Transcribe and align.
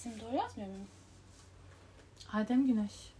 İsim 0.00 0.20
doğru 0.20 0.36
yazmıyor 0.36 0.68
muyum? 0.68 0.88
Adem 2.32 2.66
Güneş. 2.66 3.12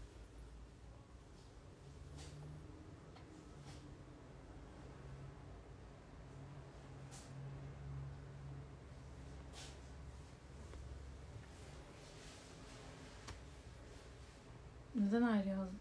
Neden 14.94 15.22
ayrı 15.22 15.48
yazdın? 15.48 15.78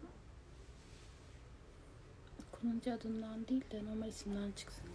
Kullanıcı 2.52 2.94
adından 2.94 3.48
değil 3.48 3.64
de 3.70 3.84
normal 3.84 4.08
isimden 4.08 4.52
çıksın 4.52 4.89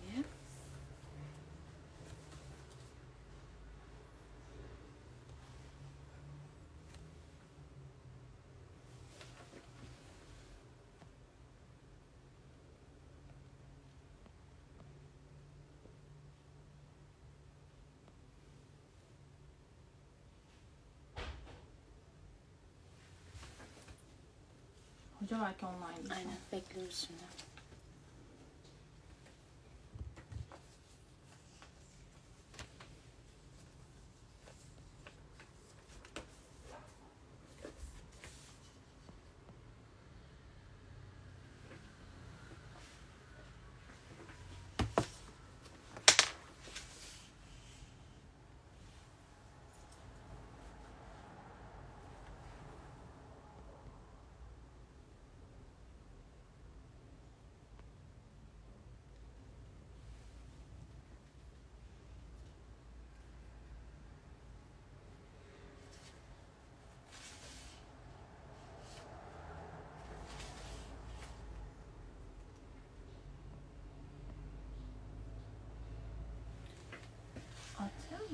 belki 25.41 25.65
online. 25.65 26.13
Aynen 26.15 26.37
bekliyoruz 26.51 27.07
şimdi. 27.07 27.21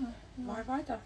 Mu? 0.02 0.08
Var 0.48 0.68
var 0.68 0.88
da. 0.88 1.00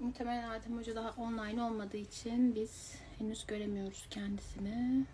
Muhtemelen 0.00 0.48
Adem 0.50 0.78
Hoca 0.78 0.94
daha 0.96 1.10
online 1.10 1.62
olmadığı 1.62 1.96
için 1.96 2.54
biz 2.54 2.94
henüz 3.18 3.46
göremiyoruz 3.46 4.06
kendisini. 4.10 5.06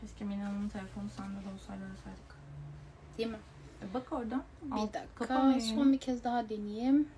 Keşke 0.00 0.24
Mina'nın 0.24 0.68
telefonu 0.68 1.10
sende 1.16 1.44
de 1.44 1.54
olsaydı 1.54 1.82
arasaydık. 1.84 2.36
Değil 3.18 3.28
mi? 3.28 3.38
E 3.82 3.94
bak 3.94 4.12
oradan. 4.12 4.42
Bir 4.62 4.72
Alt- 4.72 4.94
dakika. 4.94 5.60
Son 5.60 5.92
bir 5.92 5.98
kez 5.98 6.24
daha 6.24 6.48
deneyeyim. 6.48 7.08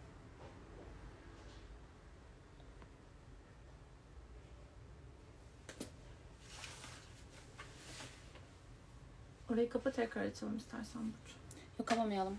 Orayı 9.50 9.70
kapa 9.70 9.92
tekrar 9.92 10.22
açalım 10.22 10.56
istersen 10.56 11.02
Burcu. 11.02 11.34
Yok 11.78 11.88
kapamayalım. 11.88 12.38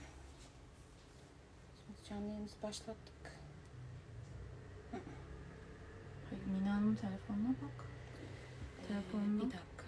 Şimdi 1.86 2.10
canlı 2.10 2.26
yayınımızı 2.26 2.56
başlattık. 2.64 3.32
Hayır 6.30 6.46
Mina'nın 6.46 6.96
telefonuna 6.96 7.50
bak. 7.50 7.86
Ee, 8.90 9.14
bir 9.14 9.42
dakika. 9.42 9.86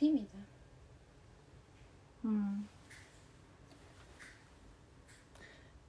Değil 0.00 0.12
miydi? 0.12 0.26
Hmm. 2.22 2.64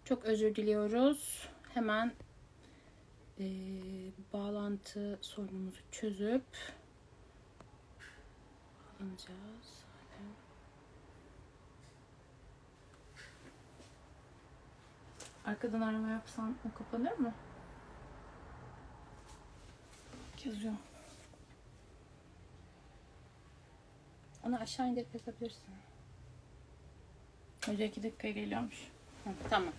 Çok 0.06 0.26
özür 0.26 0.56
diliyoruz. 0.56 1.51
Hemen 1.74 2.14
eee, 3.38 4.12
bağlantı 4.34 5.20
sorunumuzu 5.22 5.82
çözüp 5.92 6.44
bağlanacağız. 9.00 9.82
Arkadan 15.46 15.82
arama 15.82 16.10
yapsan 16.10 16.56
o 16.70 16.78
kapanır 16.78 17.18
mı? 17.18 17.34
Yazıyor. 20.46 20.74
Onu 24.46 24.58
aşağı 24.60 24.88
indirip 24.88 25.14
yazabilirsin. 25.14 25.74
Hoca 27.66 27.86
iki 27.86 28.04
dakikaya 28.04 28.34
geliyormuş. 28.34 28.92
Hı, 29.24 29.30
tamam. 29.50 29.74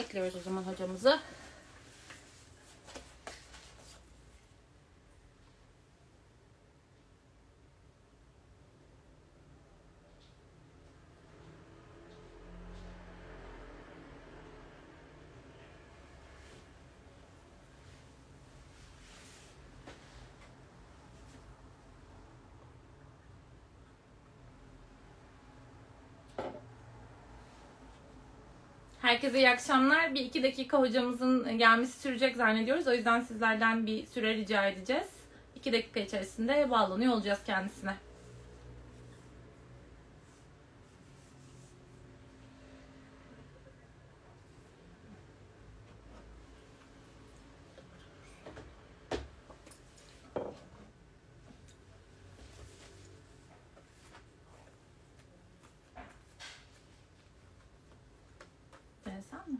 Bekliyoruz 0.00 0.36
o 0.36 0.40
zaman 0.40 0.62
hocamızı. 0.62 1.18
Herkese 29.20 29.38
iyi 29.38 29.50
akşamlar. 29.50 30.14
Bir 30.14 30.20
iki 30.20 30.42
dakika 30.42 30.78
hocamızın 30.78 31.58
gelmesi 31.58 32.00
sürecek 32.00 32.36
zannediyoruz. 32.36 32.86
O 32.86 32.92
yüzden 32.92 33.20
sizlerden 33.20 33.86
bir 33.86 34.06
süre 34.06 34.34
rica 34.34 34.66
edeceğiz. 34.66 35.08
İki 35.56 35.72
dakika 35.72 36.00
içerisinde 36.00 36.70
bağlanıyor 36.70 37.12
olacağız 37.12 37.40
kendisine. 37.46 37.94
Denesen 59.06 59.50
mi? 59.50 59.58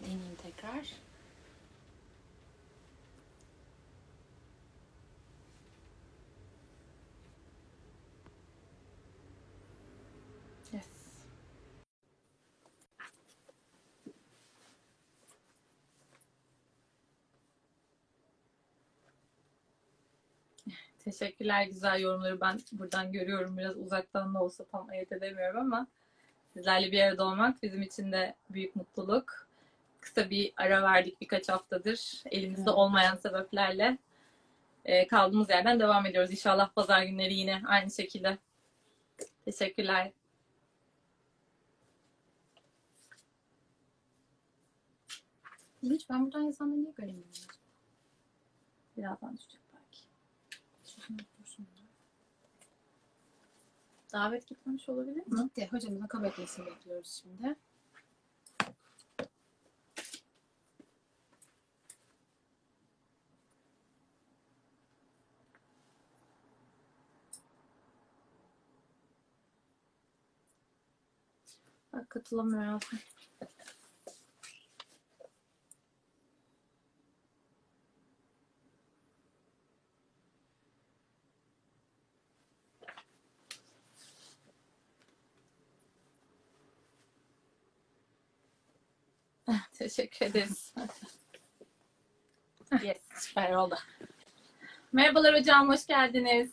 Deneyeyim 0.00 0.36
tekrar. 0.42 0.92
Yes. 10.72 10.86
Teşekkürler 21.06 21.66
güzel 21.66 22.00
yorumları 22.00 22.40
ben 22.40 22.58
buradan 22.72 23.12
görüyorum. 23.12 23.58
Biraz 23.58 23.76
uzaktan 23.76 24.34
da 24.34 24.42
olsa 24.42 24.64
tam 24.64 24.88
ayırt 24.88 25.12
edemiyorum 25.12 25.60
ama 25.60 25.86
sizlerle 26.52 26.92
bir 26.92 27.00
arada 27.02 27.24
olmak 27.24 27.62
bizim 27.62 27.82
için 27.82 28.12
de 28.12 28.34
büyük 28.50 28.76
mutluluk. 28.76 29.48
Kısa 30.00 30.30
bir 30.30 30.52
ara 30.56 30.82
verdik 30.82 31.20
birkaç 31.20 31.48
haftadır. 31.48 32.22
Elimizde 32.30 32.62
Evet. 32.62 32.78
olmayan 32.78 33.16
sebeplerle 33.16 33.98
Ee, 34.84 35.06
kaldığımız 35.06 35.50
yerden 35.50 35.80
devam 35.80 36.06
ediyoruz. 36.06 36.30
İnşallah 36.30 36.72
pazar 36.74 37.02
günleri 37.02 37.34
yine 37.34 37.62
aynı 37.66 37.90
şekilde 37.90 38.38
Teşekkürler. 39.44 40.12
Hiç 45.82 46.10
ben 46.10 46.24
buradan 46.24 46.40
yazanları 46.40 46.82
niye 46.82 46.92
göremiyorum? 46.96 47.32
Birazdan 48.96 49.36
düşecek 49.36 49.65
Davet 54.12 54.46
gitmemiş 54.46 54.88
olabilir 54.88 55.26
mi? 55.26 55.42
Gitti. 55.42 55.68
Hocamızın 55.72 56.06
kabul 56.06 56.24
etmesini 56.24 56.66
bekliyoruz 56.66 57.22
şimdi. 57.22 57.56
Bak 71.92 72.10
katılamıyorum. 72.10 72.80
Teşekkür 89.86 90.26
ederiz. 90.26 90.74
yes, 92.82 92.98
süper 93.14 93.52
oldu. 93.52 93.74
Merhabalar 94.92 95.38
hocam, 95.38 95.68
hoş 95.68 95.86
geldiniz. 95.86 96.52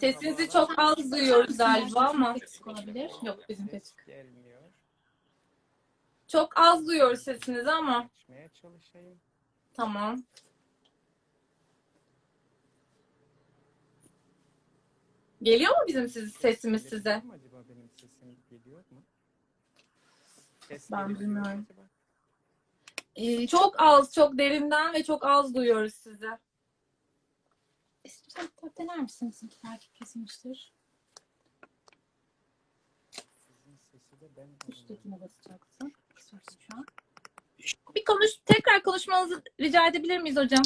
Sesinizi 0.00 0.50
çok 0.50 0.78
az 0.78 1.12
duyuyoruz 1.12 1.58
galiba 1.58 2.00
ama. 2.00 2.34
Eksik 2.36 2.66
olabilir. 2.66 3.10
Yok 3.22 3.48
bizim 3.48 3.66
kesik. 3.66 4.06
gelmiyor. 4.06 4.62
Çok 6.28 6.58
az 6.60 6.86
duyuyoruz 6.86 7.22
sesinizi 7.22 7.70
ama. 7.70 7.98
Açmaya 7.98 8.48
çalışayım. 8.48 9.20
Tamam. 9.74 10.22
Geliyor 15.42 15.70
mu 15.70 15.84
bizim 15.88 16.08
siz, 16.08 16.32
sesimiz 16.32 16.82
size? 16.82 17.22
Acaba 17.32 17.64
benim 17.68 17.90
sesim 17.96 18.36
geliyor 18.50 18.84
mu? 18.90 19.02
Ses 20.70 20.90
Ben 20.90 21.08
bilmiyorum. 21.08 21.66
Ee, 23.16 23.46
çok 23.46 23.74
az, 23.80 24.14
çok 24.14 24.38
derinden 24.38 24.92
ve 24.92 25.04
çok 25.04 25.24
az 25.24 25.54
duyuyoruz 25.54 25.94
sizi. 25.94 26.26
Tane 28.34 28.48
dener 28.78 28.98
misiniz? 28.98 29.42
Belki 29.64 29.92
kesilmiştir. 29.92 30.72
Üsttekine 34.68 35.20
basacaksın. 35.20 35.92
Şu 36.58 36.76
an. 36.76 36.86
Bir 37.94 38.04
konuş, 38.04 38.30
tekrar 38.44 38.82
konuşmanızı 38.82 39.42
rica 39.60 39.86
edebilir 39.86 40.18
miyiz 40.18 40.36
hocam? 40.36 40.62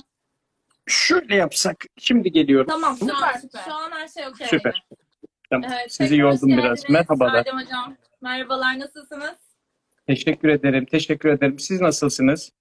Şöyle 0.87 1.37
yapsak. 1.37 1.85
Şimdi 1.99 2.33
geliyorum. 2.33 2.67
Tamam, 2.67 2.97
şu 2.99 3.17
an, 3.17 3.39
Süper. 3.41 3.65
şu 3.65 3.73
an 3.75 3.91
her 3.91 4.09
şey 4.09 4.27
okey. 4.27 4.47
Süper. 4.47 4.87
Tamam. 5.51 5.71
Evet, 5.73 5.93
Sizi 5.93 6.17
yordum 6.17 6.49
biraz. 6.49 6.91
Merhabalar. 6.91 7.35
Adem 7.35 7.59
hocam. 7.59 7.97
Merhabalar, 8.21 8.79
nasılsınız? 8.79 9.44
Teşekkür 10.07 10.49
ederim. 10.49 10.85
Teşekkür 10.85 11.29
ederim. 11.29 11.59
Siz 11.59 11.81
nasılsınız? 11.81 12.53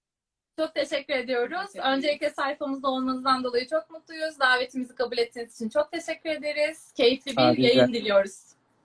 Çok 0.59 0.75
teşekkür 0.75 1.13
ediyoruz. 1.13 1.75
Öncelikle 1.83 2.29
sayfamızda 2.29 2.87
olmanızdan 2.87 3.43
dolayı 3.43 3.67
çok 3.67 3.89
mutluyuz. 3.91 4.39
Davetimizi 4.39 4.95
kabul 4.95 5.17
ettiğiniz 5.17 5.55
için 5.55 5.69
çok 5.69 5.91
teşekkür 5.91 6.29
ederiz. 6.29 6.91
Keyifli 6.97 7.31
bir 7.31 7.41
Harika. 7.41 7.61
yayın 7.61 7.93
diliyoruz. 7.93 8.39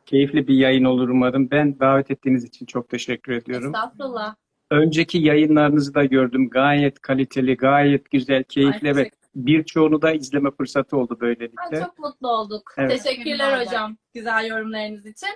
Keyifli 0.07 0.49
bir 0.49 0.55
yayın 0.55 0.85
olur 0.85 1.09
umarım. 1.09 1.51
Ben 1.51 1.79
davet 1.81 2.11
ettiğiniz 2.11 2.45
için 2.45 2.67
çok 2.67 2.89
teşekkür 2.89 3.33
ediyorum. 3.33 3.75
Estağfurullah. 3.75 4.35
Önceki 4.71 5.19
yayınlarınızı 5.19 5.95
da 5.95 6.05
gördüm. 6.05 6.51
Gayet 6.51 7.01
kaliteli, 7.01 7.57
gayet 7.57 8.11
güzel, 8.11 8.45
keyifli 8.45 8.89
Ay, 8.89 8.97
ve 8.97 9.11
birçoğunu 9.35 10.03
da 10.03 10.13
izleme 10.13 10.51
fırsatı 10.51 10.97
oldu 10.97 11.15
Ay, 11.15 11.21
böylelikle. 11.21 11.81
çok 11.81 11.99
mutlu 11.99 12.29
olduk. 12.29 12.75
Evet. 12.79 13.03
Teşekkürler. 13.03 13.67
hocam 13.67 13.97
güzel 14.15 14.47
yorumlarınız 14.47 15.07
için. 15.07 15.29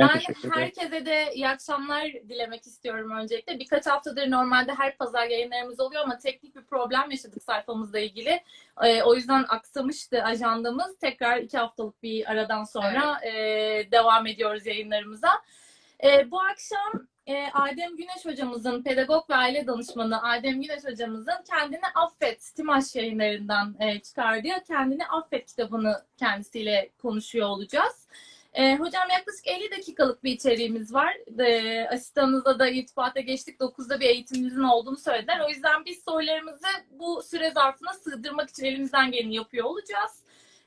Ben 0.00 0.08
Ben 0.08 0.18
teşekkür 0.18 0.48
ederim. 0.48 0.52
herkese 0.52 1.06
de 1.06 1.34
iyi 1.34 1.48
akşamlar 1.48 2.04
dilemek 2.04 2.66
istiyorum 2.66 3.10
öncelikle. 3.10 3.58
Birkaç 3.58 3.86
haftadır 3.86 4.30
normalde 4.30 4.74
her 4.74 4.96
pazar 4.96 5.26
yayınlarımız 5.26 5.80
oluyor 5.80 6.02
ama 6.02 6.18
teknik 6.18 6.56
bir 6.56 6.64
problem 6.64 7.10
yaşadık 7.10 7.42
sayfamızla 7.42 7.98
ilgili. 7.98 8.42
Ee, 8.82 9.02
o 9.02 9.14
yüzden 9.14 9.44
aksamıştı 9.48 10.22
ajandamız. 10.22 10.98
Tekrar 10.98 11.36
iki 11.36 11.58
haftalık 11.58 12.02
bir 12.02 12.30
aradan 12.30 12.64
sonra 12.64 13.24
e, 13.24 13.32
devam 13.92 14.26
ediyoruz 14.26 14.66
yayınlarımıza. 14.66 15.30
E, 16.04 16.30
bu 16.30 16.40
akşam 16.40 17.08
e, 17.26 17.46
Adem 17.52 17.96
Güneş 17.96 18.24
hocamızın, 18.24 18.82
pedagog 18.82 19.30
ve 19.30 19.34
aile 19.34 19.66
danışmanı 19.66 20.22
Adem 20.22 20.62
Güneş 20.62 20.84
hocamızın 20.84 21.44
Kendini 21.50 21.86
Affet, 21.94 22.52
Timaş 22.56 22.96
yayınlarından 22.96 23.76
e, 23.80 24.00
çıkardığı 24.00 24.64
Kendini 24.66 25.06
Affet 25.06 25.46
kitabını 25.46 26.02
kendisiyle 26.16 26.90
konuşuyor 27.02 27.48
olacağız. 27.48 28.08
E, 28.52 28.76
hocam 28.76 29.02
yaklaşık 29.10 29.46
50 29.46 29.70
dakikalık 29.70 30.24
bir 30.24 30.32
içeriğimiz 30.32 30.94
var. 30.94 31.16
E, 31.38 31.88
asistanınızla 31.88 32.58
da 32.58 32.68
irtibata 32.68 33.20
geçtik. 33.20 33.60
9'da 33.60 34.00
bir 34.00 34.06
eğitimimizin 34.06 34.62
olduğunu 34.62 34.96
söylediler. 34.96 35.40
O 35.46 35.48
yüzden 35.48 35.84
biz 35.86 36.02
sorularımızı 36.04 36.66
bu 36.90 37.22
süre 37.22 37.50
zarfına 37.50 37.92
sığdırmak 37.92 38.50
için 38.50 38.64
elimizden 38.64 39.12
geleni 39.12 39.34
yapıyor 39.34 39.64
olacağız. 39.64 40.24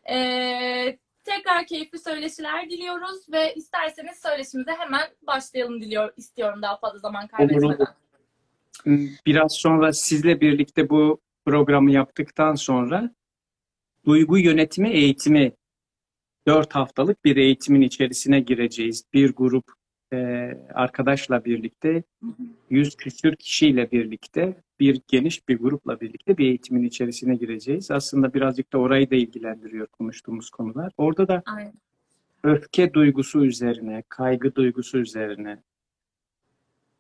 E, 0.10 0.98
tekrar 1.24 1.66
keyifli 1.66 2.00
söyleşiler 2.00 2.70
diliyoruz 2.70 3.32
ve 3.32 3.54
isterseniz 3.54 4.22
söyleşimize 4.22 4.72
hemen 4.72 5.02
başlayalım 5.28 5.82
diliyor 5.82 6.14
istiyorum 6.18 6.62
daha 6.62 6.78
fazla 6.78 7.00
zaman 7.00 7.28
kaybetmeden. 7.28 7.88
Biraz 9.26 9.54
sonra 9.54 9.94
sizle 9.94 10.42
birlikte 10.42 10.90
bu 10.90 11.22
programı 11.46 11.92
yaptıktan 11.92 12.56
sonra 12.56 13.12
duygu 14.06 14.38
yönetimi 14.38 14.90
eğitimi 14.90 15.52
dört 16.48 16.76
haftalık 16.76 17.26
bir 17.26 17.38
eğitimin 17.38 17.82
içerisine 17.82 18.40
gireceğiz. 18.40 19.04
Bir 19.14 19.34
grup 19.34 19.66
e, 20.14 20.18
arkadaşla 20.74 21.46
birlikte, 21.46 22.04
yüz 22.70 22.96
küsür 22.96 23.36
kişiyle 23.36 23.92
birlikte, 23.92 24.56
bir 24.80 25.02
geniş 25.08 25.48
bir 25.50 25.58
grupla 25.58 26.00
birlikte 26.00 26.38
bir 26.38 26.48
eğitimin 26.48 26.84
içerisine 26.84 27.36
gireceğiz. 27.36 27.92
Aslında 27.92 28.34
birazcık 28.34 28.74
da 28.74 28.78
orayı 28.78 29.12
da 29.12 29.16
ilgilendiriyor 29.16 29.88
konuştuğumuz 29.88 30.50
konular. 30.50 30.92
Orada 30.98 31.28
da 31.28 31.44
Aynen. 31.46 31.74
öfke 32.44 32.94
duygusu 32.94 33.46
üzerine, 33.46 34.04
kaygı 34.10 34.56
duygusu 34.56 34.98
üzerine, 34.98 35.60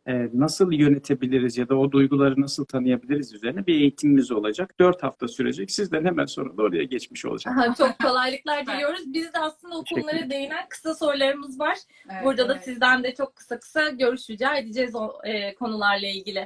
e, 0.08 0.30
nasıl 0.34 0.72
yönetebiliriz 0.72 1.58
ya 1.58 1.70
da 1.70 1.78
o 1.78 1.92
duyguları 1.92 2.42
nasıl 2.42 2.66
tanıyabiliriz 2.66 3.34
üzerine 3.34 3.68
bir 3.68 3.76
eğitimimiz 3.76 4.32
olacak. 4.32 4.80
Dört 4.80 5.04
hafta 5.04 5.28
sürecek. 5.28 5.72
Sizden 5.72 6.06
hemen 6.06 6.26
sonra 6.26 6.58
da 6.58 6.62
oraya 6.62 6.84
geçmiş 6.84 7.26
olacak. 7.26 7.58
Aha, 7.58 7.76
Çok 7.76 8.00
kolaylıklar 8.00 8.68
diliyoruz. 8.68 9.14
Biz 9.14 9.34
de 9.34 9.40
aslında 9.40 9.78
o 9.78 9.84
konulara 9.84 10.30
değinen 10.30 10.66
kısa 10.70 10.96
sorularımız 10.96 11.60
var. 11.60 11.78
Evet, 12.12 12.26
Burada 12.26 12.50
da 12.50 12.54
evet. 12.54 12.64
sizden 12.64 13.04
de 13.04 13.16
çok 13.16 13.36
kısa 13.36 13.60
kısa 13.60 13.90
görüş 13.90 14.30
rica 14.30 14.56
edeceğiz 14.58 14.96
o 14.96 15.12
e, 15.24 15.56
konularla 15.56 16.08
ilgili. 16.08 16.46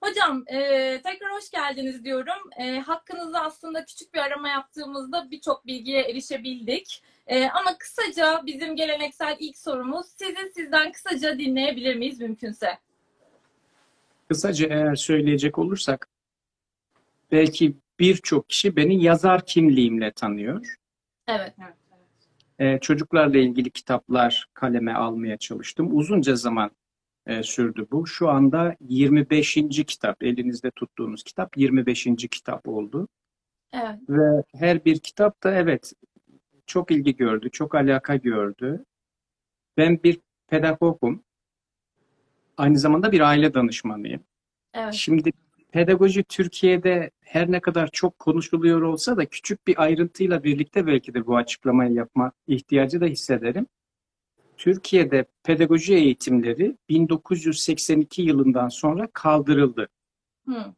Hocam 0.00 0.44
e, 0.46 0.56
tekrar 1.02 1.32
hoş 1.32 1.50
geldiniz 1.50 2.04
diyorum. 2.04 2.50
E, 2.58 2.78
hakkınızda 2.78 3.40
aslında 3.40 3.84
küçük 3.84 4.14
bir 4.14 4.18
arama 4.18 4.48
yaptığımızda 4.48 5.30
birçok 5.30 5.66
bilgiye 5.66 6.02
erişebildik. 6.02 7.02
E, 7.26 7.48
ama 7.48 7.78
kısaca 7.78 8.42
bizim 8.46 8.76
geleneksel 8.76 9.36
ilk 9.38 9.58
sorumuz 9.58 10.06
sizi 10.06 10.52
sizden 10.54 10.92
kısaca 10.92 11.38
dinleyebilir 11.38 11.94
miyiz 11.94 12.20
mümkünse? 12.20 12.78
Kısaca 14.30 14.66
eğer 14.66 14.94
söyleyecek 14.94 15.58
olursak 15.58 16.08
belki 17.32 17.76
birçok 17.98 18.48
kişi 18.48 18.76
beni 18.76 19.02
yazar 19.02 19.46
kimliğimle 19.46 20.12
tanıyor. 20.12 20.76
Evet. 21.28 21.54
Evet. 21.58 21.74
Ee, 22.58 22.78
çocuklarla 22.80 23.38
ilgili 23.38 23.70
kitaplar 23.70 24.48
kaleme 24.54 24.92
almaya 24.92 25.36
çalıştım. 25.36 25.96
Uzunca 25.96 26.36
zaman 26.36 26.70
e, 27.26 27.42
sürdü 27.42 27.86
bu. 27.92 28.06
Şu 28.06 28.28
anda 28.28 28.76
25. 28.80 29.54
kitap, 29.86 30.22
elinizde 30.22 30.70
tuttuğunuz 30.70 31.22
kitap 31.22 31.56
25. 31.56 32.04
kitap 32.30 32.68
oldu. 32.68 33.08
Evet. 33.72 33.98
Ve 34.08 34.42
her 34.54 34.84
bir 34.84 34.98
kitap 34.98 35.42
da 35.42 35.54
evet 35.54 35.92
çok 36.66 36.90
ilgi 36.90 37.16
gördü, 37.16 37.50
çok 37.50 37.74
alaka 37.74 38.16
gördü. 38.16 38.84
Ben 39.76 40.02
bir 40.02 40.20
pedagogum. 40.48 41.22
Aynı 42.60 42.78
zamanda 42.78 43.12
bir 43.12 43.20
aile 43.20 43.54
danışmanıyım. 43.54 44.24
Evet. 44.74 44.94
Şimdi 44.94 45.32
pedagoji 45.72 46.24
Türkiye'de 46.24 47.10
her 47.20 47.52
ne 47.52 47.60
kadar 47.60 47.88
çok 47.92 48.18
konuşuluyor 48.18 48.82
olsa 48.82 49.16
da 49.16 49.26
küçük 49.26 49.66
bir 49.66 49.82
ayrıntıyla 49.82 50.44
birlikte 50.44 50.86
belki 50.86 51.14
de 51.14 51.26
bu 51.26 51.36
açıklamayı 51.36 51.92
yapma 51.92 52.32
ihtiyacı 52.46 53.00
da 53.00 53.06
hissederim. 53.06 53.66
Türkiye'de 54.56 55.24
pedagoji 55.44 55.94
eğitimleri 55.94 56.76
1982 56.88 58.22
yılından 58.22 58.68
sonra 58.68 59.08
kaldırıldı. 59.12 59.88
Hı. 60.48 60.74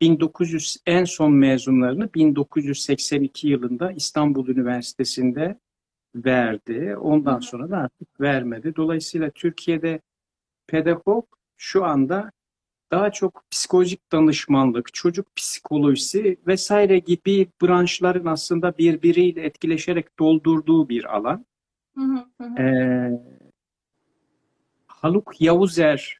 1900 0.00 0.76
en 0.86 1.04
son 1.04 1.32
mezunlarını 1.32 2.14
1982 2.14 3.48
yılında 3.48 3.92
İstanbul 3.92 4.48
Üniversitesi'nde 4.48 5.58
verdi. 6.14 6.96
Ondan 6.96 7.40
sonra 7.40 7.70
da 7.70 7.78
artık 7.78 8.20
vermedi. 8.20 8.76
Dolayısıyla 8.76 9.30
Türkiye'de 9.30 10.00
pedagog 10.66 11.26
şu 11.56 11.84
anda 11.84 12.32
daha 12.90 13.12
çok 13.12 13.44
psikolojik 13.50 14.12
danışmanlık, 14.12 14.94
çocuk 14.94 15.36
psikolojisi 15.36 16.36
vesaire 16.46 16.98
gibi 16.98 17.48
branşların 17.62 18.26
aslında 18.26 18.78
birbiriyle 18.78 19.42
etkileşerek 19.42 20.18
doldurduğu 20.18 20.88
bir 20.88 21.16
alan. 21.16 21.46
Hı 21.94 22.00
hı, 22.00 22.24
hı 22.40 22.44
hı. 22.44 22.62
Ee, 22.62 23.20
Haluk 24.86 25.40
Yavuzer 25.40 26.18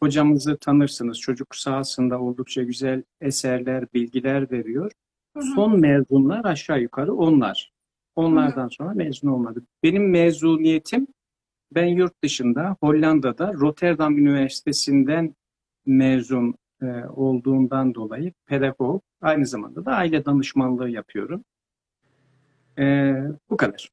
hocamızı 0.00 0.56
tanırsınız. 0.56 1.20
Çocuk 1.20 1.56
sahasında 1.56 2.20
oldukça 2.20 2.62
güzel 2.62 3.02
eserler, 3.20 3.84
bilgiler 3.94 4.50
veriyor. 4.50 4.92
Son 5.54 5.80
mezunlar 5.80 6.44
aşağı 6.44 6.80
yukarı 6.80 7.14
onlar. 7.14 7.72
Onlardan 8.18 8.68
sonra 8.68 8.94
mezun 8.94 9.28
olmadı. 9.28 9.62
Benim 9.82 10.10
mezuniyetim 10.10 11.06
ben 11.74 11.86
yurt 11.86 12.22
dışında 12.22 12.76
Hollanda'da 12.80 13.52
Rotterdam 13.52 14.18
Üniversitesi'nden 14.18 15.34
mezun 15.86 16.54
e, 16.82 16.86
olduğundan 17.16 17.94
dolayı 17.94 18.32
pedagog 18.46 19.02
aynı 19.20 19.46
zamanda 19.46 19.84
da 19.84 19.92
aile 19.92 20.24
danışmanlığı 20.24 20.90
yapıyorum. 20.90 21.44
E, 22.78 23.14
bu 23.50 23.56
kadar. 23.56 23.90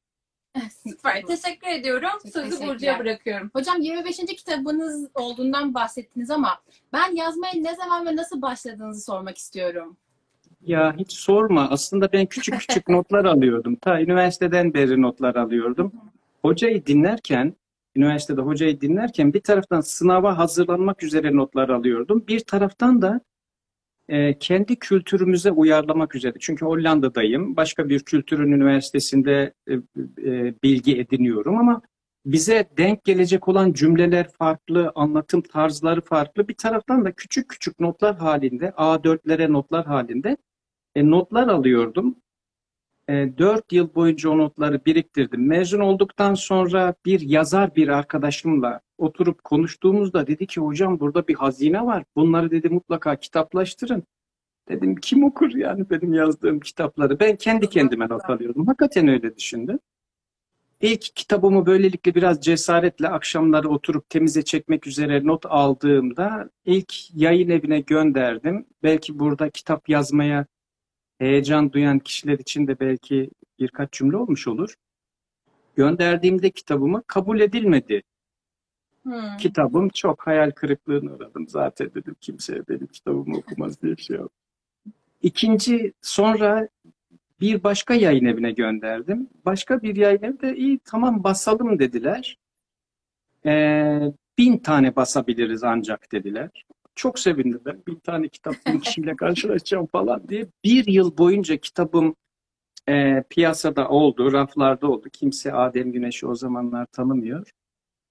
Süper. 0.88 1.22
Teşekkür 1.22 1.68
ediyorum. 1.68 2.30
Sözü. 2.32 2.66
Burcu'ya 2.66 2.98
bırakıyorum. 2.98 3.50
Hocam 3.52 3.80
25. 3.80 4.16
kitabınız 4.16 5.08
olduğundan 5.14 5.74
bahsettiniz 5.74 6.30
ama 6.30 6.60
ben 6.92 7.14
yazmaya 7.14 7.52
ne 7.56 7.74
zaman 7.74 8.06
ve 8.06 8.16
nasıl 8.16 8.42
başladığınızı 8.42 9.04
sormak 9.04 9.38
istiyorum. 9.38 9.96
Ya 10.66 10.96
hiç 10.98 11.12
sorma. 11.12 11.70
Aslında 11.70 12.12
ben 12.12 12.26
küçük 12.26 12.60
küçük 12.60 12.88
notlar 12.88 13.24
alıyordum. 13.24 13.76
Ta 13.76 14.00
üniversiteden 14.00 14.74
beri 14.74 15.02
notlar 15.02 15.34
alıyordum. 15.34 15.92
Hocayı 16.42 16.86
dinlerken, 16.86 17.54
üniversitede 17.96 18.40
hocayı 18.40 18.80
dinlerken 18.80 19.34
bir 19.34 19.40
taraftan 19.40 19.80
sınava 19.80 20.38
hazırlanmak 20.38 21.02
üzere 21.02 21.36
notlar 21.36 21.68
alıyordum. 21.68 22.24
Bir 22.28 22.40
taraftan 22.40 23.02
da 23.02 23.20
e, 24.08 24.38
kendi 24.38 24.76
kültürümüze 24.76 25.50
uyarlamak 25.50 26.14
üzere. 26.14 26.34
Çünkü 26.40 26.66
Hollanda'dayım. 26.66 27.56
Başka 27.56 27.88
bir 27.88 28.00
kültürün 28.00 28.52
üniversitesinde 28.52 29.52
e, 29.68 29.74
e, 30.24 30.54
bilgi 30.62 30.98
ediniyorum 31.00 31.56
ama 31.58 31.82
bize 32.26 32.68
denk 32.78 33.04
gelecek 33.04 33.48
olan 33.48 33.72
cümleler 33.72 34.28
farklı, 34.38 34.92
anlatım 34.94 35.42
tarzları 35.42 36.00
farklı. 36.00 36.48
Bir 36.48 36.54
taraftan 36.54 37.04
da 37.04 37.12
küçük 37.12 37.48
küçük 37.48 37.80
notlar 37.80 38.16
halinde, 38.16 38.66
A4'lere 38.66 39.52
notlar 39.52 39.86
halinde 39.86 40.36
e, 40.96 41.10
notlar 41.10 41.48
alıyordum. 41.48 42.16
E, 43.08 43.38
4 43.38 43.72
yıl 43.72 43.94
boyunca 43.94 44.30
o 44.30 44.38
notları 44.38 44.84
biriktirdim. 44.84 45.46
Mezun 45.46 45.80
olduktan 45.80 46.34
sonra 46.34 46.94
bir 47.04 47.20
yazar 47.20 47.76
bir 47.76 47.88
arkadaşımla 47.88 48.80
oturup 48.98 49.44
konuştuğumuzda 49.44 50.26
dedi 50.26 50.46
ki 50.46 50.60
hocam 50.60 51.00
burada 51.00 51.28
bir 51.28 51.34
hazine 51.34 51.86
var. 51.86 52.04
Bunları 52.16 52.50
dedi 52.50 52.68
mutlaka 52.68 53.16
kitaplaştırın. 53.16 54.02
Dedim 54.68 54.96
kim 54.96 55.24
okur 55.24 55.50
yani 55.54 55.90
benim 55.90 56.14
yazdığım 56.14 56.60
kitapları? 56.60 57.20
Ben 57.20 57.36
kendi 57.36 57.68
kendime 57.68 58.08
not 58.08 58.30
alıyordum. 58.30 58.66
Hakikaten 58.66 59.08
öyle 59.08 59.36
düşündüm. 59.36 59.78
İlk 60.80 61.16
kitabımı 61.16 61.66
böylelikle 61.66 62.14
biraz 62.14 62.40
cesaretle 62.40 63.08
akşamları 63.08 63.68
oturup 63.68 64.10
temize 64.10 64.42
çekmek 64.42 64.86
üzere 64.86 65.26
not 65.26 65.46
aldığımda 65.46 66.50
ilk 66.64 67.14
yayın 67.14 67.50
evine 67.50 67.80
gönderdim. 67.80 68.66
Belki 68.82 69.18
burada 69.18 69.50
kitap 69.50 69.88
yazmaya 69.88 70.46
heyecan 71.18 71.72
duyan 71.72 71.98
kişiler 71.98 72.38
için 72.38 72.66
de 72.66 72.80
belki 72.80 73.30
birkaç 73.58 73.92
cümle 73.92 74.16
olmuş 74.16 74.48
olur. 74.48 74.74
Gönderdiğimde 75.76 76.50
kitabımı 76.50 77.02
kabul 77.06 77.40
edilmedi. 77.40 78.02
Hı. 79.06 79.36
Kitabım 79.38 79.88
çok 79.88 80.26
hayal 80.26 80.50
kırıklığına 80.50 81.12
uğradım. 81.12 81.48
Zaten 81.48 81.90
dedim 81.94 82.16
kimse 82.20 82.68
benim 82.68 82.86
kitabımı 82.86 83.36
okumaz 83.36 83.82
diye 83.82 83.96
bir 83.96 84.02
şey 84.02 84.16
yok. 84.16 84.32
İkinci 85.22 85.92
sonra 86.02 86.68
bir 87.40 87.62
başka 87.62 87.94
yayın 87.94 88.24
evine 88.24 88.52
gönderdim. 88.52 89.28
Başka 89.44 89.82
bir 89.82 89.96
yayın 89.96 90.22
evi 90.22 90.40
de 90.40 90.56
iyi 90.56 90.78
tamam 90.84 91.24
basalım 91.24 91.78
dediler. 91.78 92.38
Ee, 93.46 94.12
bin 94.38 94.58
tane 94.58 94.96
basabiliriz 94.96 95.64
ancak 95.64 96.12
dediler. 96.12 96.65
Çok 96.96 97.18
sevindim 97.18 97.60
ben. 97.64 97.82
Bin 97.86 97.94
tane 97.94 98.28
kitap 98.28 98.54
kişiyle 98.82 99.16
karşılaşacağım 99.16 99.86
falan 99.86 100.28
diye. 100.28 100.46
Bir 100.64 100.86
yıl 100.86 101.18
boyunca 101.18 101.56
kitabım 101.56 102.16
e, 102.88 103.24
piyasada 103.30 103.88
oldu, 103.88 104.32
raflarda 104.32 104.90
oldu. 104.90 105.08
Kimse 105.12 105.52
Adem 105.52 105.92
Güneş'i 105.92 106.26
o 106.26 106.34
zamanlar 106.34 106.86
tanımıyor. 106.86 107.50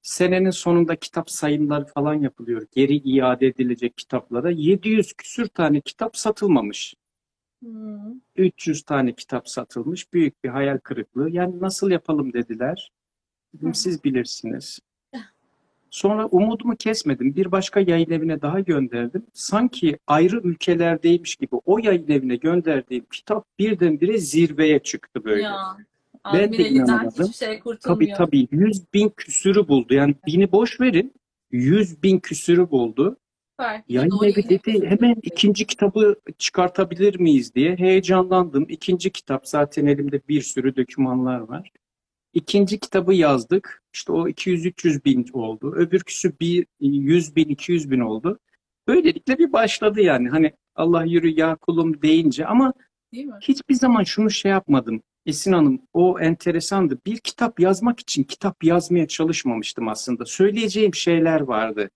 Senenin 0.02 0.50
sonunda 0.50 0.96
kitap 0.96 1.30
sayımları 1.30 1.86
falan 1.86 2.14
yapılıyor. 2.14 2.68
Geri 2.72 2.96
iade 2.96 3.48
edilecek 3.48 3.98
kitaplara. 3.98 4.52
700 4.52 5.14
küsür 5.14 5.48
tane 5.48 5.82
kitap 5.82 6.18
satılmamış. 6.18 6.96
Hı. 7.64 7.70
300 8.36 8.84
tane 8.84 9.16
kitap 9.16 9.50
satılmış. 9.50 10.14
Büyük 10.14 10.44
bir 10.44 10.50
hayal 10.50 10.78
kırıklığı. 10.78 11.30
Yani 11.30 11.60
nasıl 11.60 11.92
yapalım 11.92 12.34
dediler. 12.34 12.92
Dedim 13.54 13.74
siz 13.74 14.04
bilirsiniz. 14.04 14.80
Sonra 15.96 16.26
umudumu 16.26 16.76
kesmedim. 16.76 17.36
Bir 17.36 17.52
başka 17.52 17.80
yayın 17.80 18.12
evine 18.12 18.42
daha 18.42 18.60
gönderdim. 18.60 19.24
Sanki 19.34 19.98
ayrı 20.08 20.38
ülkelerdeymiş 20.38 21.36
gibi 21.36 21.56
o 21.66 21.80
yayın 21.80 22.08
evine 22.08 22.36
gönderdiğim 22.36 23.06
kitap 23.12 23.46
birdenbire 23.60 24.18
zirveye 24.18 24.80
çıktı 24.80 25.24
böyle. 25.24 25.42
Ya. 25.42 25.78
Ben 26.34 26.54
de 26.54 26.70
inanamadım. 26.70 27.34
şey 27.34 27.62
Tabii 27.82 28.14
tabii 28.14 28.48
100 28.52 28.94
bin 28.94 29.10
küsürü 29.10 29.68
buldu. 29.68 29.94
Yani 29.94 30.16
bini 30.28 30.52
boş 30.52 30.82
verin. 30.82 31.14
100 31.52 32.04
bin 32.04 32.20
küsürü 32.20 32.72
buldu. 32.72 33.18
Süper. 33.52 33.82
Yayın 33.90 34.24
evi 34.24 34.50
dedi 34.50 34.88
hemen 34.88 35.16
ikinci 35.22 35.66
kitabı 35.66 36.16
çıkartabilir 36.38 37.20
miyiz 37.20 37.56
diye 37.56 37.76
heyecanlandım. 37.76 38.66
İkinci 38.70 39.10
kitap 39.10 39.48
zaten 39.48 39.86
elimde 39.86 40.22
bir 40.30 40.42
sürü 40.42 40.76
dokümanlar 40.76 41.40
var. 41.40 41.72
İkinci 42.36 42.80
kitabı 42.80 43.14
yazdık. 43.14 43.84
İşte 43.94 44.12
o 44.12 44.28
200-300 44.28 45.06
bin 45.06 45.28
oldu. 45.34 45.74
Öbürküsü 45.76 46.40
bir 46.40 46.66
100 46.80 47.36
bin 47.36 47.50
200 47.50 47.92
bin 47.92 48.00
oldu. 48.00 48.40
Böylelikle 48.88 49.38
bir 49.38 49.54
başladı 49.54 50.02
yani. 50.02 50.30
Hani 50.30 50.54
Allah 50.76 51.04
yürü 51.04 51.28
ya 51.40 51.56
kulum 51.56 52.02
deyince 52.02 52.46
ama 52.46 52.74
Değil 53.14 53.26
mi? 53.26 53.34
hiçbir 53.42 53.76
zaman 53.76 54.04
şunu 54.04 54.30
şey 54.30 54.52
yapmadım. 54.52 55.04
Esin 55.26 55.54
Hanım 55.54 55.82
o 55.94 56.20
enteresandı. 56.20 57.00
Bir 57.06 57.18
kitap 57.18 57.60
yazmak 57.60 58.00
için 58.00 58.24
kitap 58.24 58.64
yazmaya 58.64 59.08
çalışmamıştım 59.08 59.88
aslında. 59.88 60.26
Söyleyeceğim 60.26 60.96
şeyler 60.96 61.42
vardı. 61.42 61.90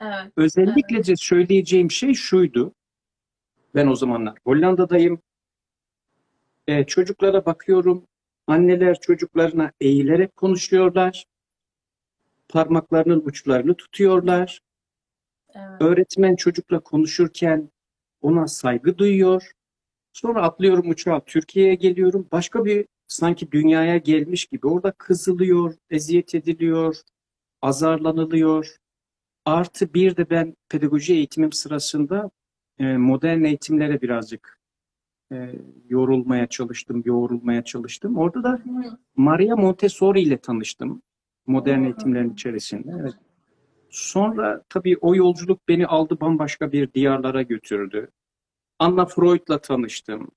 Evet. 0.00 0.32
Özellikle 0.36 1.06
de 1.06 1.16
söyleyeceğim 1.16 1.90
şey 1.90 2.14
şuydu. 2.14 2.74
Ben 3.74 3.86
o 3.86 3.94
zamanlar 3.94 4.38
Hollanda'dayım. 4.44 5.22
Ee, 6.66 6.84
çocuklara 6.84 7.46
bakıyorum. 7.46 8.06
Anneler 8.50 9.00
çocuklarına 9.00 9.72
eğilerek 9.80 10.36
konuşuyorlar. 10.36 11.24
Parmaklarının 12.48 13.22
uçlarını 13.24 13.74
tutuyorlar. 13.74 14.60
evet. 15.54 15.82
Öğretmen 15.82 16.36
çocukla 16.36 16.80
konuşurken 16.80 17.70
ona 18.22 18.46
saygı 18.46 18.98
duyuyor. 18.98 19.52
Sonra 20.12 20.42
atlıyorum 20.42 20.90
uçağa 20.90 21.20
Türkiye'ye 21.26 21.74
geliyorum. 21.74 22.28
Başka 22.32 22.64
bir 22.64 22.86
sanki 23.08 23.52
dünyaya 23.52 23.96
gelmiş 23.96 24.46
gibi 24.46 24.66
orada 24.66 24.92
kızılıyor, 24.92 25.74
eziyet 25.90 26.34
ediliyor, 26.34 26.96
azarlanılıyor. 27.62 28.76
Artı 29.44 29.94
bir 29.94 30.16
de 30.16 30.30
ben 30.30 30.56
pedagoji 30.68 31.14
eğitimim 31.14 31.52
sırasında 31.52 32.30
e, 32.78 32.84
modern 32.96 33.44
eğitimlere 33.44 34.02
birazcık 34.02 34.59
e, 35.32 35.54
yorulmaya 35.88 36.46
çalıştım, 36.46 37.02
yoğrulmaya 37.04 37.64
çalıştım. 37.64 38.16
Orada 38.16 38.42
da. 38.42 38.62
Maria 39.16 39.56
Montessori 39.56 40.20
ile 40.20 40.38
tanıştım. 40.38 41.02
Modern 41.46 41.84
eğitimlerin 41.84 42.30
içerisinde. 42.30 42.96
Evet. 43.00 43.14
Sonra 43.90 44.62
tabii 44.68 44.96
o 45.00 45.14
yolculuk 45.14 45.68
beni 45.68 45.86
aldı 45.86 46.20
bambaşka 46.20 46.72
bir 46.72 46.92
diyarlara 46.92 47.42
götürdü. 47.42 48.10
Anna 48.78 49.06
Freud'la 49.06 49.58
tanıştım. 49.60 50.30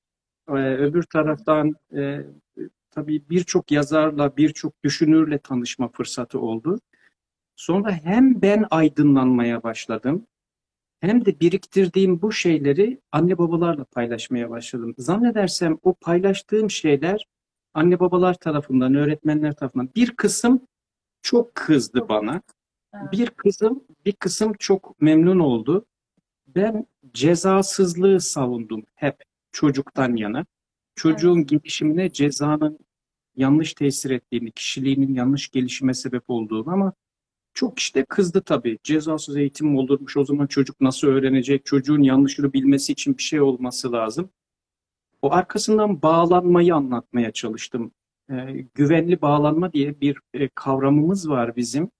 Ee, 0.49 0.53
öbür 0.53 1.03
taraftan 1.03 1.73
e, 1.95 2.21
tabii 2.91 3.29
birçok 3.29 3.71
yazarla, 3.71 4.37
birçok 4.37 4.83
düşünürle 4.83 5.37
tanışma 5.37 5.87
fırsatı 5.87 6.39
oldu. 6.39 6.79
Sonra 7.55 7.91
hem 7.91 8.41
ben 8.41 8.65
aydınlanmaya 8.71 9.63
başladım, 9.63 10.27
hem 11.03 11.25
de 11.25 11.39
biriktirdiğim 11.39 12.21
bu 12.21 12.31
şeyleri 12.31 13.01
anne 13.11 13.37
babalarla 13.37 13.83
paylaşmaya 13.83 14.49
başladım. 14.49 14.95
Zannedersem 14.97 15.77
o 15.83 15.93
paylaştığım 15.93 16.69
şeyler 16.71 17.27
anne 17.73 17.99
babalar 17.99 18.33
tarafından, 18.33 18.95
öğretmenler 18.95 19.55
tarafından 19.55 19.89
bir 19.95 20.15
kısım 20.15 20.67
çok 21.21 21.55
kızdı 21.55 22.09
bana. 22.09 22.41
Evet. 22.93 23.11
Bir 23.11 23.29
kısım 23.29 23.83
bir 24.05 24.11
kısım 24.11 24.53
çok 24.59 25.01
memnun 25.01 25.39
oldu. 25.39 25.85
Ben 26.47 26.85
cezasızlığı 27.13 28.21
savundum 28.21 28.83
hep 28.95 29.23
çocuktan 29.51 30.15
yana. 30.15 30.45
Çocuğun 30.95 31.45
gelişimine 31.45 32.11
cezanın 32.11 32.79
yanlış 33.35 33.73
tesir 33.73 34.11
ettiğini, 34.11 34.51
kişiliğinin 34.51 35.13
yanlış 35.13 35.49
gelişime 35.49 35.93
sebep 35.93 36.23
olduğunu 36.27 36.71
ama 36.71 36.93
çok 37.53 37.79
işte 37.79 38.05
kızdı 38.05 38.41
tabii. 38.41 38.79
Cezasız 38.83 39.37
eğitim 39.37 39.67
mi 39.67 39.79
olurmuş? 39.79 40.17
O 40.17 40.25
zaman 40.25 40.47
çocuk 40.47 40.81
nasıl 40.81 41.07
öğrenecek? 41.07 41.65
Çocuğun 41.65 42.01
yanlışını 42.01 42.53
bilmesi 42.53 42.91
için 42.91 43.17
bir 43.17 43.23
şey 43.23 43.41
olması 43.41 43.91
lazım. 43.91 44.29
O 45.21 45.31
arkasından 45.31 46.01
bağlanmayı 46.01 46.75
anlatmaya 46.75 47.31
çalıştım. 47.31 47.91
Ee, 48.31 48.65
güvenli 48.73 49.21
bağlanma 49.21 49.73
diye 49.73 50.01
bir 50.01 50.17
e, 50.33 50.49
kavramımız 50.49 51.29
var 51.29 51.55
bizim. 51.55 51.91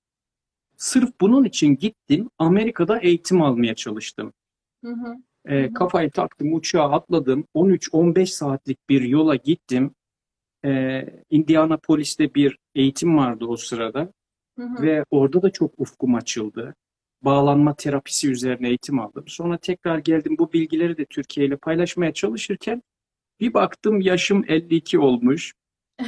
Sırf 0.78 1.10
bunun 1.22 1.44
için 1.44 1.76
gittim. 1.76 2.30
Amerika'da 2.38 3.00
eğitim 3.00 3.42
almaya 3.42 3.76
çalıştım. 3.76 4.34
Hı 4.84 4.92
hı. 4.92 5.16
E, 5.46 5.74
kafayı 5.74 6.12
taktım, 6.12 6.54
uçağa 6.54 6.92
atladım. 6.92 7.48
13-15 7.56 8.26
saatlik 8.26 8.90
bir 8.90 9.02
yola 9.02 9.36
gittim. 9.36 9.96
E, 10.66 11.06
Indianapolis'te 11.30 12.36
bir 12.36 12.58
eğitim 12.76 13.18
vardı 13.18 13.46
o 13.46 13.58
sırada 13.58 14.14
Hı 14.58 14.64
hı. 14.64 14.84
ve 14.84 15.06
orada 15.12 15.42
da 15.42 15.50
çok 15.50 15.74
ufkum 15.78 16.16
açıldı. 16.16 16.76
Bağlanma 17.22 17.76
terapisi 17.76 18.32
üzerine 18.32 18.68
eğitim 18.68 19.00
aldım. 19.00 19.24
Sonra 19.28 19.58
tekrar 19.58 19.98
geldim 19.98 20.36
bu 20.40 20.54
bilgileri 20.54 20.98
de 20.98 21.06
Türkiye 21.06 21.48
ile 21.48 21.58
paylaşmaya 21.58 22.14
çalışırken 22.14 22.84
bir 23.40 23.54
baktım 23.54 24.02
yaşım 24.02 24.46
52 24.48 25.00
olmuş. 25.00 25.54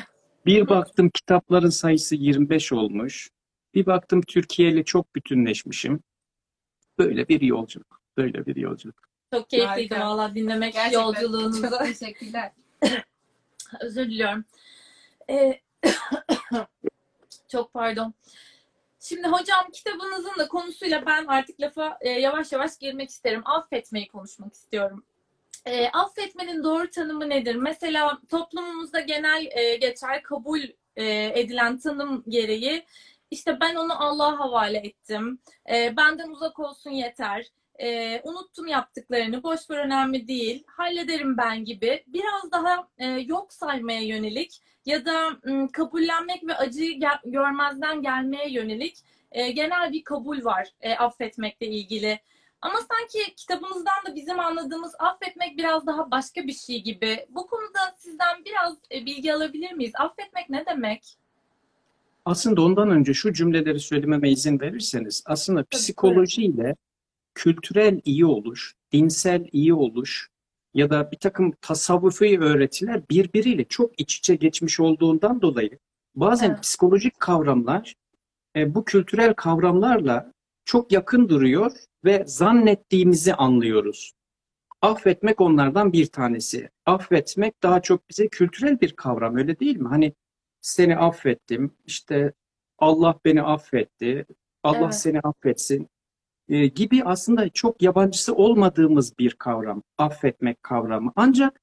Bir 0.46 0.70
baktım 0.70 1.10
kitapların 1.10 1.70
sayısı 1.70 2.16
25 2.16 2.74
olmuş. 2.74 3.30
Bir 3.74 3.86
baktım 3.86 4.22
Türkiye 4.22 4.70
ile 4.72 4.84
çok 4.84 5.16
bütünleşmişim. 5.16 6.00
Böyle 7.00 7.28
bir 7.28 7.42
yolculuk. 7.42 8.02
Böyle 8.18 8.46
bir 8.46 8.56
yolculuk. 8.56 8.96
Çok 9.34 9.50
keyifliydi 9.50 10.00
valla 10.00 10.36
dinlemek 10.36 10.74
Gerçekten 10.74 11.02
yolculuğunuzu. 11.02 11.70
çok 11.70 11.80
teşekkürler. 11.80 12.52
Özür 13.82 14.06
diliyorum. 14.06 14.46
Ee, 15.30 15.60
çok 17.50 17.74
pardon. 17.74 18.14
Şimdi 19.00 19.28
hocam 19.28 19.72
kitabınızın 19.74 20.40
da 20.40 20.48
konusuyla 20.48 21.06
ben 21.06 21.25
artık 21.25 21.62
lafa 21.62 21.98
e, 22.02 22.10
yavaş 22.10 22.52
yavaş 22.52 22.78
girmek 22.78 23.10
isterim. 23.10 23.42
Affetmeyi 23.46 24.08
konuşmak 24.08 24.54
istiyorum. 24.54 25.06
E, 25.66 25.90
affetmenin 25.90 26.64
doğru 26.64 26.90
tanımı 26.90 27.30
nedir? 27.30 27.56
Mesela 27.56 28.20
toplumumuzda 28.30 29.00
genel 29.00 29.48
e, 29.52 29.75
geçer 29.75 30.24
kabul 30.24 30.62
e, 30.96 31.06
edilen 31.40 31.78
tanım 31.78 32.24
gereği 32.28 32.86
işte 33.32 33.60
ben 33.62 33.75
onu 33.75 34.04
Allah'a 34.04 34.40
havale 34.40 34.78
ettim. 34.78 35.40
E, 35.70 35.98
benden 35.98 36.30
uzak 36.30 36.60
olsun 36.60 36.92
yeter. 36.92 37.46
E, 37.79 38.22
unuttum 38.24 38.67
yaptıklarını, 38.67 39.44
boş 39.44 39.70
ver 39.70 39.77
önemli 39.77 40.27
değil, 40.27 40.63
hallederim 40.67 41.38
ben 41.38 41.65
gibi 41.65 42.03
biraz 42.08 42.51
daha 42.51 42.88
e, 42.98 43.05
yok 43.08 43.53
saymaya 43.53 44.01
yönelik 44.01 44.60
ya 44.86 45.05
da 45.05 45.29
m, 45.44 45.67
kabullenmek 45.72 46.48
ve 46.48 46.55
acıyı 46.55 47.00
gel- 47.00 47.22
görmezden 47.25 48.01
gelmeye 48.01 48.51
yönelik 48.51 48.98
e, 49.32 49.51
genel 49.51 49.94
bir 49.94 50.03
kabul 50.03 50.46
var 50.46 50.67
e, 50.82 50.96
affetmekle 50.96 51.67
ilgili. 51.67 52.20
Ama 52.62 52.75
sanki 52.77 53.36
kitabınızdan 53.36 54.05
da 54.08 54.15
bizim 54.15 54.39
anladığımız 54.39 54.96
affetmek 55.00 55.58
biraz 55.58 55.88
daha 55.88 56.12
başka 56.12 56.44
bir 56.48 56.53
şey 56.53 56.84
gibi. 56.84 57.25
Bu 57.29 57.48
konuda 57.48 57.79
sizden 57.98 58.46
biraz 58.46 58.77
e, 58.92 59.05
bilgi 59.05 59.33
alabilir 59.33 59.72
miyiz? 59.72 59.92
Affetmek 60.00 60.50
ne 60.50 60.66
demek? 60.66 61.03
Aslında 62.25 62.61
ondan 62.61 62.90
önce 62.90 63.14
şu 63.14 63.33
cümleleri 63.33 63.79
söylememe 63.79 64.29
izin 64.31 64.59
verirseniz, 64.59 65.24
aslında 65.25 65.66
psikolojiyle 65.72 66.75
kültürel 67.36 68.02
iyi 68.06 68.26
oluş, 68.26 68.76
dinsel 68.92 69.48
iyi 69.52 69.74
oluş 69.74 70.30
ya 70.74 70.90
da 70.90 71.12
bir 71.12 71.18
takım 71.18 71.52
tasavvufi 71.62 72.40
öğretiler 72.40 73.10
birbiriyle 73.10 73.66
çok 73.66 74.00
iç 74.00 74.18
içe 74.18 74.36
geçmiş 74.36 74.80
olduğundan 74.80 75.42
dolayı 75.42 75.80
bazen 76.16 76.50
Evet. 76.50 76.62
psikolojik 76.62 77.20
kavramlar 77.20 77.96
e, 78.56 78.76
bu 78.76 78.86
kültürel 78.86 79.34
kavramlarla 79.34 80.32
çok 80.66 80.92
yakın 80.92 81.30
duruyor 81.30 81.72
ve 82.06 82.24
zannettiğimizi 82.28 83.34
anlıyoruz. 83.34 84.12
Affetmek 84.82 85.42
onlardan 85.42 85.94
bir 85.94 86.06
tanesi. 86.06 86.70
Affetmek 86.86 87.64
daha 87.64 87.82
çok 87.82 88.10
bize 88.10 88.28
kültürel 88.28 88.82
bir 88.82 88.94
kavram 88.94 89.38
öyle 89.38 89.60
değil 89.60 89.78
mi? 89.78 89.88
Hani 89.88 90.14
seni 90.62 90.98
affettim, 90.98 91.72
işte 91.86 92.34
Allah 92.78 93.20
beni 93.26 93.42
affetti, 93.42 94.26
Allah 94.64 94.78
Evet. 94.78 94.96
seni 94.96 95.20
affetsin 95.20 95.88
e, 96.50 96.68
gibi 96.68 97.03
aslında 97.03 97.50
çok 97.50 97.81
yabancısı 97.81 98.36
olmadığımız 98.36 99.20
bir 99.20 99.31
kavram, 99.34 99.84
affetmek 99.98 100.64
kavramı. 100.64 101.12
Ancak 101.16 101.62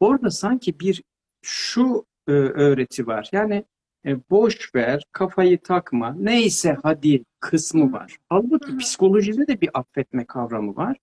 orada 0.00 0.30
sanki 0.30 0.80
bir 0.80 1.02
şu 1.42 2.06
e, 2.28 2.32
öğreti 2.32 3.06
var. 3.06 3.28
Yani 3.32 3.64
e, 4.06 4.16
boş 4.30 4.74
ver, 4.74 5.04
kafayı 5.12 5.58
takma, 5.58 6.16
neyse 6.18 6.76
hadi 6.82 7.24
kısmı 7.40 7.92
var. 7.92 8.16
Halbuki 8.28 8.76
psikolojide 8.76 9.46
de 9.46 9.60
bir 9.60 9.70
affetme 9.74 10.24
kavramı 10.24 10.76
var. 10.76 10.96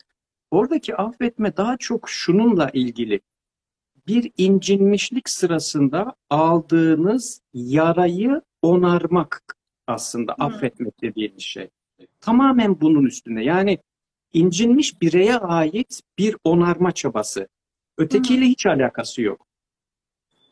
Oradaki 0.51 0.95
affetme 0.95 1.57
daha 1.57 1.77
çok 1.77 2.09
şununla 2.09 2.69
ilgili. 2.73 3.21
Bir 4.07 4.31
incinmişlik 4.37 5.29
sırasında 5.29 6.15
aldığınız 6.29 7.41
yarayı 7.53 8.41
onarmak 8.61 9.43
aslında 9.87 10.31
Hı. 10.31 10.43
affetmek 10.43 11.01
dediğimiz 11.01 11.41
şey. 11.41 11.69
Tamamen 12.21 12.81
bunun 12.81 13.05
üstünde. 13.05 13.43
Yani 13.43 13.79
incinmiş 14.33 15.01
bireye 15.01 15.37
ait 15.37 16.01
bir 16.17 16.35
onarma 16.43 16.91
çabası. 16.91 17.47
Ötekiyle 17.97 18.45
hiç 18.45 18.65
alakası 18.65 19.21
yok. 19.21 19.47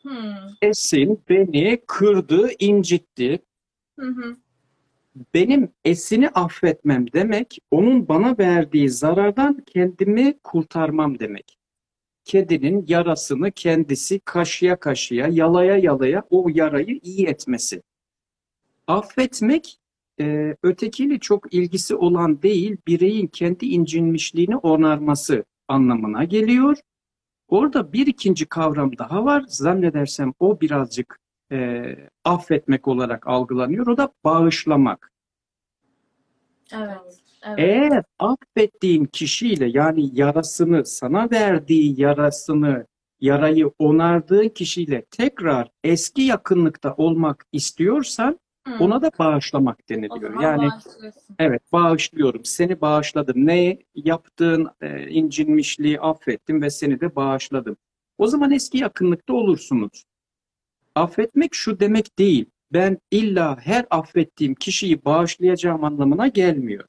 Hmm. 0.02 0.34
Esin 0.62 1.22
beni 1.28 1.80
kırdı, 1.86 2.50
incitti. 2.58 3.42
Hı 3.98 4.06
hı. 4.06 4.36
Benim 5.34 5.72
Esin'i 5.84 6.28
affetmem 6.28 7.12
demek, 7.12 7.58
onun 7.70 8.08
bana 8.08 8.38
verdiği 8.38 8.90
zarardan 8.90 9.62
kendimi 9.66 10.38
kurtarmam 10.38 11.18
demek. 11.18 11.58
Kedinin 12.24 12.84
yarasını 12.88 13.50
kendisi 13.50 14.20
kaşıya 14.20 14.80
kaşıya, 14.80 15.28
yalaya 15.30 15.76
yalaya 15.76 16.22
o 16.30 16.48
yarayı 16.54 17.00
iyi 17.02 17.26
etmesi. 17.26 17.82
Affetmek 18.86 19.78
e, 20.20 20.56
ötekiyle 20.62 21.18
çok 21.18 21.54
ilgisi 21.54 21.94
olan 21.94 22.42
değil, 22.42 22.76
bireyin 22.86 23.26
kendi 23.26 23.66
incinmişliğini 23.66 24.56
onarması 24.56 25.44
anlamına 25.68 26.24
geliyor. 26.24 26.76
Orada 27.48 27.92
bir 27.92 28.06
ikinci 28.06 28.46
kavram 28.46 28.98
daha 28.98 29.24
var. 29.24 29.44
Zannedersem 29.48 30.32
o 30.40 30.60
birazcık 30.60 31.20
e, 31.52 31.82
affetmek 32.24 32.88
olarak 32.88 33.26
algılanıyor. 33.26 33.86
O 33.86 33.96
da 33.96 34.12
bağışlamak. 34.24 35.12
Evet. 36.72 37.24
Evet. 37.46 37.58
Eğer 37.58 38.04
affettiğin 38.18 39.04
kişiyle 39.04 39.66
yani 39.66 40.10
yarasını, 40.12 40.86
sana 40.86 41.30
verdiği 41.30 42.00
yarasını, 42.00 42.86
yarayı 43.20 43.72
onardığın 43.78 44.48
kişiyle 44.48 45.04
tekrar 45.10 45.70
eski 45.84 46.22
yakınlıkta 46.22 46.94
olmak 46.94 47.46
istiyorsan 47.52 48.38
Hmm. 48.66 48.80
ona 48.80 49.02
da 49.02 49.10
bağışlamak 49.18 49.88
deniliyor. 49.88 50.42
Yani 50.42 50.68
evet 51.38 51.62
bağışlıyorum, 51.72 52.44
seni 52.44 52.80
bağışladım. 52.80 53.46
Ne 53.46 53.78
yaptığın 53.94 54.68
e, 54.80 55.08
incinmişliği 55.08 56.00
affettim 56.00 56.62
ve 56.62 56.70
seni 56.70 57.00
de 57.00 57.16
bağışladım. 57.16 57.76
O 58.18 58.26
zaman 58.26 58.50
eski 58.50 58.78
yakınlıkta 58.78 59.32
olursunuz. 59.32 60.04
Affetmek 60.94 61.54
şu 61.54 61.80
demek 61.80 62.18
değil. 62.18 62.46
Ben 62.72 62.98
illa 63.10 63.58
her 63.60 63.86
affettiğim 63.90 64.54
kişiyi 64.54 65.04
bağışlayacağım 65.04 65.84
anlamına 65.84 66.28
gelmiyor. 66.28 66.88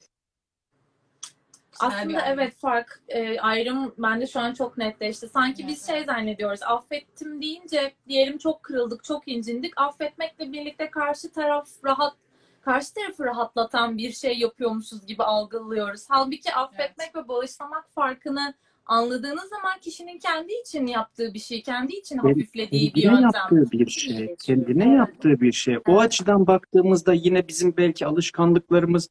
Aslında 1.80 2.18
ayrım. 2.18 2.38
evet 2.38 2.54
fark 2.56 3.00
e, 3.08 3.40
ayrım 3.40 3.94
bende 3.98 4.26
şu 4.26 4.40
an 4.40 4.54
çok 4.54 4.78
netleşti. 4.78 5.28
Sanki 5.28 5.66
biz 5.66 5.88
Evet, 5.90 5.96
şey 5.98 6.04
zannediyoruz. 6.04 6.60
Affettim 6.62 7.42
deyince 7.42 7.92
diyelim 8.08 8.38
çok 8.38 8.62
kırıldık, 8.62 9.04
çok 9.04 9.28
incindik. 9.28 9.72
Affetmekle 9.80 10.52
birlikte 10.52 10.90
karşı 10.90 11.32
taraf 11.32 11.68
rahat 11.84 12.14
karşı 12.60 12.94
tarafı 12.94 13.24
rahatlatan 13.24 13.98
bir 13.98 14.12
şey 14.12 14.38
yapıyormuşuz 14.38 15.06
gibi 15.06 15.22
algılıyoruz. 15.22 16.04
Halbuki 16.08 16.54
affetmek 16.54 17.16
ve 17.16 17.28
bağışlamak 17.28 17.90
farkını 17.94 18.54
anladığınız 18.86 19.48
zaman 19.48 19.78
kişinin 19.80 20.18
kendi 20.18 20.52
için 20.52 20.86
yaptığı 20.86 21.34
bir 21.34 21.38
şey, 21.38 21.62
kendi 21.62 21.92
için 21.96 22.18
hafiflediği 22.18 22.94
bir 22.94 23.02
yöntem. 23.02 23.22
yaptığı 23.34 23.70
bir 23.72 23.86
şey. 23.86 24.36
Kendine 24.42 24.84
Evet. 24.84 24.96
yaptığı 24.98 25.40
bir 25.40 25.52
şey. 25.52 25.76
O 25.76 25.80
Evet. 25.88 26.00
açıdan 26.00 26.46
baktığımızda 26.46 27.12
yine 27.12 27.48
bizim 27.48 27.76
belki 27.76 28.06
alışkanlıklarımız 28.06 29.08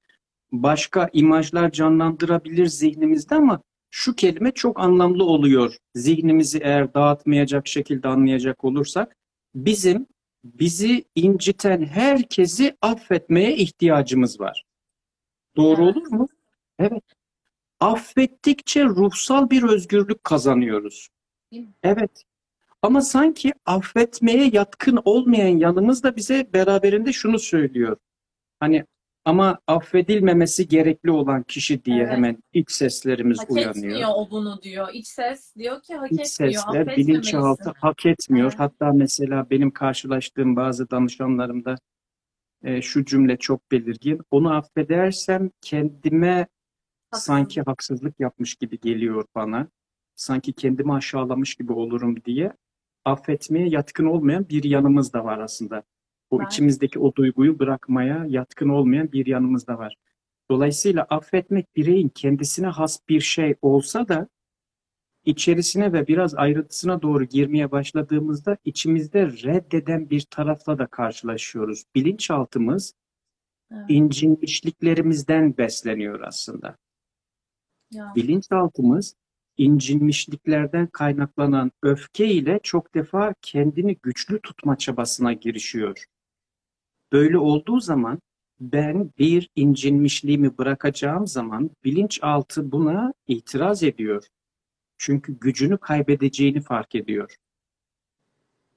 başka 0.51 1.09
imajlar 1.13 1.71
canlandırabilir 1.71 2.65
zihnimizde 2.65 3.35
ama 3.35 3.61
şu 3.89 4.15
kelime 4.15 4.51
çok 4.51 4.79
anlamlı 4.79 5.23
oluyor. 5.23 5.77
Zihnimizi 5.95 6.59
eğer 6.59 6.93
dağıtmayacak 6.93 7.67
şekilde 7.67 8.07
anlayacak 8.07 8.63
olursak 8.63 9.15
bizim 9.55 10.07
bizi 10.43 11.05
inciten 11.15 11.85
herkesi 11.85 12.77
affetmeye 12.81 13.55
ihtiyacımız 13.55 14.39
var. 14.39 14.63
Doğru 15.55 15.85
olur 15.85 16.07
mu? 16.07 16.27
Evet. 16.79 17.03
affettikçe 17.79 18.85
ruhsal 18.85 19.49
bir 19.49 19.63
özgürlük 19.63 20.23
kazanıyoruz. 20.23 21.09
Evet. 21.83 22.23
Ama 22.81 23.01
sanki 23.01 23.53
affetmeye 23.65 24.49
yatkın 24.53 24.99
olmayan 25.05 25.57
yanımız 25.57 26.03
da 26.03 26.15
bize 26.15 26.53
beraberinde 26.53 27.13
şunu 27.13 27.39
söylüyor. 27.39 27.97
Hani 28.59 28.85
ama 29.25 29.59
affedilmemesi 29.67 30.67
gerekli 30.67 31.11
olan 31.11 31.43
kişi 31.43 31.85
diye 31.85 31.97
Evet. 32.03 32.11
hemen 32.11 32.37
iç 32.53 32.71
seslerimiz 32.71 33.39
Hak 33.39 33.51
uyanıyor. 33.51 33.75
etmiyor 33.75 34.09
o 34.15 34.31
bunu 34.31 34.61
diyor. 34.61 34.87
İç 34.93 35.07
ses 35.07 35.55
diyor 35.55 35.81
ki 35.81 35.95
hak 35.95 36.11
İç 36.11 36.19
etmiyor. 36.19 36.51
sesler 36.53 36.97
bilinçaltı 36.97 37.73
hak 37.81 38.05
etmiyor. 38.05 38.47
Evet. 38.49 38.59
Hatta 38.59 38.91
mesela 38.93 39.49
benim 39.49 39.71
karşılaştığım 39.71 40.55
bazı 40.55 40.89
danışanlarımda 40.89 41.75
e, 42.63 42.81
şu 42.81 43.05
cümle 43.05 43.37
çok 43.37 43.71
belirgin. 43.71 44.21
Onu 44.31 44.53
affedersem 44.53 45.49
kendime 45.61 46.47
sanki 47.13 47.61
haksızlık 47.61 48.19
yapmış 48.19 48.55
gibi 48.55 48.79
geliyor 48.79 49.25
bana. 49.35 49.67
Sanki 50.15 50.53
kendimi 50.53 50.93
aşağılamış 50.93 51.55
gibi 51.55 51.73
olurum 51.73 52.23
diye 52.25 52.53
affetmeye 53.05 53.67
yatkın 53.69 54.05
olmayan 54.05 54.49
bir 54.49 54.63
yanımız 54.63 55.13
da 55.13 55.25
var 55.25 55.39
aslında. 55.39 55.83
O 56.35 56.39
Var. 56.39 56.45
içimizdeki 56.45 56.99
o 56.99 57.15
duyguyu 57.15 57.59
bırakmaya 57.59 58.25
yatkın 58.27 58.69
olmayan 58.69 59.11
bir 59.11 59.25
yanımız 59.25 59.67
da 59.67 59.77
var. 59.77 59.95
Dolayısıyla 60.51 61.03
affetmek 61.09 61.75
bireyin 61.75 62.09
kendisine 62.09 62.67
has 62.67 62.99
bir 63.09 63.21
şey 63.21 63.55
olsa 63.61 64.07
da 64.07 64.27
içerisine 65.25 65.93
ve 65.93 66.07
biraz 66.07 66.35
ayrıntısına 66.35 67.01
doğru 67.01 67.23
girmeye 67.23 67.71
başladığımızda 67.71 68.57
içimizde 68.65 69.27
reddeden 69.27 70.09
bir 70.09 70.21
tarafla 70.21 70.79
da 70.79 70.87
karşılaşıyoruz. 70.87 71.83
Bilinçaltımız 71.95 72.93
Evet. 73.71 73.85
incinmişliklerimizden 73.89 75.57
besleniyor 75.57 76.21
aslında. 76.21 76.77
Ya. 77.91 78.13
Bilinçaltımız 78.15 79.15
incinmişliklerden 79.57 80.87
kaynaklanan 80.87 81.71
öfke 81.83 82.27
ile 82.27 82.59
çok 82.63 82.95
defa 82.95 83.33
kendini 83.41 83.97
güçlü 84.03 84.39
tutma 84.41 84.77
çabasına 84.77 85.33
girişiyor. 85.33 86.05
Böyle 87.11 87.37
olduğu 87.37 87.79
zaman 87.79 88.19
ben 88.59 89.11
bir 89.19 89.49
incinmişliğimi 89.55 90.57
bırakacağım 90.57 91.27
zaman 91.27 91.71
bilinçaltı 91.83 92.71
buna 92.71 93.13
itiraz 93.27 93.83
ediyor. 93.83 94.27
Çünkü 94.97 95.39
gücünü 95.39 95.77
kaybedeceğini 95.77 96.61
fark 96.61 96.95
ediyor. 96.95 97.35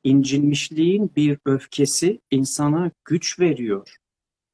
İncinmişliğin 0.04 1.12
bir 1.16 1.38
öfkesi 1.44 2.20
insana 2.30 2.90
güç 3.04 3.40
veriyor. 3.40 3.96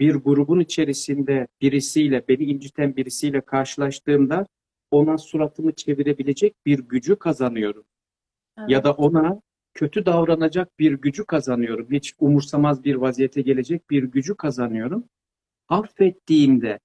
Bir 0.00 0.14
grubun 0.14 0.60
içerisinde 0.60 1.46
birisiyle, 1.60 2.24
beni 2.28 2.44
inciten 2.44 2.96
birisiyle 2.96 3.40
karşılaştığımda 3.40 4.46
ona 4.90 5.18
suratımı 5.18 5.72
çevirebilecek 5.72 6.66
bir 6.66 6.78
gücü 6.78 7.16
kazanıyorum. 7.16 7.84
Evet. 8.58 8.70
Ya 8.70 8.84
da 8.84 8.92
ona 8.92 9.40
kötü 9.74 10.06
davranacak 10.06 10.78
bir 10.78 10.92
gücü 10.92 11.24
kazanıyorum. 11.24 11.88
Hiç 11.90 12.14
umursamaz 12.18 12.84
bir 12.84 12.94
vaziyete 12.94 13.42
gelecek 13.42 13.90
bir 13.90 14.02
gücü 14.02 14.34
kazanıyorum. 14.34 15.04
Affettiğimde, 15.68 16.78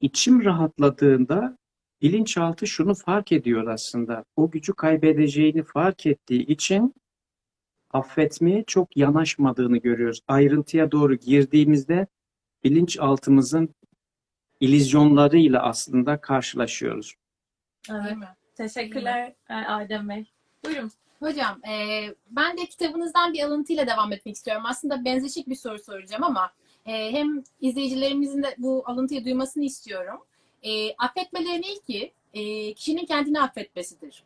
içim 0.00 0.44
rahatladığında 0.44 1.58
bilinçaltı 2.02 2.66
şunu 2.66 2.94
fark 2.94 3.32
ediyor 3.32 3.66
aslında. 3.66 4.24
O 4.36 4.50
gücü 4.50 4.72
kaybedeceğini 4.72 5.62
fark 5.62 6.06
ettiği 6.06 6.46
için 6.46 6.94
affetmeye 7.90 8.64
çok 8.66 8.96
yanaşmadığını 8.96 9.78
görüyoruz. 9.78 10.20
Ayrıntıya 10.28 10.92
doğru 10.92 11.14
girdiğimizde 11.14 12.06
bilinçaltımızın 12.64 13.74
ilizyonlarıyla 14.60 15.62
aslında 15.62 16.20
karşılaşıyoruz. 16.20 17.14
Evet. 17.90 18.16
Teşekkürler 18.54 19.32
e, 19.50 19.54
Adem 19.54 20.08
Bey. 20.08 20.30
Buyurun. 20.64 20.90
Hocam, 21.22 21.60
e, 21.68 22.04
ben 22.30 22.58
de 22.58 22.66
kitabınızdan 22.66 23.32
bir 23.32 23.42
alıntıyla 23.42 23.86
devam 23.86 24.12
etmek 24.12 24.36
istiyorum. 24.36 24.62
Aslında 24.66 25.04
benzeşik 25.04 25.48
bir 25.48 25.54
soru 25.54 25.78
soracağım 25.78 26.24
ama 26.24 26.52
e, 26.86 27.12
hem 27.12 27.44
izleyicilerimizin 27.60 28.42
de 28.42 28.54
bu 28.58 28.82
alıntıyı 28.86 29.24
duymasını 29.24 29.64
istiyorum. 29.64 30.20
E, 30.62 30.94
affetmelerin 30.94 31.62
ilki 31.62 32.12
e, 32.34 32.74
kişinin 32.74 33.06
kendini 33.06 33.40
affetmesidir. 33.40 34.24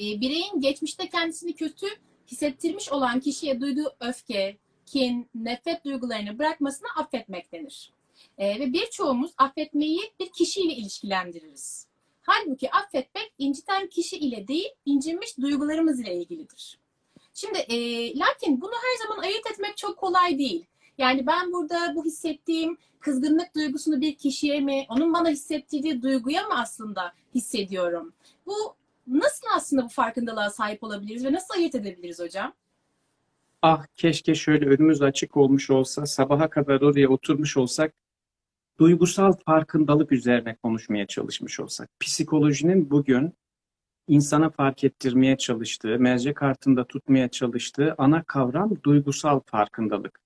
E, 0.00 0.20
bireyin 0.20 0.60
geçmişte 0.60 1.08
kendisini 1.08 1.54
kötü 1.54 1.86
hissettirmiş 2.28 2.92
olan 2.92 3.20
kişiye 3.20 3.60
duyduğu 3.60 3.94
öfke, 4.00 4.56
kin, 4.86 5.28
nefret 5.34 5.84
duygularını 5.84 6.38
bırakmasına 6.38 6.88
affetmek 6.96 7.52
denir. 7.52 7.92
E, 8.38 8.60
ve 8.60 8.72
birçoğumuz 8.72 9.32
affetmeyi 9.38 10.00
bir 10.20 10.32
kişiyle 10.32 10.74
ilişkilendiririz. 10.74 11.91
Halbuki 12.22 12.70
affetmek 12.70 13.32
inciten 13.38 13.86
kişi 13.86 14.16
ile 14.16 14.48
değil, 14.48 14.68
incinmiş 14.84 15.38
duygularımız 15.38 16.00
ile 16.00 16.14
ilgilidir. 16.14 16.78
Şimdi 17.34 17.58
e, 17.58 17.76
lakin 18.18 18.60
bunu 18.60 18.72
her 18.72 19.06
zaman 19.06 19.22
ayırt 19.22 19.50
etmek 19.52 19.76
çok 19.76 19.96
kolay 19.96 20.38
değil. 20.38 20.64
Yani 20.98 21.26
ben 21.26 21.52
burada 21.52 21.94
bu 21.94 22.04
hissettiğim 22.04 22.78
kızgınlık 23.00 23.54
duygusunu 23.54 24.00
bir 24.00 24.14
kişiye 24.14 24.60
mi, 24.60 24.86
onun 24.88 25.14
bana 25.14 25.28
hissettirdiği 25.28 26.02
duyguya 26.02 26.42
mı 26.42 26.60
aslında 26.60 27.12
hissediyorum? 27.34 28.12
Bu 28.46 28.74
nasıl 29.06 29.46
aslında 29.56 29.84
bu 29.84 29.88
farkındalığa 29.88 30.50
sahip 30.50 30.84
olabiliriz 30.84 31.24
ve 31.24 31.32
nasıl 31.32 31.54
ayırt 31.54 31.74
edebiliriz 31.74 32.20
hocam? 32.20 32.52
Ah 33.62 33.86
keşke 33.94 34.34
şöyle 34.34 34.66
önümüz 34.66 35.02
açık 35.02 35.36
olmuş 35.36 35.70
olsa, 35.70 36.06
sabaha 36.06 36.50
kadar 36.50 36.80
oraya 36.80 37.08
oturmuş 37.08 37.56
olsak, 37.56 37.94
duygusal 38.78 39.32
farkındalık 39.46 40.12
üzerine 40.12 40.56
konuşmaya 40.62 41.06
çalışmış 41.06 41.60
olsak. 41.60 41.88
Psikolojinin 42.00 42.90
bugün 42.90 43.34
insana 44.08 44.50
fark 44.50 44.84
ettirmeye 44.84 45.36
çalıştığı, 45.38 45.98
mercek 45.98 46.36
kartında 46.36 46.84
tutmaya 46.84 47.28
çalıştığı 47.28 47.94
ana 47.98 48.22
kavram 48.22 48.72
duygusal 48.84 49.40
farkındalık. 49.46 50.20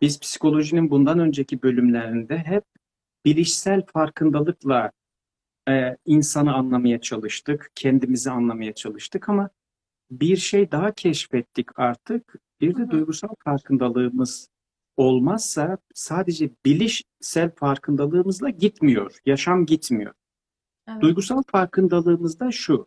Biz 0.00 0.20
psikolojinin 0.20 0.90
bundan 0.90 1.18
önceki 1.18 1.62
bölümlerinde 1.62 2.38
hep 2.38 2.64
bilişsel 3.24 3.82
farkındalıkla 3.86 4.92
e, 5.68 5.96
insanı 6.04 6.54
anlamaya 6.54 7.00
çalıştık, 7.00 7.70
kendimizi 7.74 8.30
anlamaya 8.30 8.74
çalıştık 8.74 9.28
ama 9.28 9.50
bir 10.10 10.36
şey 10.36 10.70
daha 10.70 10.92
keşfettik 10.92 11.78
artık. 11.78 12.34
Bir 12.60 12.76
de 12.76 12.90
duygusal 12.90 13.34
farkındalığımız 13.44 14.48
olmazsa 14.96 15.78
sadece 15.94 16.50
bilişsel 16.64 17.50
farkındalığımızla 17.56 18.50
gitmiyor. 18.50 19.18
Yaşam 19.26 19.66
gitmiyor. 19.66 20.12
Evet. 20.88 21.02
Duygusal 21.02 21.42
farkındalığımız 21.46 22.40
da 22.40 22.52
şu. 22.52 22.86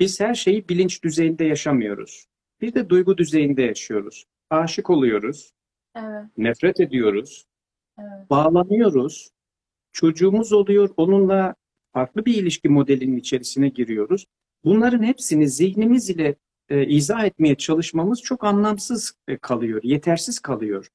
Biz 0.00 0.20
her 0.20 0.34
şeyi 0.34 0.68
bilinç 0.68 1.04
düzeyinde 1.04 1.44
yaşamıyoruz. 1.44 2.26
Bir 2.60 2.74
de 2.74 2.88
duygu 2.88 3.18
düzeyinde 3.18 3.62
yaşıyoruz. 3.62 4.24
Aşık 4.50 4.90
oluyoruz, 4.90 5.52
Evet. 5.96 6.24
nefret 6.36 6.80
ediyoruz, 6.80 7.44
Evet. 7.98 8.30
bağlanıyoruz. 8.30 9.30
Çocuğumuz 9.92 10.52
oluyor, 10.52 10.90
onunla 10.96 11.54
farklı 11.92 12.24
bir 12.24 12.34
ilişki 12.34 12.68
modelinin 12.68 13.16
içerisine 13.16 13.68
giriyoruz. 13.68 14.26
Bunların 14.64 15.02
hepsini 15.02 15.48
zihnimiz 15.48 16.10
ile 16.10 16.36
e, 16.68 16.86
izah 16.86 17.24
etmeye 17.24 17.54
çalışmamız 17.54 18.22
çok 18.22 18.44
anlamsız 18.44 19.12
e, 19.28 19.36
kalıyor, 19.36 19.80
yetersiz 19.82 20.38
kalıyor. 20.38 20.88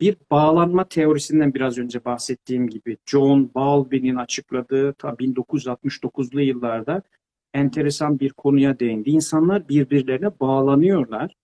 Bir 0.00 0.16
bağlanma 0.30 0.88
teorisinden 0.88 1.54
biraz 1.54 1.78
önce 1.78 2.04
bahsettiğim 2.04 2.68
gibi 2.68 2.96
John 3.06 3.50
Bowlby'nin 3.54 4.16
açıkladığı 4.16 4.92
ta 4.92 5.08
1969'lu 5.08 6.40
yıllarda 6.40 7.02
enteresan 7.54 8.20
bir 8.20 8.30
konuya 8.30 8.78
değindi. 8.78 9.10
İnsanlar 9.10 9.68
birbirlerine 9.68 10.40
bağlanıyorlar 10.40 11.34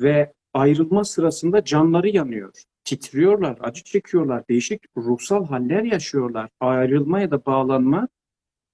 ve 0.00 0.32
ayrılma 0.54 1.04
sırasında 1.04 1.64
canları 1.64 2.08
yanıyor. 2.08 2.62
Titriyorlar, 2.84 3.58
acı 3.60 3.84
çekiyorlar, 3.84 4.48
değişik 4.48 4.82
ruhsal 4.96 5.46
haller 5.46 5.82
yaşıyorlar. 5.82 6.50
Ayrılma 6.60 7.20
ya 7.20 7.30
da 7.30 7.46
bağlanma 7.46 8.08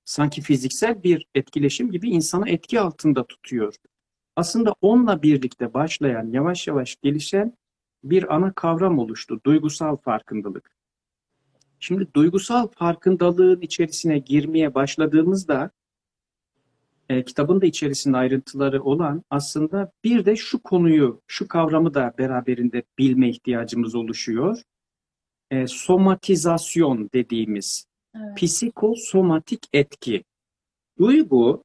sanki 0.04 0.40
fiziksel 0.42 1.02
bir 1.02 1.26
etkileşim 1.34 1.90
gibi 1.90 2.10
insanı 2.10 2.48
etki 2.48 2.80
altında 2.80 3.26
tutuyor. 3.26 3.74
Aslında 4.36 4.74
onunla 4.80 5.22
birlikte 5.22 5.74
başlayan, 5.74 6.32
yavaş 6.32 6.66
yavaş 6.68 6.96
gelişen 6.96 7.54
bir 8.04 8.34
ana 8.34 8.52
kavram 8.52 8.98
oluştu. 8.98 9.40
Duygusal 9.46 9.96
farkındalık. 9.96 10.70
Şimdi 11.80 12.08
duygusal 12.14 12.68
farkındalığın 12.68 13.60
içerisine 13.60 14.18
girmeye 14.18 14.74
başladığımızda 14.74 15.70
e, 17.08 17.24
kitabın 17.24 17.60
da 17.60 17.66
içerisinde 17.66 18.16
ayrıntıları 18.16 18.82
olan 18.82 19.22
aslında 19.30 19.92
bir 20.04 20.24
de 20.24 20.36
şu 20.36 20.62
konuyu, 20.62 21.22
şu 21.26 21.48
kavramı 21.48 21.94
da 21.94 22.14
beraberinde 22.18 22.82
bilme 22.98 23.28
ihtiyacımız 23.28 23.94
oluşuyor. 23.94 24.62
E, 25.50 25.66
somatizasyon 25.66 27.10
dediğimiz 27.14 27.88
Evet. 28.14 28.36
psikosomatik 28.36 29.66
etki. 29.72 30.24
Duygu 30.98 31.64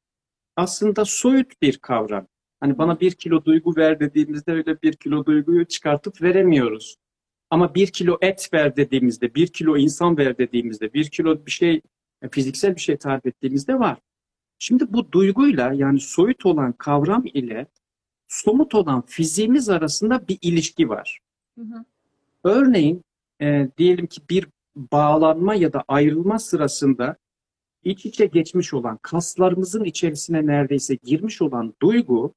aslında 0.56 1.04
soyut 1.04 1.62
bir 1.62 1.78
kavram. 1.78 2.26
Hani 2.64 2.78
bana 2.78 3.00
bir 3.00 3.12
kilo 3.12 3.44
duygu 3.44 3.76
ver 3.76 4.00
dediğimizde 4.00 4.52
öyle 4.52 4.82
bir 4.82 4.92
kilo 4.92 5.24
duyguyu 5.26 5.64
çıkartıp 5.64 6.22
veremiyoruz. 6.22 6.96
Ama 7.50 7.74
bir 7.74 7.86
kilo 7.86 8.18
et 8.20 8.48
ver 8.52 8.76
dediğimizde, 8.76 9.34
bir 9.34 9.46
kilo 9.46 9.76
insan 9.76 10.16
ver 10.16 10.38
dediğimizde, 10.38 10.94
bir 10.94 11.10
kilo 11.10 11.46
bir 11.46 11.50
şey 11.50 11.80
e, 12.22 12.28
fiziksel 12.28 12.76
bir 12.76 12.80
şey 12.80 12.96
tarif 12.96 13.26
ettiğimizde 13.26 13.78
var. 13.78 13.98
Şimdi 14.58 14.92
bu 14.92 15.12
duyguyla 15.12 15.72
yani 15.72 16.00
soyut 16.00 16.46
olan 16.46 16.72
kavram 16.72 17.22
ile 17.26 17.66
somut 18.28 18.74
olan 18.74 19.02
fiziğimiz 19.06 19.68
arasında 19.68 20.28
bir 20.28 20.38
ilişki 20.42 20.88
var. 20.88 21.20
Hı 21.58 21.64
hı. 21.64 21.84
Örneğin 22.44 23.02
e, 23.40 23.68
diyelim 23.78 24.06
ki 24.06 24.20
bir 24.30 24.46
bağlanma 24.76 25.54
ya 25.54 25.72
da 25.72 25.84
ayrılma 25.88 26.38
sırasında 26.38 27.16
iç 27.82 28.06
içe 28.06 28.26
geçmiş 28.26 28.74
olan 28.74 28.98
kaslarımızın 29.02 29.84
içerisine 29.84 30.46
neredeyse 30.46 30.94
girmiş 30.94 31.42
olan 31.42 31.74
duygu, 31.82 32.34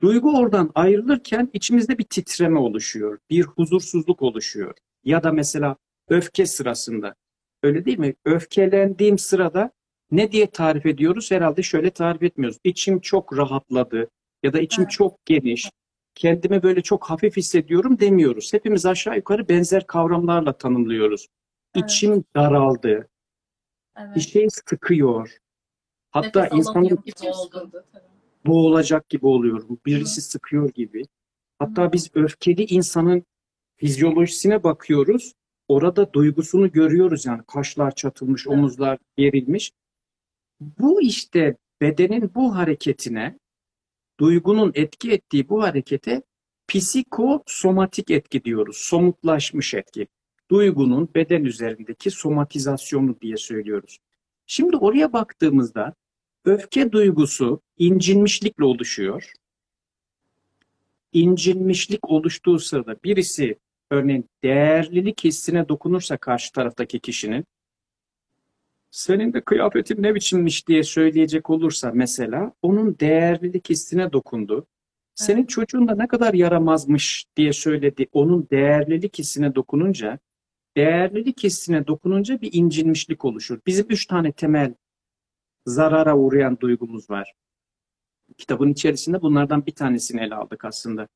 duygu 0.00 0.38
oradan 0.38 0.70
ayrılırken 0.74 1.50
içimizde 1.52 1.98
bir 1.98 2.04
titreme 2.04 2.58
oluşuyor, 2.58 3.18
bir 3.30 3.42
huzursuzluk 3.42 4.22
oluşuyor. 4.22 4.74
Ya 5.04 5.22
da 5.22 5.32
mesela 5.32 5.76
öfke 6.08 6.46
sırasında, 6.46 7.14
öyle 7.62 7.84
değil 7.84 7.98
mi? 7.98 8.14
Öfkelendiğim 8.24 9.18
sırada 9.18 9.70
ne 10.10 10.32
diye 10.32 10.50
tarif 10.50 10.86
ediyoruz? 10.86 11.30
Herhalde 11.30 11.62
şöyle 11.62 11.90
tarif 11.90 12.22
etmiyoruz. 12.22 12.58
İçim 12.64 13.00
çok 13.00 13.38
rahatladı 13.38 14.10
ya 14.42 14.52
da 14.52 14.60
içim 14.60 14.82
Evet. 14.82 14.90
çok 14.90 15.26
geniş, 15.26 15.70
kendimi 16.14 16.62
böyle 16.62 16.82
çok 16.82 17.04
hafif 17.04 17.36
hissediyorum 17.36 17.98
demiyoruz. 17.98 18.52
Hepimiz 18.52 18.86
aşağı 18.86 19.16
yukarı 19.16 19.48
benzer 19.48 19.86
kavramlarla 19.86 20.52
tanımlıyoruz. 20.52 21.26
Evet. 21.74 21.90
İçim 21.90 22.24
daraldı, 22.36 23.08
bir 23.98 24.02
Evet. 24.02 24.28
şey 24.28 24.50
sıkıyor. 24.50 25.36
Hatta 26.10 26.42
Nefes 26.42 26.58
insanın 26.58 26.88
gibi 26.88 27.28
oldu. 27.28 27.84
Boğulacak 28.46 29.08
gibi 29.08 29.26
oluyor. 29.26 29.62
Birisi 29.86 30.20
sıkıyor 30.20 30.70
gibi. 30.70 31.02
Hatta 31.58 31.92
biz 31.92 32.10
öfkeli 32.14 32.64
insanın 32.64 33.24
fizyolojisine 33.76 34.62
bakıyoruz. 34.64 35.32
Orada 35.68 36.12
duygusunu 36.12 36.72
görüyoruz 36.72 37.26
yani 37.26 37.42
kaşlar 37.46 37.94
çatılmış, 37.94 38.48
omuzlar 38.48 38.98
gerilmiş. 39.16 39.72
Bu 40.60 41.02
işte 41.02 41.56
bedenin 41.80 42.30
bu 42.34 42.56
hareketine, 42.56 43.38
duygunun 44.20 44.72
etki 44.74 45.10
ettiği 45.12 45.48
bu 45.48 45.62
harekete 45.62 46.22
psikosomatik 46.68 48.10
etki 48.10 48.44
diyoruz. 48.44 48.76
Somutlaşmış 48.76 49.74
etki. 49.74 50.06
Duygunun 50.50 51.08
beden 51.14 51.44
üzerindeki 51.44 52.10
somatizasyonu 52.10 53.20
diye 53.20 53.36
söylüyoruz. 53.36 53.98
Şimdi 54.46 54.76
oraya 54.76 55.12
baktığımızda 55.12 55.94
öfke 56.44 56.92
duygusu 56.92 57.60
incinmişlikle 57.78 58.64
oluşuyor. 58.64 59.32
İncinmişlik 61.12 62.10
oluştuğu 62.10 62.58
sırada 62.58 62.96
birisi 63.04 63.58
örneğin 63.90 64.28
değerlilik 64.42 65.24
hissine 65.24 65.68
dokunursa 65.68 66.16
karşı 66.16 66.52
taraftaki 66.52 67.00
kişinin 67.00 67.44
senin 68.90 69.32
de 69.32 69.40
kıyafetin 69.40 70.02
ne 70.02 70.14
biçimmiş 70.14 70.68
diye 70.68 70.82
söyleyecek 70.82 71.50
olursa 71.50 71.90
mesela 71.94 72.52
onun 72.62 72.98
değerlilik 72.98 73.70
hissine 73.70 74.12
dokundu. 74.12 74.66
Senin 75.14 75.46
çocuğun 75.46 75.88
da 75.88 75.94
ne 75.94 76.08
kadar 76.08 76.34
yaramazmış 76.34 77.24
diye 77.36 77.52
söyledi. 77.52 78.06
Onun 78.12 78.48
değerlilik 78.50 79.18
hissine 79.18 79.54
dokununca 79.54 80.18
değerlilik 80.76 81.44
hissine 81.44 81.86
dokununca 81.86 82.40
bir 82.40 82.50
incinmişlik 82.52 83.24
oluşur. 83.24 83.58
Bizim 83.66 83.86
üç 83.88 84.06
tane 84.06 84.32
temel 84.32 84.74
zarara 85.66 86.16
uğrayan 86.16 86.60
duygumuz 86.60 87.10
var. 87.10 87.34
Kitabın 88.38 88.72
içerisinde 88.72 89.22
bunlardan 89.22 89.66
bir 89.66 89.74
tanesini 89.74 90.20
ele 90.20 90.34
aldık 90.34 90.64
aslında. 90.64 91.08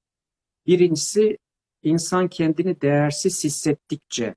Birincisi 0.66 1.38
insan 1.83 2.28
kendini 2.28 2.80
değersiz 2.80 3.44
hissettikçe 3.44 4.35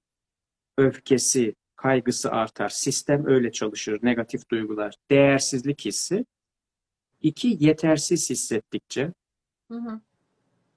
öfkesi, 0.77 1.55
kaygısı 1.75 2.31
artar. 2.31 2.69
Sistem 2.69 3.25
öyle 3.27 3.51
çalışır. 3.51 3.99
Negatif 4.03 4.49
duygular. 4.49 4.95
Değersizlik 5.11 5.85
hissi. 5.85 6.25
İki, 7.21 7.57
yetersiz 7.59 8.29
hissettikçe. 8.29 9.13
Hı 9.71 9.77
hı. 9.77 10.01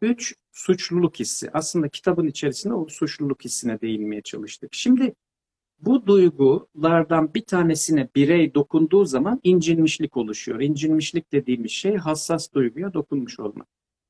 Üç, 0.03 0.35
suçluluk 0.53 1.21
hissi. 1.21 1.51
Aslında 1.53 1.89
kitabın 1.89 2.27
içerisinde 2.27 2.75
o 2.75 2.89
suçluluk 2.89 3.45
hissine 3.45 3.81
değinmeye 3.81 4.23
çalıştık. 4.23 4.75
Şimdi 4.75 5.15
bu 5.83 6.07
duygulardan 6.07 7.35
bir 7.35 7.43
tanesine 7.43 8.09
birey 8.17 8.55
dokunduğu 8.55 9.05
zaman 9.05 9.41
incinmişlik 9.43 10.17
oluşuyor. 10.17 10.61
İncinmişlik 10.61 11.33
dediğimiz 11.33 11.71
şey 11.71 11.97
hassas 11.97 12.53
duyguya 12.55 12.95
dokunmuş 12.95 13.41
olmak. 13.41 13.67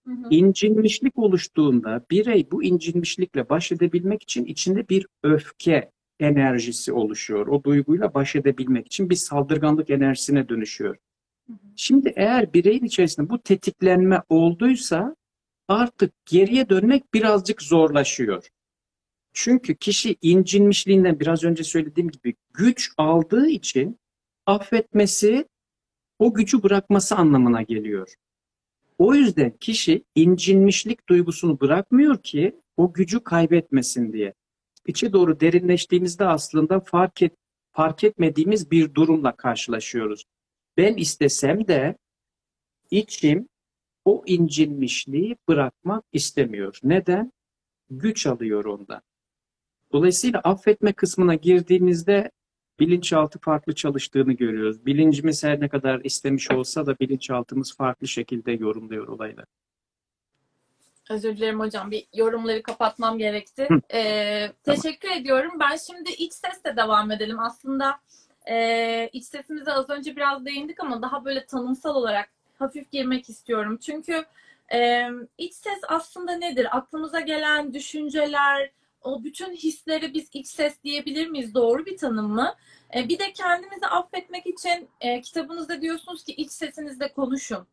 Hı 0.07 0.13
hı. 0.13 0.27
İncinmişlik 0.31 1.19
oluştuğunda 1.19 2.05
birey 2.11 2.47
bu 2.51 2.65
incinmişlikle 2.65 3.49
baş 3.49 3.73
edebilmek 3.73 4.23
için 4.23 4.45
içinde 4.45 4.89
bir 4.89 5.07
öfke 5.23 5.91
enerjisi 6.21 6.93
oluşuyor. 6.93 7.47
O 7.47 7.65
duyguyla 7.65 8.15
baş 8.15 8.37
edebilmek 8.37 8.87
için 8.87 9.11
bir 9.11 9.17
saldırganlık 9.17 9.91
enerjisine 9.91 10.49
dönüşüyor. 10.49 10.97
Hı 11.47 11.53
hı. 11.53 11.57
Şimdi 11.77 12.13
eğer 12.17 12.53
bireyin 12.53 12.85
içerisinde 12.85 13.31
bu 13.31 13.39
tetiklenme 13.39 14.23
olduysa 14.29 15.17
artık 15.69 16.13
geriye 16.27 16.69
dönmek 16.69 17.15
birazcık 17.15 17.63
zorlaşıyor. 17.63 18.49
Çünkü 19.33 19.77
kişi 19.77 20.17
incinmişliğinden 20.23 21.21
biraz 21.21 21.45
önce 21.45 21.65
söylediğim 21.65 22.11
gibi 22.11 22.35
güç 22.55 22.91
aldığı 22.99 23.49
için 23.49 23.99
affetmesi 24.47 25.49
o 26.19 26.35
gücü 26.35 26.63
bırakması 26.63 27.17
anlamına 27.17 27.63
geliyor. 27.63 28.15
O 28.99 29.15
yüzden 29.15 29.51
kişi 29.51 30.05
incinmişlik 30.15 31.09
duygusunu 31.09 31.61
bırakmıyor 31.61 32.23
ki 32.23 32.61
o 32.77 32.93
gücü 32.93 33.21
kaybetmesin 33.21 34.13
diye. 34.13 34.35
İçe 34.87 35.13
doğru 35.13 35.41
derinleştiğimizde 35.41 36.25
aslında 36.25 36.81
fark 36.81 37.23
et, 37.23 37.33
fark 37.73 38.05
etmediğimiz 38.05 38.71
bir 38.71 38.95
durumla 38.95 39.37
karşılaşıyoruz. 39.37 40.25
Ben 40.77 40.97
istesem 40.97 41.69
de 41.69 41.97
içim 42.91 43.49
o 44.05 44.23
incinmişliği 44.27 45.37
bırakmak 45.49 46.05
istemiyor. 46.13 46.79
Neden? 46.83 47.33
Güç 47.91 48.27
alıyor 48.27 48.65
ondan. 48.65 49.03
Dolayısıyla 49.93 50.41
affetme 50.45 50.93
kısmına 50.93 51.35
girdiğimizde 51.35 52.31
bilinçaltı 52.81 53.39
farklı 53.39 53.75
çalıştığını 53.75 54.33
görüyoruz. 54.33 54.87
Bilincimiz 54.87 55.45
her 55.45 55.61
ne 55.61 55.69
kadar 55.69 56.01
istemiş 56.05 56.51
olsa 56.51 56.87
da 56.87 56.99
bilinçaltımız 56.99 57.77
farklı 57.77 58.09
şekilde 58.09 58.53
yorumluyor 58.53 59.09
olayları. 59.09 59.47
Özür 61.11 61.37
dilerim 61.37 61.61
hocam. 61.61 61.91
Bir 61.91 62.07
yorumları 62.15 62.63
kapatmam 62.63 63.19
gerekti. 63.19 63.69
Hı. 63.71 63.97
Ee, 63.97 64.53
teşekkür 64.65 65.11
ediyorum. 65.11 65.53
Ben 65.61 65.77
şimdi 65.77 66.11
iç 66.11 66.33
sesle 66.33 66.77
devam 66.77 67.11
edelim. 67.11 67.39
Aslında 67.39 68.01
e, 68.51 69.09
iç 69.13 69.25
sesimize 69.25 69.73
az 69.73 69.91
önce 69.91 70.17
biraz 70.17 70.45
değindik 70.45 70.81
ama 70.81 71.03
daha 71.03 71.25
böyle 71.25 71.47
tanımsal 71.47 71.95
olarak 71.95 72.31
hafif 72.59 72.93
girmek 72.93 73.29
istiyorum. 73.29 73.77
Çünkü 73.77 74.25
e, 74.73 75.09
iç 75.39 75.55
ses 75.55 75.79
aslında 75.89 76.33
nedir? 76.33 76.77
Aklımıza 76.77 77.21
gelen 77.21 77.75
düşünceler, 77.75 78.71
o 79.03 79.25
bütün 79.25 79.53
hisleri 79.53 80.15
biz 80.15 80.29
iç 80.33 80.47
ses 80.47 80.83
diyebilir 80.85 81.27
miyiz? 81.27 81.55
Doğru 81.55 81.87
bir 81.87 81.97
tanım 81.97 82.33
mı? 82.33 82.55
E, 82.95 83.09
bir 83.09 83.19
de 83.19 83.33
kendimizi 83.33 83.87
affetmek 83.87 84.47
için 84.47 84.89
e, 85.01 85.21
kitabınızda 85.21 85.83
diyorsunuz 85.83 86.25
ki 86.25 86.33
iç 86.33 86.53
sesinizle 86.53 87.13
konuşun. 87.13 87.67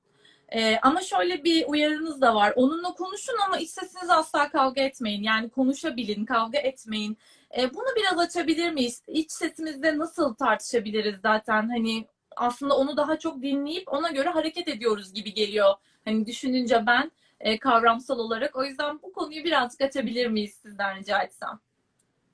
Ee, 0.49 0.77
ama 0.81 1.01
şöyle 1.01 1.43
bir 1.43 1.65
uyarınız 1.67 2.21
da 2.21 2.35
var. 2.35 2.53
Onunla 2.55 2.93
konuşun 2.93 3.35
ama 3.45 3.57
iç 3.57 3.69
sesinizle 3.69 4.13
asla 4.13 4.49
kavga 4.49 4.81
etmeyin. 4.81 5.23
Yani 5.23 5.49
konuşabilin, 5.49 6.25
kavga 6.25 6.57
etmeyin. 6.57 7.17
Ee, 7.57 7.73
bunu 7.73 7.85
biraz 7.95 8.19
açabilir 8.19 8.71
miyiz? 8.71 9.03
İç 9.07 9.31
sesimizde 9.31 9.97
nasıl 9.97 10.35
tartışabiliriz 10.35 11.15
zaten? 11.21 11.69
Hani 11.69 12.07
aslında 12.35 12.77
onu 12.77 12.97
daha 12.97 13.19
çok 13.19 13.41
dinleyip 13.41 13.93
ona 13.93 14.09
göre 14.09 14.29
hareket 14.29 14.67
ediyoruz 14.67 15.13
gibi 15.13 15.33
geliyor. 15.33 15.73
Hani 16.05 16.25
düşününce 16.25 16.83
ben 16.87 17.11
e, 17.39 17.59
kavramsal 17.59 18.19
olarak. 18.19 18.55
O 18.55 18.65
yüzden 18.65 18.99
bu 19.03 19.13
konuyu 19.13 19.43
birazcık 19.43 19.81
açabilir 19.81 20.27
miyiz 20.27 20.53
sizden 20.53 20.97
rica 20.97 21.21
etsem? 21.21 21.59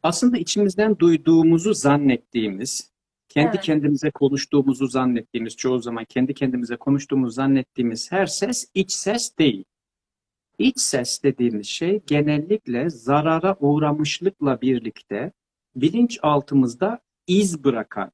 Aslında 0.04 0.38
içimizden 0.38 1.00
duyduğumuzu 1.00 1.74
zannettiğimiz, 1.74 2.92
kendi 3.30 3.56
Evet. 3.56 3.66
kendimize 3.66 4.12
konuştuğumuzu 4.12 4.88
zannettiğimiz, 4.88 5.56
çoğu 5.56 5.80
zaman 5.80 6.06
kendi 6.06 6.34
kendimize 6.34 6.76
konuştuğumuzu 6.76 7.34
zannettiğimiz 7.34 8.12
her 8.12 8.26
ses 8.26 8.68
iç 8.74 8.92
ses 8.92 9.38
değil. 9.38 9.64
İç 10.58 10.80
ses 10.80 11.24
dediğimiz 11.24 11.68
şey 11.68 12.02
genellikle 12.08 12.90
zarara 12.90 13.56
uğramışlıkla 13.60 14.62
birlikte 14.62 15.32
bilinçaltımızda 15.76 17.00
iz 17.28 17.64
bırakan 17.64 18.12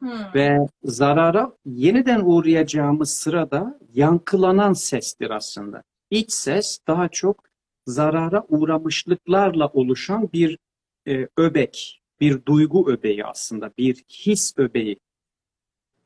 Hmm. 0.00 0.34
ve 0.34 0.58
zarara 0.82 1.52
yeniden 1.66 2.20
uğrayacağımız 2.20 3.10
sırada 3.10 3.78
yankılanan 3.94 4.72
sestir 4.72 5.30
aslında. 5.30 5.82
İç 6.10 6.32
ses 6.32 6.78
daha 6.86 7.08
çok 7.08 7.44
zarara 7.86 8.44
uğramışlıklarla 8.48 9.66
oluşan 9.68 10.32
bir 10.32 10.58
e, 11.08 11.28
öbek, 11.36 12.02
bir 12.20 12.44
duygu 12.46 12.90
öbeği 12.90 13.24
aslında, 13.24 13.72
bir 13.78 14.04
his 14.10 14.54
öbeği. 14.56 14.98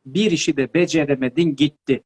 Bir 0.06 0.30
işi 0.30 0.56
de 0.56 0.74
beceremedin 0.74 1.56
gitti. 1.56 2.02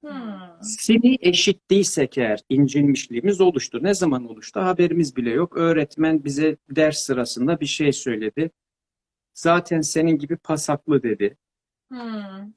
Hmm. 0.00 0.42
Seni 0.62 1.18
eşittiysek 1.20 2.18
eğer 2.18 2.40
incinmişliğimiz 2.48 3.40
oluştu. 3.40 3.78
Ne 3.82 3.94
zaman 3.94 4.28
oluştu? 4.30 4.60
Haberimiz 4.60 5.16
bile 5.16 5.30
yok. 5.30 5.56
Öğretmen 5.56 6.24
bize 6.24 6.56
ders 6.70 6.98
sırasında 6.98 7.60
bir 7.60 7.66
şey 7.66 7.92
söyledi. 7.92 8.50
Zaten 9.34 9.80
senin 9.80 10.18
gibi 10.18 10.36
pasaklı 10.36 11.02
dedi. 11.02 11.36
Hmm. 11.88 12.52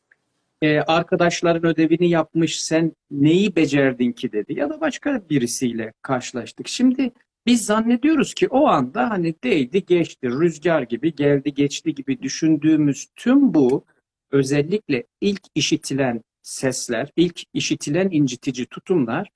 Ee, 0.62 0.80
arkadaşların 0.80 1.66
ödevini 1.66 2.10
yapmış, 2.10 2.64
sen 2.64 2.92
neyi 3.12 3.56
becerdin 3.56 4.12
ki 4.12 4.32
dedi. 4.32 4.60
Ya 4.60 4.70
da 4.70 4.82
başka 4.82 5.30
birisiyle 5.30 5.94
karşılaştık. 6.02 6.68
Şimdi 6.68 7.12
biz 7.46 7.66
zannediyoruz 7.66 8.34
ki 8.34 8.48
o 8.48 8.68
anda 8.68 9.10
hani 9.10 9.36
değdi 9.44 9.86
geçti, 9.86 10.30
rüzgar 10.30 10.82
gibi 10.82 11.16
geldi 11.16 11.54
geçti 11.54 11.96
gibi 11.96 12.22
düşündüğümüz 12.22 13.08
tüm 13.16 13.54
bu 13.54 13.86
özellikle 14.32 15.04
ilk 15.22 15.42
işitilen 15.56 16.22
sesler, 16.42 17.10
ilk 17.16 17.42
işitilen 17.54 18.10
incitici 18.12 18.66
tutumlar 18.66 19.30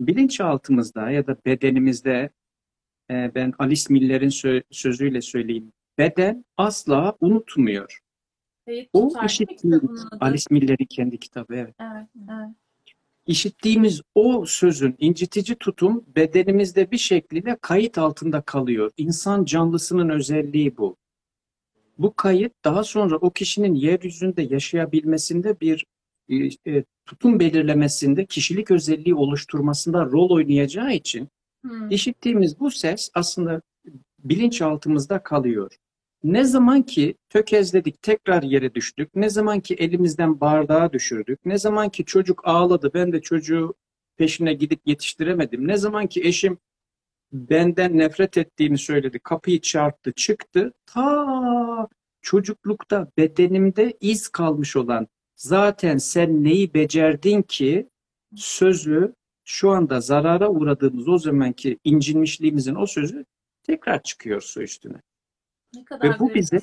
bilinçaltımızda 0.00 1.10
ya 1.10 1.26
da 1.26 1.36
bedenimizde 1.46 2.30
e, 3.10 3.34
ben 3.34 3.52
Alice 3.58 3.84
Miller'in 3.90 4.30
sö- 4.30 4.62
sözüyle 4.70 5.20
söyleyeyim. 5.20 5.72
Beden 5.98 6.44
asla 6.56 7.16
unutmuyor. 7.20 8.00
Kayıt 8.66 8.88
O 8.92 9.12
işittiğimiz? 9.26 10.06
Alice 10.20 10.44
Miller'in 10.50 10.86
kendi 10.86 11.18
kitabı 11.18 11.54
evet. 11.54 11.74
Evet, 11.80 12.06
evet. 12.16 12.48
İşittiğimiz 13.26 14.02
o 14.14 14.46
sözün 14.46 14.94
incitici 14.98 15.56
tutum 15.56 16.04
bedenimizde 16.16 16.90
bir 16.90 16.98
şekilde 16.98 17.56
kayıt 17.60 17.98
altında 17.98 18.40
kalıyor. 18.40 18.90
İnsan 18.96 19.44
canlısının 19.44 20.08
özelliği 20.08 20.76
bu. 20.76 20.96
Bu 21.98 22.14
kayıt 22.14 22.52
daha 22.64 22.84
sonra 22.84 23.16
o 23.16 23.30
kişinin 23.30 23.74
yeryüzünde 23.74 24.42
yaşayabilmesinde 24.42 25.60
bir 25.60 25.86
e, 26.28 26.36
e, 26.66 26.84
tutum 27.06 27.40
belirlemesinde, 27.40 28.26
kişilik 28.26 28.70
özelliği 28.70 29.14
oluşturmasında 29.14 30.04
rol 30.04 30.30
oynayacağı 30.30 30.94
için 30.94 31.28
Hmm. 31.62 31.90
İşittiğimiz 31.90 32.60
bu 32.60 32.70
ses 32.70 33.10
aslında 33.14 33.62
bilinçaltımızda 34.24 35.22
kalıyor. 35.22 35.76
Ne 36.24 36.44
zaman 36.44 36.82
ki 36.82 37.14
tökezledik, 37.28 38.02
tekrar 38.02 38.42
yere 38.42 38.74
düştük, 38.74 39.14
ne 39.14 39.30
zaman 39.30 39.60
ki 39.60 39.74
elimizden 39.74 40.40
bardağı 40.40 40.92
düşürdük, 40.92 41.46
ne 41.46 41.58
zaman 41.58 41.88
ki 41.88 42.04
çocuk 42.04 42.40
ağladı, 42.44 42.90
ben 42.94 43.12
de 43.12 43.20
çocuğu 43.20 43.74
peşine 44.16 44.54
gidip 44.54 44.80
yetiştiremedim, 44.86 45.68
ne 45.68 45.76
zaman 45.76 46.06
ki 46.06 46.20
eşim 46.24 46.58
benden 47.32 47.98
nefret 47.98 48.38
ettiğini 48.38 48.78
söyledi, 48.78 49.18
kapıyı 49.18 49.60
çarptı, 49.60 50.12
çıktı, 50.12 50.72
ta 50.86 51.88
çocuklukta 52.22 53.10
bedenimde 53.18 53.96
iz 54.00 54.28
kalmış 54.28 54.76
olan 54.76 55.06
zaten 55.36 55.98
sen 55.98 56.44
neyi 56.44 56.74
becerdin 56.74 57.42
ki 57.42 57.88
sözü 58.36 59.14
şu 59.44 59.70
anda 59.70 60.00
zarara 60.00 60.48
uğradığımız 60.50 61.08
o 61.08 61.18
zamanki 61.18 61.78
incinmişliğimizin 61.84 62.74
o 62.74 62.86
sözü 62.86 63.24
tekrar 63.62 64.02
çıkıyor 64.02 64.40
su 64.40 64.62
üstüne. 64.62 65.02
Ne 65.74 65.84
kadar 65.84 66.10
Ve 66.14 66.18
bu 66.18 66.34
bize 66.34 66.60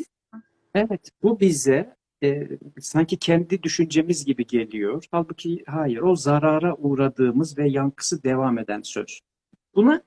evet 0.76 1.12
bu 1.24 1.40
bize 1.40 1.96
e, 2.24 2.48
sanki 2.80 3.18
kendi 3.18 3.64
düşüncemiz 3.64 4.26
gibi 4.26 4.48
geliyor. 4.48 5.06
Halbuki 5.12 5.64
hayır 5.68 6.02
o 6.02 6.16
zarara 6.16 6.76
uğradığımız 6.76 7.58
ve 7.58 7.70
yankısı 7.70 8.24
devam 8.24 8.58
eden 8.58 8.82
söz. 8.82 9.22
Buna 9.76 10.02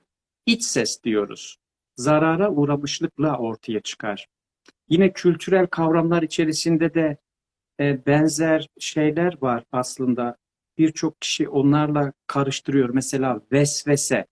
iç 0.45 0.63
ses 0.63 1.03
diyoruz. 1.03 1.57
Zarara 1.97 2.51
uğramışlıkla 2.51 3.37
ortaya 3.37 3.79
çıkar. 3.79 4.27
Yine 4.89 5.13
kültürel 5.13 5.67
kavramlar 5.67 6.23
içerisinde 6.23 6.93
de 6.93 7.17
e, 7.79 8.05
benzer 8.05 8.67
şeyler 8.79 9.37
var 9.41 9.63
aslında. 9.71 10.37
Birçok 10.77 11.21
kişi 11.21 11.49
onlarla 11.49 12.13
karıştırıyor. 12.27 12.89
Mesela 12.89 13.41
vesvese. 13.51 14.25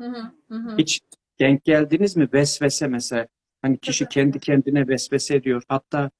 Hı, 0.00 0.32
hı 0.48 0.54
hı. 0.54 0.76
Hiç 0.78 1.00
denk 1.40 1.64
geldiniz 1.64 2.16
mi? 2.16 2.28
Vesvese 2.32 2.86
mesela. 2.86 3.26
Hani 3.62 3.78
kişi 3.78 4.08
kendi 4.08 4.40
kendine 4.40 4.88
vesvese 4.88 5.34
ediyor. 5.36 5.62
Hatta 5.68 6.10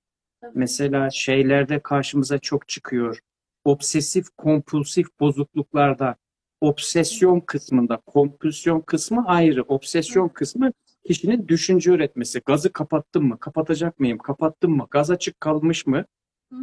mesela 0.55 1.11
şeylerde 1.11 1.81
karşımıza 1.81 2.39
çok 2.39 2.69
çıkıyor. 2.69 3.21
Obsesif 3.65 4.27
kompulsif 4.37 5.07
bozukluklarda 5.21 6.17
obsesyon 6.61 7.41
kısmında, 7.41 7.97
kompulsyon 7.97 8.81
kısmı 8.81 9.27
ayrı. 9.27 9.63
Obsesyon 9.63 10.29
kısmı 10.29 10.73
kişinin 11.07 11.49
düşünce 11.49 11.91
üretmesi. 11.91 12.41
Gazı 12.47 12.73
kapattım 12.73 13.29
mı? 13.29 13.39
Kapatacak 13.39 14.01
mıyım? 14.01 14.19
Kapattım 14.19 14.77
mı? 14.77 14.87
Gaz 14.91 15.11
açık 15.11 15.41
kalmış 15.41 15.87
mı? 15.87 16.05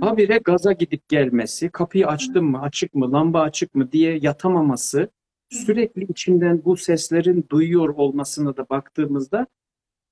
Habire 0.01 0.37
gaza 0.37 0.71
gidip 0.71 1.09
gelmesi, 1.09 1.69
kapıyı 1.69 2.07
açtım 2.07 2.51
mı, 2.51 2.61
açık 2.61 2.93
mı, 2.93 3.11
lamba 3.11 3.41
açık 3.41 3.75
mı 3.75 3.91
diye 3.91 4.17
yatamaması, 4.21 5.09
sürekli 5.49 6.03
içinden 6.03 6.65
bu 6.65 6.77
seslerin 6.77 7.45
duyuyor 7.51 7.89
olmasına 7.89 8.57
da 8.57 8.69
baktığımızda 8.69 9.47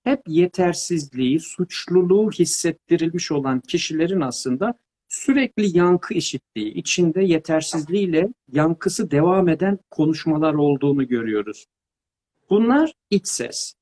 hep 0.04 0.22
yetersizliği, 0.28 1.40
suçluluğu 1.40 2.32
hissettirilmiş 2.32 3.32
olan 3.32 3.60
kişilerin 3.60 4.22
aslında 4.22 4.74
sürekli 5.08 5.78
yankı 5.78 6.14
işittiği, 6.14 6.74
içinde 6.74 7.24
yetersizliğiyle 7.24 8.30
yankısı 8.52 9.12
devam 9.12 9.50
eden 9.50 9.80
konuşmalar 9.90 10.54
olduğunu 10.54 11.08
görüyoruz. 11.08 11.66
Bunlar 12.50 12.94
iç 13.10 13.28
ses. 13.28 13.74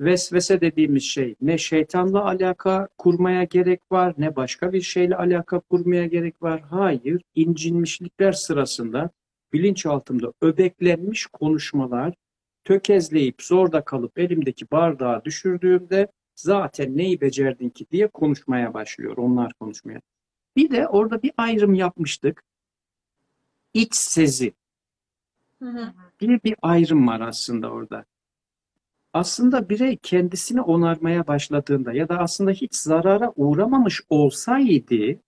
Vesvese 0.00 0.60
dediğimiz 0.60 1.02
şey 1.02 1.34
ne 1.40 1.58
şeytanla 1.58 2.24
alaka 2.24 2.88
kurmaya 2.98 3.44
gerek 3.44 3.80
var 3.92 4.14
ne 4.18 4.36
başka 4.36 4.72
bir 4.72 4.80
şeyle 4.80 5.16
alaka 5.16 5.60
kurmaya 5.60 6.06
gerek 6.06 6.42
var. 6.42 6.60
Hayır, 6.60 7.22
incinmişlikler 7.34 8.32
sırasında 8.32 9.10
bilinçaltımda 9.52 10.32
öbeklenmiş 10.40 11.26
konuşmalar, 11.26 12.14
tökezleyip 12.64 13.42
zorda 13.42 13.84
kalıp 13.84 14.18
elimdeki 14.18 14.70
bardağı 14.70 15.24
düşürdüğümde 15.24 16.08
zaten 16.34 16.96
neyi 16.96 17.20
becerdin 17.20 17.70
ki 17.70 17.86
diye 17.90 18.08
konuşmaya 18.08 18.74
başlıyor. 18.74 19.16
Onlar 19.16 19.52
konuşmaya. 19.52 20.00
Bir 20.56 20.70
de 20.70 20.88
orada 20.88 21.22
bir 21.22 21.32
ayrım 21.36 21.74
yapmıştık. 21.74 22.42
İç 23.74 23.94
sezi 23.94 24.52
diye 26.20 26.40
bir 26.44 26.56
ayrım 26.62 27.08
var 27.08 27.20
aslında 27.20 27.70
orada. 27.70 28.04
Aslında 29.12 29.68
birey 29.68 29.96
kendisini 29.96 30.60
onarmaya 30.62 31.26
başladığında 31.26 31.92
ya 31.92 32.08
da 32.08 32.18
aslında 32.18 32.50
hiç 32.50 32.74
zarara 32.74 33.32
uğramamış 33.36 34.02
olsaydı 34.08 35.20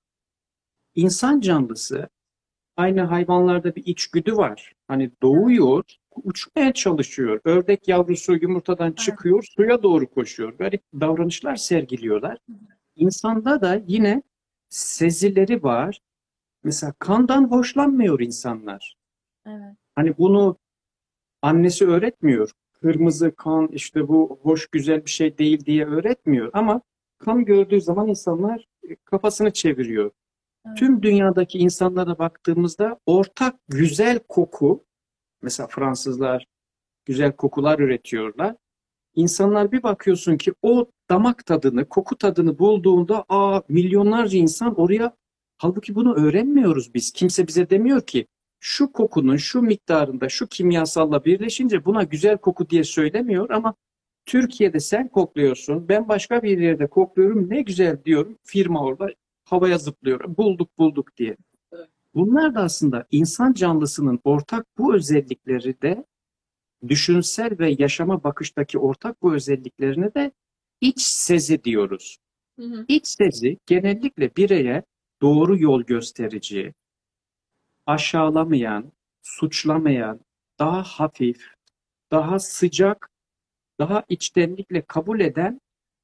insan 0.94 1.40
canlısı 1.40 2.08
aynı 2.80 3.00
hayvanlarda 3.00 3.76
bir 3.76 3.86
içgüdü 3.86 4.36
var. 4.36 4.72
Hani 4.88 5.10
doğuyor, 5.22 5.84
uçmaya 6.24 6.72
çalışıyor. 6.72 7.40
Ördek 7.44 7.88
yavrusu 7.88 8.34
yumurtadan 8.34 8.92
çıkıyor, 8.92 9.42
suya 9.56 9.82
doğru 9.82 10.10
koşuyor. 10.10 10.52
Garip 10.52 10.82
davranışlar 11.00 11.56
sergiliyorlar. 11.56 12.38
İnsanda 12.96 13.60
da 13.60 13.82
yine 13.86 14.22
sezileri 14.68 15.62
var. 15.62 16.00
Mesela 16.64 16.92
kandan 16.98 17.50
hoşlanmıyor 17.50 18.20
insanlar. 18.20 18.96
Evet. 19.46 19.76
Hani 19.94 20.18
bunu 20.18 20.58
annesi 21.42 21.86
öğretmiyor. 21.86 22.50
Kırmızı 22.72 23.34
kan 23.36 23.68
işte 23.68 24.08
bu 24.08 24.38
hoş 24.42 24.66
güzel 24.66 25.04
bir 25.04 25.10
şey 25.10 25.38
değil 25.38 25.64
diye 25.64 25.86
öğretmiyor. 25.86 26.50
Ama 26.52 26.80
kan 27.18 27.44
gördüğü 27.44 27.80
zaman 27.80 28.08
insanlar 28.08 28.68
e, 28.90 28.96
kafasını 28.96 29.50
çeviriyor. 29.50 30.10
Evet. 30.66 30.76
Tüm 30.78 31.02
dünyadaki 31.02 31.58
insanlara 31.58 32.18
baktığımızda 32.18 32.98
ortak 33.06 33.54
güzel 33.68 34.18
koku, 34.28 34.84
mesela 35.42 35.66
Fransızlar 35.66 36.46
güzel 37.04 37.32
kokular 37.32 37.78
üretiyorlar. 37.78 38.56
İnsanlar 39.14 39.72
bir 39.72 39.82
bakıyorsun 39.82 40.36
ki 40.36 40.52
o 40.62 40.90
damak 41.10 41.46
tadını, 41.46 41.88
koku 41.88 42.18
tadını 42.18 42.58
bulduğunda 42.58 43.24
aa 43.28 43.60
milyonlarca 43.68 44.38
insan 44.38 44.80
oraya 44.80 45.16
halbuki 45.58 45.94
bunu 45.94 46.14
öğrenmiyoruz 46.14 46.94
biz. 46.94 47.12
Kimse 47.12 47.46
bize 47.46 47.70
demiyor 47.70 48.00
ki 48.00 48.26
şu 48.60 48.92
kokunun 48.92 49.36
şu 49.36 49.62
miktarında 49.62 50.28
şu 50.28 50.46
kimyasalla 50.46 51.24
birleşince 51.24 51.84
buna 51.84 52.02
güzel 52.02 52.38
koku 52.38 52.70
diye 52.70 52.84
söylemiyor 52.84 53.50
ama 53.50 53.74
Türkiye'de 54.26 54.80
sen 54.80 55.08
kokluyorsun, 55.08 55.88
ben 55.88 56.08
başka 56.08 56.42
bir 56.42 56.58
yerde 56.58 56.86
kokluyorum, 56.86 57.50
ne 57.50 57.62
güzel 57.62 58.04
diyorum. 58.04 58.38
Firma 58.44 58.84
orada 58.84 59.08
havaya 59.50 59.78
zıplıyor. 59.78 60.36
Bulduk 60.36 60.78
bulduk 60.78 61.16
diye. 61.16 61.36
Bunlar 62.14 62.54
da 62.54 62.60
aslında 62.60 63.06
insan 63.10 63.52
canlısının 63.52 64.20
ortak 64.24 64.66
bu 64.78 64.94
özellikleri 64.94 65.82
de 65.82 66.04
düşünsel 66.88 67.58
ve 67.58 67.74
yaşama 67.78 68.24
bakıştaki 68.24 68.78
ortak 68.78 69.22
bu 69.22 69.34
özelliklerine 69.34 70.14
de 70.14 70.32
iç 70.80 71.00
sezi 71.00 71.64
diyoruz. 71.64 72.18
Hı 72.58 72.66
hı. 72.66 72.84
İç 72.88 73.06
sezi 73.06 73.58
genellikle 73.66 74.36
bireye 74.36 74.82
doğru 75.22 75.58
yol 75.58 75.82
gösterici, 75.82 76.74
aşağılamayan, 77.86 78.92
suçlamayan, 79.22 80.20
daha 80.58 80.82
hafif, 80.82 81.46
daha 82.10 82.38
sıcak, 82.38 83.10
daha 83.78 84.04
içtenlikle 84.08 84.82
kabul 84.82 85.20
eden 85.20 85.60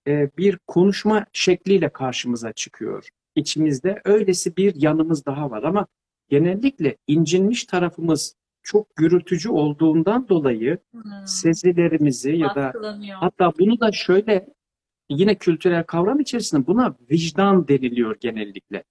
e, 0.07 0.31
bir 0.39 0.59
konuşma 0.67 1.27
şekliyle 1.33 1.89
karşımıza 1.89 2.53
çıkıyor. 2.53 3.09
İçimizde 3.37 4.01
öylesi 4.05 4.57
bir 4.57 4.74
yanımız 4.74 5.26
daha 5.26 5.51
var 5.51 5.62
ama 5.62 5.87
genellikle 6.28 6.97
incinmiş 7.07 7.64
tarafımız 7.64 8.37
çok 8.62 8.97
gürültücü 8.97 9.49
olduğundan 9.49 10.28
dolayı 10.28 10.78
Hı. 10.95 11.26
sezilerimizi 11.26 12.30
ya 12.30 12.55
da 12.55 12.72
hatta 13.20 13.53
bunu 13.59 13.80
da 13.80 13.93
şöyle 13.93 14.49
yine 15.11 15.34
kültürel 15.34 15.84
kavram 15.84 16.20
içerisinde 16.20 16.66
buna 16.66 16.97
vicdan 17.11 17.68
deniliyor 17.68 18.16
genellikle. 18.20 18.84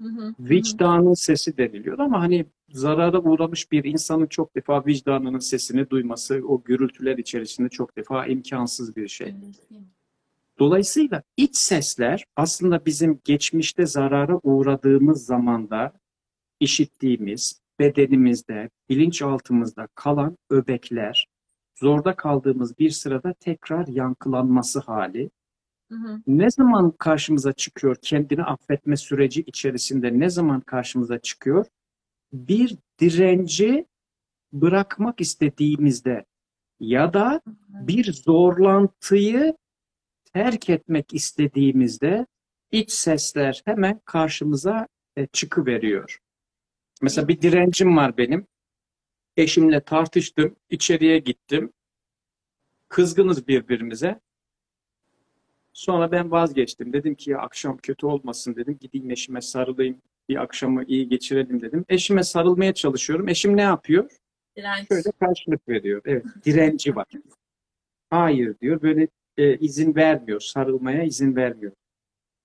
Hı 0.00 0.08
hı. 0.08 0.34
Vicdanın 0.40 1.14
sesi 1.14 1.56
deniliyor 1.56 1.98
ama 1.98 2.20
hani 2.20 2.46
zarara 2.68 3.20
uğramış 3.20 3.72
bir 3.72 3.84
insanın 3.84 4.26
çok 4.26 4.56
defa 4.56 4.86
vicdanının 4.86 5.38
sesini 5.38 5.90
duyması 5.90 6.42
o 6.48 6.62
gürültüler 6.64 7.18
içerisinde 7.18 7.68
çok 7.68 7.96
defa 7.96 8.26
imkansız 8.26 8.96
bir 8.96 9.08
şey. 9.08 9.34
Dolayısıyla 10.58 11.22
iç 11.36 11.56
sesler 11.56 12.24
aslında 12.36 12.86
bizim 12.86 13.20
geçmişte 13.24 13.86
zarara 13.86 14.40
uğradığımız 14.42 15.26
zamanda 15.26 15.92
işittiğimiz, 16.60 17.60
bedenimizde, 17.78 18.70
bilinçaltımızda 18.88 19.88
kalan 19.94 20.38
öbekler, 20.50 21.28
zorda 21.74 22.16
kaldığımız 22.16 22.78
bir 22.78 22.90
sırada 22.90 23.32
tekrar 23.32 23.86
yankılanması 23.86 24.80
hali. 24.80 25.30
Hı 25.90 25.94
hı. 25.94 26.20
Ne 26.26 26.50
zaman 26.50 26.90
karşımıza 26.90 27.52
çıkıyor 27.52 27.96
kendini 28.02 28.42
affetme 28.44 28.96
süreci 28.96 29.40
içerisinde 29.40 30.18
ne 30.18 30.30
zaman 30.30 30.60
karşımıza 30.60 31.18
çıkıyor? 31.18 31.66
Bir 32.32 32.76
direnci 33.00 33.86
bırakmak 34.52 35.20
istediğimizde 35.20 36.24
ya 36.80 37.14
da 37.14 37.40
bir 37.68 38.12
zorlantıyı 38.12 39.56
terk 40.34 40.70
etmek 40.70 41.14
istediğimizde 41.14 42.26
iç 42.70 42.92
sesler 42.92 43.62
hemen 43.64 44.00
karşımıza 44.04 44.88
e, 45.16 45.26
çıkıveriyor. 45.26 46.18
Mesela 47.02 47.28
bir 47.28 47.42
direncim 47.42 47.96
var 47.96 48.16
benim. 48.16 48.46
Eşimle 49.36 49.80
tartıştım, 49.80 50.56
içeriye 50.70 51.18
gittim. 51.18 51.72
Kızgınız 52.88 53.48
birbirimize. 53.48 54.20
Sonra 55.72 56.12
ben 56.12 56.30
vazgeçtim. 56.30 56.92
Dedim 56.92 57.14
ki 57.14 57.30
ya 57.30 57.38
akşam 57.38 57.76
kötü 57.76 58.06
olmasın 58.06 58.56
dedim. 58.56 58.78
Gideyim 58.80 59.10
eşime 59.10 59.40
sarılayım. 59.40 60.02
Bir 60.28 60.36
akşamı 60.42 60.84
iyi 60.84 61.08
geçirelim 61.08 61.60
dedim. 61.60 61.84
Eşime 61.88 62.22
sarılmaya 62.22 62.74
çalışıyorum. 62.74 63.28
Eşim 63.28 63.56
ne 63.56 63.62
yapıyor? 63.62 64.10
Direnç. 64.56 64.88
Şöyle 64.88 65.12
karşılık 65.20 65.68
veriyor. 65.68 66.02
Evet, 66.04 66.24
direnci 66.44 66.96
var. 66.96 67.06
Hayır 68.10 68.60
diyor. 68.60 68.82
Böyle 68.82 69.08
e, 69.38 69.56
izin 69.56 69.94
vermiyor. 69.94 70.40
Sarılmaya 70.40 71.02
izin 71.02 71.36
vermiyor. 71.36 71.72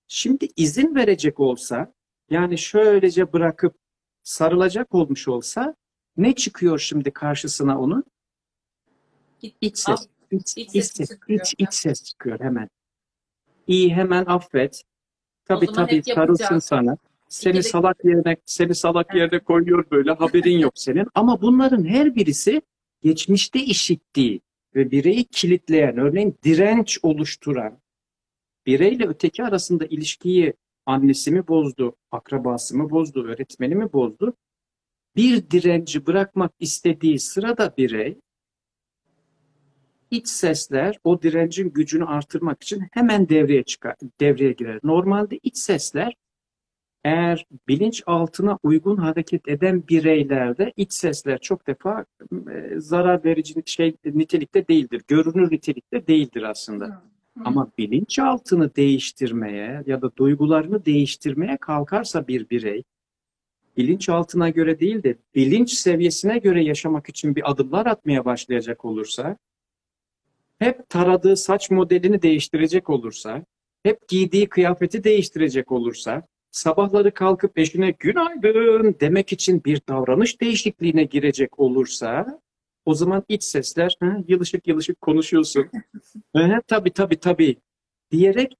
Şimdi 0.08 0.48
izin 0.56 0.94
verecek 0.94 1.40
olsa, 1.40 1.92
yani 2.30 2.58
şöylece 2.58 3.32
bırakıp 3.32 3.74
sarılacak 4.22 4.94
olmuş 4.94 5.28
olsa, 5.28 5.74
ne 6.16 6.34
çıkıyor 6.34 6.78
şimdi 6.78 7.10
karşısına 7.10 7.80
onun? 7.80 8.04
Git, 9.40 9.56
İç 9.60 9.78
ses. 9.78 9.88
Af- 9.88 10.06
İç, 10.30 10.56
iç 10.56 10.74
iç 10.74 10.84
ses, 10.84 11.10
iç, 11.28 11.54
iç 11.58 11.74
ses 11.74 12.04
çıkıyor 12.04 12.40
hemen. 12.40 12.68
İyi 13.66 13.94
hemen 13.94 14.24
affet. 14.24 14.82
Hep 15.48 15.62
yapacak. 15.62 16.04
sarılsın 16.16 16.58
sana. 16.58 16.96
Seni 17.28 17.58
İkide- 17.58 17.62
salak 17.68 18.04
yerine 18.04 18.36
seni 18.46 18.74
salak 18.74 19.06
Evet. 19.10 19.20
yerine 19.20 19.44
koyuyor 19.44 19.90
böyle 19.90 20.12
haberin 20.12 20.58
yok 20.58 20.72
senin. 20.76 21.06
Ama 21.14 21.42
bunların 21.42 21.84
her 21.84 22.14
birisi 22.14 22.62
geçmişte 23.02 23.60
işittiği 23.60 24.40
ve 24.74 24.90
bireyi 24.90 25.24
kilitleyen, 25.24 25.96
örneğin 25.96 26.38
direnç 26.44 26.98
oluşturan, 27.02 27.78
bireyle 28.66 29.08
öteki 29.08 29.44
arasında 29.44 29.86
ilişkiyi 29.86 30.54
annesi 30.86 31.30
mi 31.30 31.48
bozdu, 31.48 31.96
akrabası 32.10 32.76
mı 32.76 32.90
bozdu, 32.90 33.24
öğretmeni 33.24 33.74
mi 33.74 33.92
bozdu? 33.92 34.36
Bir 35.16 35.50
direnci 35.50 36.06
bırakmak 36.06 36.52
istediği 36.60 37.18
sırada 37.18 37.74
birey 37.76 38.18
iç 40.10 40.28
sesler 40.28 40.98
o 41.04 41.22
direncin 41.22 41.70
gücünü 41.70 42.04
artırmak 42.04 42.62
için 42.62 42.88
hemen 42.92 43.28
devreye 43.28 43.62
çıkar, 43.62 43.96
devreye 44.20 44.52
girer. 44.52 44.80
Normalde 44.82 45.38
iç 45.42 45.58
sesler 45.58 46.14
eğer 47.04 47.46
bilinç 47.68 48.02
altına 48.06 48.58
uygun 48.62 48.96
hareket 48.96 49.48
eden 49.48 49.88
bireylerde 49.88 50.72
iç 50.76 50.92
sesler 50.92 51.38
çok 51.38 51.66
defa 51.66 52.04
e, 52.32 52.80
zarar 52.80 53.24
verici 53.24 53.62
şey 53.66 53.96
nitelikte 54.04 54.68
değildir. 54.68 55.02
Görünür 55.08 55.50
nitelikte 55.52 56.06
değildir 56.06 56.42
aslında. 56.42 56.86
Hı. 56.86 56.90
Hı. 56.90 57.44
Ama 57.44 57.70
bilinçaltını 57.78 58.76
değiştirmeye 58.76 59.82
ya 59.86 60.02
da 60.02 60.16
duygularını 60.16 60.84
değiştirmeye 60.84 61.56
kalkarsa 61.56 62.28
bir 62.28 62.50
birey 62.50 62.82
bilinçaltına 63.76 64.48
göre 64.48 64.80
değil 64.80 65.02
de 65.02 65.16
bilinç 65.34 65.72
seviyesine 65.72 66.38
göre 66.38 66.64
yaşamak 66.64 67.08
için 67.08 67.36
bir 67.36 67.50
adımlar 67.50 67.86
atmaya 67.86 68.24
başlayacak 68.24 68.84
olursa 68.84 69.36
hep 70.58 70.88
taradığı 70.88 71.36
saç 71.36 71.70
modelini 71.70 72.22
değiştirecek 72.22 72.90
olursa, 72.90 73.44
hep 73.82 74.08
giydiği 74.08 74.48
kıyafeti 74.48 75.04
değiştirecek 75.04 75.72
olursa, 75.72 76.22
sabahları 76.50 77.14
kalkıp 77.14 77.58
eşine 77.58 77.90
günaydın 77.90 78.96
demek 79.00 79.32
için 79.32 79.64
bir 79.64 79.80
davranış 79.88 80.40
değişikliğine 80.40 81.04
girecek 81.04 81.58
olursa, 81.58 82.40
o 82.84 82.94
zaman 82.94 83.24
iç 83.28 83.44
sesler 83.44 83.96
ha, 84.00 84.16
yılışık 84.28 84.66
yılışık 84.66 85.00
konuşuyorsun. 85.00 85.70
Ha, 86.34 86.60
tabii 86.66 86.90
tabii 86.90 87.16
tabii 87.16 87.56
diyerek 88.10 88.58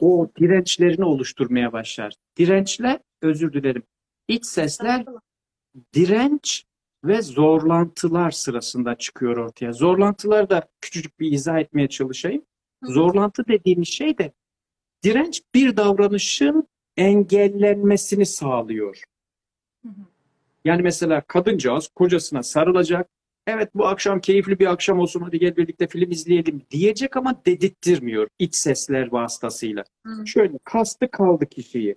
o 0.00 0.30
dirençlerini 0.40 1.04
oluşturmaya 1.04 1.72
başlar. 1.72 2.14
Dirençler, 2.38 3.00
özür 3.22 3.52
dilerim, 3.52 3.82
iç 4.28 4.46
sesler 4.46 5.04
direnç 5.94 6.64
ve 7.04 7.22
zorlantılar 7.22 8.30
sırasında 8.30 8.94
çıkıyor 8.94 9.36
ortaya. 9.36 9.72
Zorlantılar 9.72 10.50
da 10.50 10.68
küçücük 10.80 11.20
bir 11.20 11.32
izah 11.32 11.58
etmeye 11.58 11.88
çalışayım. 11.88 12.42
Zorlantı 12.82 13.46
dediğimiz 13.48 13.88
şey 13.88 14.18
de 14.18 14.32
direnç 15.04 15.42
bir 15.54 15.76
davranışın 15.76 16.68
engellenmesini 16.96 18.26
sağlıyor. 18.26 19.02
Hı 19.82 19.88
hı. 19.88 20.02
Yani 20.64 20.82
mesela 20.82 21.20
kadıncağız 21.20 21.88
kocasına 21.88 22.42
sarılacak. 22.42 23.08
Evet 23.46 23.74
bu 23.74 23.86
akşam 23.86 24.20
keyifli 24.20 24.58
bir 24.58 24.66
akşam 24.66 24.98
olsun 24.98 25.20
hadi 25.20 25.38
gel 25.38 25.56
birlikte 25.56 25.86
film 25.86 26.10
izleyelim 26.10 26.62
diyecek 26.70 27.16
ama 27.16 27.42
dedirttirmiyor 27.46 28.28
iç 28.38 28.54
sesler 28.56 29.12
vasıtasıyla. 29.12 29.84
Hı. 30.06 30.26
Şöyle 30.26 30.58
kastı 30.64 31.10
kaldı 31.10 31.46
kişiyi. 31.46 31.96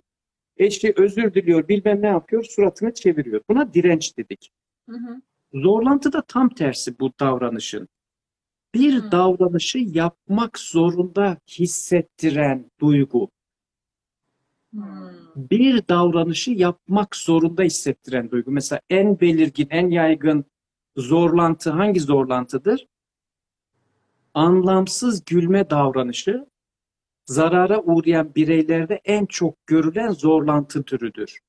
Eşi 0.56 0.92
özür 0.96 1.34
diliyor 1.34 1.68
bilmem 1.68 2.02
ne 2.02 2.06
yapıyor 2.06 2.44
suratını 2.44 2.94
çeviriyor. 2.94 3.40
Buna 3.50 3.74
direnç 3.74 4.18
dedik. 4.18 4.50
Hı 4.90 4.96
hı. 4.96 5.20
Zorlantı 5.54 6.12
da 6.12 6.22
tam 6.22 6.48
tersi 6.48 6.98
bu 6.98 7.12
davranışın. 7.20 7.88
Bir 8.74 8.94
Hı. 8.94 9.12
davranışı 9.12 9.78
yapmak 9.78 10.58
zorunda 10.58 11.38
hissettiren 11.48 12.70
duygu. 12.80 13.28
Hı. 14.74 14.80
Bir 15.36 15.88
davranışı 15.88 16.50
yapmak 16.50 17.16
zorunda 17.16 17.62
hissettiren 17.62 18.30
duygu. 18.30 18.50
Mesela 18.50 18.80
en 18.90 19.20
belirgin, 19.20 19.68
en 19.70 19.90
yaygın 19.90 20.44
zorlantı 20.96 21.70
hangi 21.70 22.00
zorlantıdır? 22.00 22.86
Anlamsız 24.34 25.24
gülme 25.24 25.70
davranışı 25.70 26.46
zarara 27.26 27.82
uğrayan 27.82 28.34
bireylerde 28.34 29.00
en 29.04 29.26
çok 29.26 29.66
görülen 29.66 30.10
zorlantı 30.10 30.82
türüdür. 30.82 31.40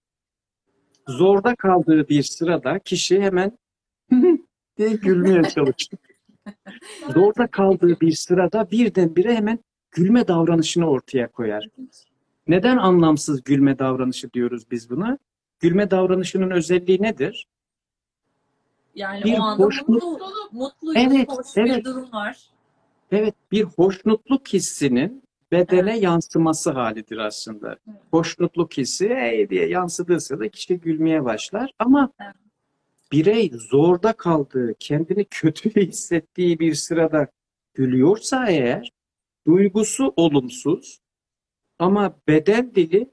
Zorda 1.07 1.55
kaldığı 1.55 2.09
bir 2.09 2.24
sırada 2.24 2.80
kişi 2.80 3.22
hemen 3.22 3.57
diye 4.78 4.89
gülmeye 4.89 5.43
çalışır. 5.43 5.89
Zorda 7.13 7.47
kaldığı 7.47 7.99
bir 7.99 8.11
sırada 8.11 8.72
birdenbire 8.72 9.36
hemen 9.36 9.59
gülme 9.91 10.28
davranışını 10.28 10.89
ortaya 10.89 11.32
koyar. 11.32 11.67
Neden 12.50 12.78
anlamsız 12.78 13.43
gülme 13.43 13.80
davranışı 13.80 14.34
diyoruz 14.34 14.72
biz 14.72 14.89
buna? 14.89 15.18
Gülme 15.60 15.91
davranışının 15.91 16.52
özelliği 16.52 17.02
nedir? 17.02 17.47
Yani 18.95 19.24
Bir 19.24 19.38
o 19.38 19.41
anda 19.41 19.64
hoşnut- 19.64 19.88
mutlu, 20.04 20.20
mutluyuz, 20.52 20.97
Evet, 21.06 21.30
hoş 21.30 21.58
bir 21.58 21.62
evet. 21.72 21.86
durum 21.86 22.12
var. 22.12 22.38
Evet, 23.12 23.36
bir 23.52 23.64
hoşnutluk 23.64 24.47
hissinin 24.47 25.24
bedene 25.52 26.00
yansıması 26.00 26.72
halidir 26.72 27.18
aslında. 27.18 27.76
Evet. 27.89 28.00
Hoşnutluk 28.12 28.78
hissi 28.78 29.10
hey 29.10 29.50
diye 29.50 29.68
yansıdığı 29.70 30.20
sırada 30.20 30.50
kişi 30.50 30.80
gülmeye 30.80 31.26
başlar. 31.26 31.72
Ama 31.80 32.12
Evet. 32.20 32.34
birey 33.12 33.52
zorda 33.72 34.14
kaldığı, 34.14 34.74
kendini 34.80 35.26
kötü 35.26 35.82
hissettiği 35.88 36.60
bir 36.60 36.74
sırada 36.74 37.28
gülüyorsa 37.74 38.47
eğer, 38.50 38.91
duygusu 39.47 40.14
olumsuz 40.16 41.00
ama 41.80 42.19
beden 42.27 42.75
dili 42.75 43.11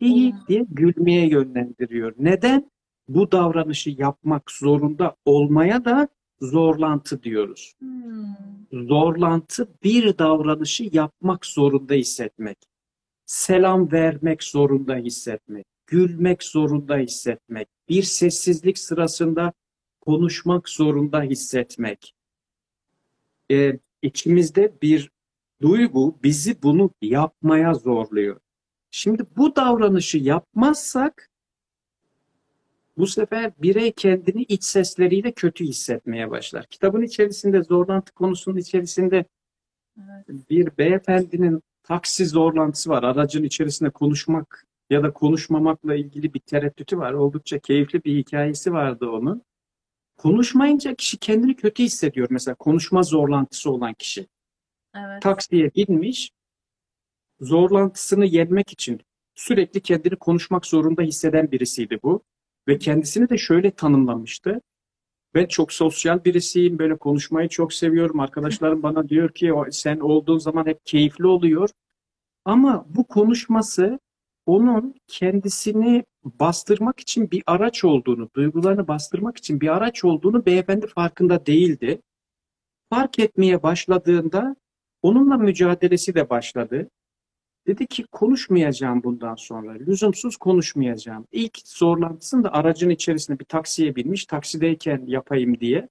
iyi 0.00 0.32
Olumlu. 0.32 0.46
diye 0.48 0.66
gülmeye 0.70 1.28
yönlendiriyor. 1.28 2.14
Neden? 2.18 2.70
Bu 3.08 3.32
davranışı 3.32 3.90
yapmak 3.90 4.50
zorunda 4.50 5.16
olmaya 5.24 5.84
da 5.84 6.08
zorlantı 6.40 7.22
diyoruz. 7.22 7.74
Hmm. 7.78 8.86
Zorlantı 8.86 9.68
bir 9.82 10.18
davranışı 10.18 10.88
yapmak 10.92 11.46
zorunda 11.46 11.94
hissetmek. 11.94 12.58
Selam 13.26 13.92
vermek 13.92 14.42
zorunda 14.42 14.96
hissetmek. 14.96 15.66
Gülmek 15.86 16.42
zorunda 16.42 16.96
hissetmek. 16.96 17.68
Bir 17.88 18.02
sessizlik 18.02 18.78
sırasında 18.78 19.52
konuşmak 20.00 20.68
zorunda 20.68 21.22
hissetmek. 21.22 22.14
Ee, 23.50 23.78
içimizde 24.02 24.72
bir 24.82 25.10
Duygu 25.60 26.18
bizi 26.22 26.62
bunu 26.62 26.90
yapmaya 27.02 27.74
zorluyor. 27.74 28.40
Şimdi 28.90 29.26
bu 29.36 29.56
davranışı 29.56 30.18
yapmazsak 30.18 31.30
bu 32.98 33.06
sefer 33.06 33.52
birey 33.62 33.92
kendini 33.92 34.42
iç 34.42 34.64
sesleriyle 34.64 35.32
kötü 35.32 35.64
hissetmeye 35.64 36.30
başlar. 36.30 36.66
Kitabın 36.66 37.02
içerisinde 37.02 37.62
zorlantı 37.62 38.12
konusunun 38.12 38.56
içerisinde 38.56 39.24
Evet. 39.98 40.50
bir 40.50 40.78
beyefendinin 40.78 41.62
taksi 41.82 42.26
zorlantısı 42.26 42.90
var. 42.90 43.02
Aracın 43.02 43.44
içerisinde 43.44 43.90
konuşmak 43.90 44.66
ya 44.90 45.02
da 45.02 45.12
konuşmamakla 45.12 45.94
ilgili 45.94 46.34
bir 46.34 46.40
tereddütü 46.40 46.98
var. 46.98 47.12
Oldukça 47.12 47.58
keyifli 47.58 48.04
bir 48.04 48.16
hikayesi 48.16 48.72
vardı 48.72 49.10
onun. 49.10 49.42
Konuşmayınca 50.16 50.94
kişi 50.94 51.18
kendini 51.18 51.56
kötü 51.56 51.82
hissediyor. 51.82 52.28
Mesela 52.30 52.54
konuşma 52.54 53.02
zorlantısı 53.02 53.70
olan 53.70 53.94
kişi. 53.94 54.26
Evet. 54.98 55.22
Taksiye 55.22 55.70
binmiş, 55.74 56.30
zorlantısını 57.40 58.26
yenmek 58.26 58.72
için 58.72 59.00
sürekli 59.34 59.80
kendini 59.80 60.16
konuşmak 60.16 60.66
zorunda 60.66 61.02
hisseden 61.02 61.50
birisiydi 61.52 61.98
bu. 62.02 62.22
Ve 62.68 62.78
kendisini 62.78 63.28
de 63.28 63.38
şöyle 63.38 63.70
tanımlamıştı. 63.70 64.60
Ben 65.34 65.46
çok 65.46 65.72
sosyal 65.72 66.24
birisiyim, 66.24 66.78
böyle 66.78 66.96
konuşmayı 66.96 67.48
çok 67.48 67.72
seviyorum. 67.72 68.20
Arkadaşlarım 68.20 68.82
bana 68.82 69.08
diyor 69.08 69.30
ki 69.34 69.52
"O- 69.52 69.70
sen 69.70 70.00
olduğun 70.00 70.38
zaman 70.38 70.66
hep 70.66 70.86
keyifli 70.86 71.26
oluyor. 71.26 71.70
Ama 72.44 72.86
bu 72.88 73.04
konuşması 73.04 73.98
onun 74.46 74.94
kendisini 75.08 76.04
bastırmak 76.24 77.00
için 77.00 77.30
bir 77.30 77.42
araç 77.46 77.84
olduğunu, 77.84 78.30
duygularını 78.36 78.88
bastırmak 78.88 79.36
için 79.36 79.60
bir 79.60 79.68
araç 79.68 80.04
olduğunu 80.04 80.46
beyefendi 80.46 80.86
farkında 80.86 81.46
değildi. 81.46 82.02
Fark 82.90 83.18
etmeye 83.18 83.62
başladığında 83.62 84.56
onunla 85.02 85.36
mücadelesi 85.36 86.14
de 86.14 86.30
başladı. 86.30 86.90
Dedi 87.66 87.86
ki 87.86 88.04
konuşmayacağım 88.12 89.02
bundan 89.02 89.34
sonra. 89.34 89.72
Lüzumsuz 89.72 90.36
konuşmayacağım. 90.36 91.26
İlk 91.32 91.58
zorlantısını 91.64 92.44
da 92.44 92.52
aracın 92.52 92.90
içerisinde 92.90 93.38
bir 93.38 93.44
taksiye 93.44 93.96
binmiş. 93.96 94.26
Taksideyken 94.26 95.02
yapayım 95.06 95.60
diye. 95.60 95.88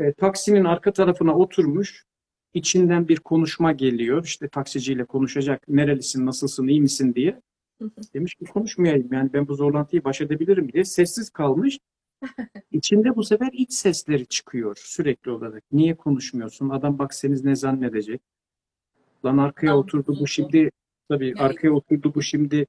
E, 0.00 0.12
taksinin 0.12 0.64
arka 0.64 0.92
tarafına 0.92 1.34
oturmuş. 1.34 2.04
İçinden 2.54 3.08
bir 3.08 3.16
konuşma 3.16 3.72
geliyor. 3.72 4.24
İşte 4.24 4.48
taksiciyle 4.48 5.04
konuşacak. 5.04 5.68
Nerelisin, 5.68 6.26
nasılsın, 6.26 6.66
iyi 6.66 6.80
misin 6.80 7.14
diye. 7.14 7.40
Demiş 8.14 8.34
ki 8.34 8.44
konuşmayayım 8.44 9.08
yani 9.12 9.32
ben 9.32 9.48
bu 9.48 9.54
zorlantıyı 9.54 10.04
baş 10.04 10.20
edebilirim 10.20 10.72
diye. 10.72 10.84
Sessiz 10.84 11.30
kalmış. 11.30 11.78
İçinde 12.72 13.16
bu 13.16 13.24
sefer 13.24 13.50
iç 13.52 13.72
sesleri 13.72 14.26
çıkıyor 14.26 14.76
sürekli 14.80 15.30
olarak. 15.30 15.64
Niye 15.72 15.94
konuşmuyorsun? 15.94 16.68
Adam 16.68 16.98
bak 16.98 17.14
seniz 17.14 17.44
ne 17.44 17.56
zannedecek? 17.56 18.20
Lan 19.24 19.38
arkaya 19.38 19.76
oturdu 19.76 20.16
bu 20.20 20.26
şimdi 20.26 20.70
tabii 21.08 21.34
arkaya 21.38 21.70
oturdu 21.70 22.14
bu 22.14 22.22
şimdi 22.22 22.66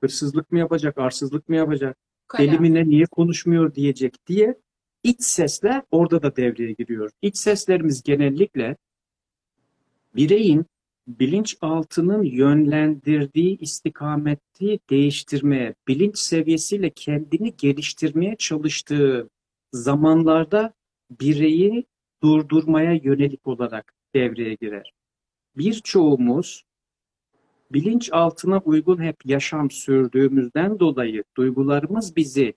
hırsızlık 0.00 0.52
mı 0.52 0.58
yapacak, 0.58 0.98
arsızlık 0.98 1.48
mı 1.48 1.56
yapacak, 1.56 1.96
Kara. 2.28 2.42
deli 2.42 2.58
mi 2.58 2.74
ne, 2.74 2.88
niye 2.88 3.06
konuşmuyor 3.06 3.74
diyecek 3.74 4.26
diye 4.26 4.58
iç 5.02 5.22
sesler 5.22 5.82
orada 5.90 6.22
da 6.22 6.36
devreye 6.36 6.72
giriyor. 6.72 7.10
İç 7.22 7.36
seslerimiz 7.36 8.02
genellikle 8.02 8.76
bireyin 10.16 10.66
bilinçaltının 11.06 12.22
yönlendirdiği 12.22 13.58
istikameti 13.58 14.78
değiştirmeye, 14.90 15.74
bilinç 15.88 16.18
seviyesiyle 16.18 16.90
kendini 16.90 17.56
geliştirmeye 17.56 18.36
çalıştığı 18.36 19.28
zamanlarda 19.72 20.72
bireyi 21.10 21.86
durdurmaya 22.22 22.92
yönelik 22.92 23.46
olarak 23.46 23.94
devreye 24.14 24.54
girer. 24.54 24.92
Birçoğumuz 25.56 26.64
bilinçaltına 27.72 28.58
uygun 28.58 29.02
hep 29.02 29.26
yaşam 29.26 29.70
sürdüğümüzden 29.70 30.80
dolayı 30.80 31.24
duygularımız 31.36 32.16
bizi 32.16 32.54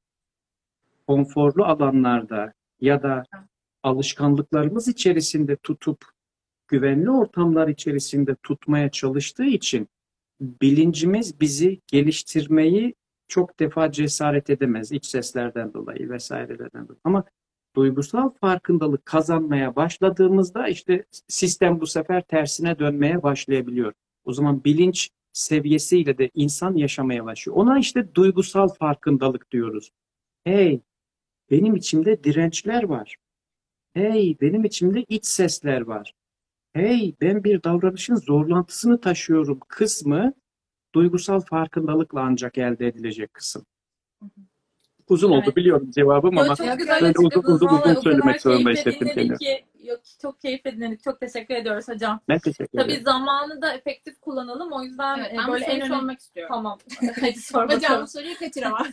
konforlu 1.07 1.65
alanlarda 1.65 2.53
ya 2.81 3.03
da 3.03 3.23
alışkanlıklarımız 3.83 4.87
içerisinde 4.87 5.55
tutup 5.55 6.16
güvenli 6.67 7.11
ortamlar 7.11 7.67
içerisinde 7.67 8.35
tutmaya 8.35 8.91
çalıştığı 8.91 9.45
için 9.45 9.87
bilincimiz 10.41 11.41
bizi 11.41 11.81
geliştirmeyi 11.87 12.95
çok 13.27 13.59
defa 13.59 13.91
cesaret 13.91 14.49
edemez 14.49 14.91
iç 14.91 15.05
seslerden 15.05 15.73
dolayı 15.73 16.09
vesairelerden 16.09 16.83
dolayı. 16.87 16.99
Ama 17.03 17.23
duygusal 17.75 18.29
farkındalık 18.29 19.05
kazanmaya 19.05 19.75
başladığımızda 19.75 20.67
işte 20.67 21.05
sistem 21.27 21.81
bu 21.81 21.87
sefer 21.87 22.21
tersine 22.21 22.79
dönmeye 22.79 23.23
başlayabiliyor. 23.23 23.93
O 24.25 24.33
zaman 24.33 24.63
bilinç 24.63 25.09
seviyesiyle 25.33 26.17
de 26.17 26.29
insan 26.33 26.75
yaşamaya 26.75 27.25
başlıyor. 27.25 27.57
Ona 27.57 27.79
işte 27.79 28.15
duygusal 28.15 28.67
farkındalık 28.67 29.51
diyoruz. 29.51 29.91
Hey, 30.43 30.81
benim 31.51 31.75
içimde 31.75 32.23
dirençler 32.23 32.83
var. 32.83 33.15
Hey, 33.93 34.37
benim 34.41 34.63
içimde 34.63 35.05
iç 35.09 35.25
sesler 35.25 35.81
var. 35.81 36.13
Hey, 36.77 37.15
ben 37.21 37.43
bir 37.43 37.63
davranışın 37.63 38.15
zorlantısını 38.15 39.01
taşıyorum 39.01 39.59
kısmı 39.67 40.33
duygusal 40.95 41.39
farkındalıkla 41.39 42.21
ancak 42.21 42.57
elde 42.57 42.87
edilecek 42.87 43.33
kısım. 43.33 43.65
Uzun 45.09 45.31
oldu 45.31 45.41
Evet. 45.45 45.55
biliyorum 45.55 45.91
cevabım 45.95 46.37
ama 46.37 46.55
çok 46.55 46.59
Böyle 46.67 46.75
güzel 46.75 46.95
uzun- 46.97 47.07
açıkladınız. 47.09 47.61
uzun- 47.61 47.67
uzun 47.81 47.95
o 47.95 48.01
söylemek 48.01 48.41
zorunda 48.41 48.69
hissettim 48.69 49.07
kendimi. 49.15 49.37
ki. 49.37 49.65
Yok, 49.83 49.99
çok 50.21 50.41
keyifle 50.41 50.75
dinledik. 50.75 51.03
Çok 51.03 51.19
teşekkür 51.19 51.55
ediyoruz 51.55 51.87
hocam. 51.87 52.19
ben 52.29 52.39
teşekkür 52.39 52.77
Tabii 52.79 52.91
ederim. 52.91 53.03
zamanı 53.05 53.61
da 53.61 53.73
efektif 53.73 54.21
kullanalım. 54.21 54.71
O 54.71 54.83
yüzden 54.83 55.17
Evet, 55.19 55.33
e, 55.33 55.37
ben 55.37 55.47
böyle 55.51 55.65
en 55.65 55.75
önemli... 55.81 55.87
sormak 55.89 56.19
istiyorum. 56.19 56.55
Tamam. 56.55 56.77
Hadi 57.21 57.39
sor 57.41 57.63
Hocam 57.65 57.81
bakalım. 57.81 58.03
bu 58.03 58.07
soruyu 58.07 58.37
kaçıramam. 58.37 58.87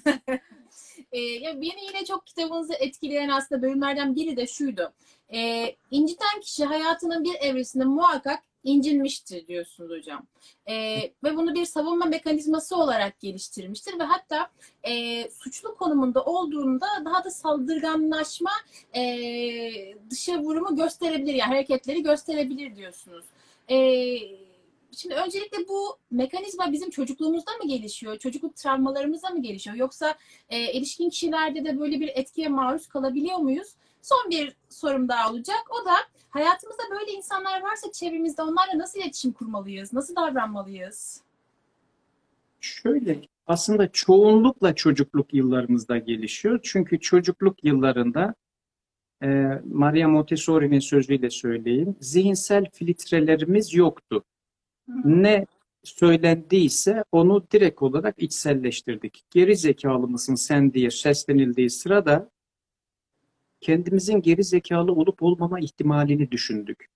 Ee, 1.12 1.18
ya 1.20 1.54
beni 1.60 1.84
yine 1.88 2.04
çok 2.04 2.26
kitabınızı 2.26 2.74
etkileyen 2.74 3.28
aslında 3.28 3.62
bölümlerden 3.62 4.16
biri 4.16 4.36
de 4.36 4.46
şuydu. 4.46 4.92
Ee, 5.34 5.76
inciten 5.90 6.40
kişi 6.42 6.64
hayatının 6.64 7.24
bir 7.24 7.34
evresinde 7.40 7.84
muhakkak 7.84 8.40
incinmiştir 8.64 9.46
diyorsunuz 9.46 9.90
hocam. 9.90 10.26
Ee, 10.68 10.96
ve 11.24 11.36
bunu 11.36 11.54
bir 11.54 11.64
savunma 11.64 12.04
mekanizması 12.04 12.76
olarak 12.76 13.20
geliştirmiştir 13.20 13.98
ve 13.98 14.02
hatta 14.02 14.50
e, 14.82 15.24
suçlu 15.30 15.74
konumunda 15.74 16.24
olduğunda 16.24 16.86
daha 17.04 17.24
da 17.24 17.30
saldırganlaşma 17.30 18.50
e, 18.96 19.02
dışa 20.10 20.38
vurumu 20.38 20.76
gösterebilir 20.76 21.34
yani 21.34 21.48
hareketleri 21.48 22.02
gösterebilir 22.02 22.76
diyorsunuz. 22.76 23.24
Ee, 23.70 24.18
Şimdi 24.96 25.14
öncelikle 25.14 25.68
bu 25.68 25.98
mekanizma 26.10 26.72
bizim 26.72 26.90
çocukluğumuzda 26.90 27.50
mı 27.62 27.68
gelişiyor? 27.68 28.18
Çocukluk 28.18 28.56
travmalarımızda 28.56 29.30
mı 29.30 29.42
gelişiyor? 29.42 29.76
Yoksa 29.76 30.14
e, 30.48 30.58
erişkin 30.58 31.10
kişilerde 31.10 31.64
de 31.64 31.80
böyle 31.80 32.00
bir 32.00 32.08
etkiye 32.08 32.48
maruz 32.48 32.86
kalabiliyor 32.86 33.38
muyuz? 33.38 33.68
Son 34.02 34.30
bir 34.30 34.56
sorum 34.70 35.08
daha 35.08 35.30
olacak. 35.30 35.64
O 35.70 35.84
da 35.86 35.94
hayatımızda 36.34 36.82
böyle 36.90 37.12
insanlar 37.12 37.62
varsa 37.62 37.92
çevremizde 37.92 38.42
onlarla 38.42 38.78
nasıl 38.78 38.98
iletişim 39.00 39.32
kurmalıyız? 39.32 39.92
Nasıl 39.92 40.16
davranmalıyız? 40.16 41.22
Şöyle 42.60 43.20
aslında 43.46 43.88
çoğunlukla 43.92 44.74
çocukluk 44.74 45.34
yıllarımızda 45.34 45.98
gelişiyor. 45.98 46.60
Çünkü 46.62 47.00
çocukluk 47.00 47.64
yıllarında 47.64 48.34
e, 49.22 49.26
Maria 49.64 50.08
Montessori'nin 50.08 50.78
sözüyle 50.78 51.30
söyleyeyim, 51.30 51.96
zihinsel 52.00 52.64
filtrelerimiz 52.72 53.74
yoktu. 53.74 54.24
Ne 55.04 55.46
söylendiyse 55.84 57.04
onu 57.12 57.46
direkt 57.52 57.82
olarak 57.82 58.14
içselleştirdik. 58.18 59.24
Geri 59.30 59.56
zekalı 59.56 60.08
mısın 60.08 60.34
sen 60.34 60.72
diye 60.72 60.90
seslenildiği 60.90 61.70
sırada 61.70 62.30
kendimizin 63.64 64.22
geri 64.22 64.44
zekalı 64.44 64.92
olup 64.92 65.22
olmama 65.22 65.60
ihtimalini 65.60 66.30
düşündük. 66.30 66.86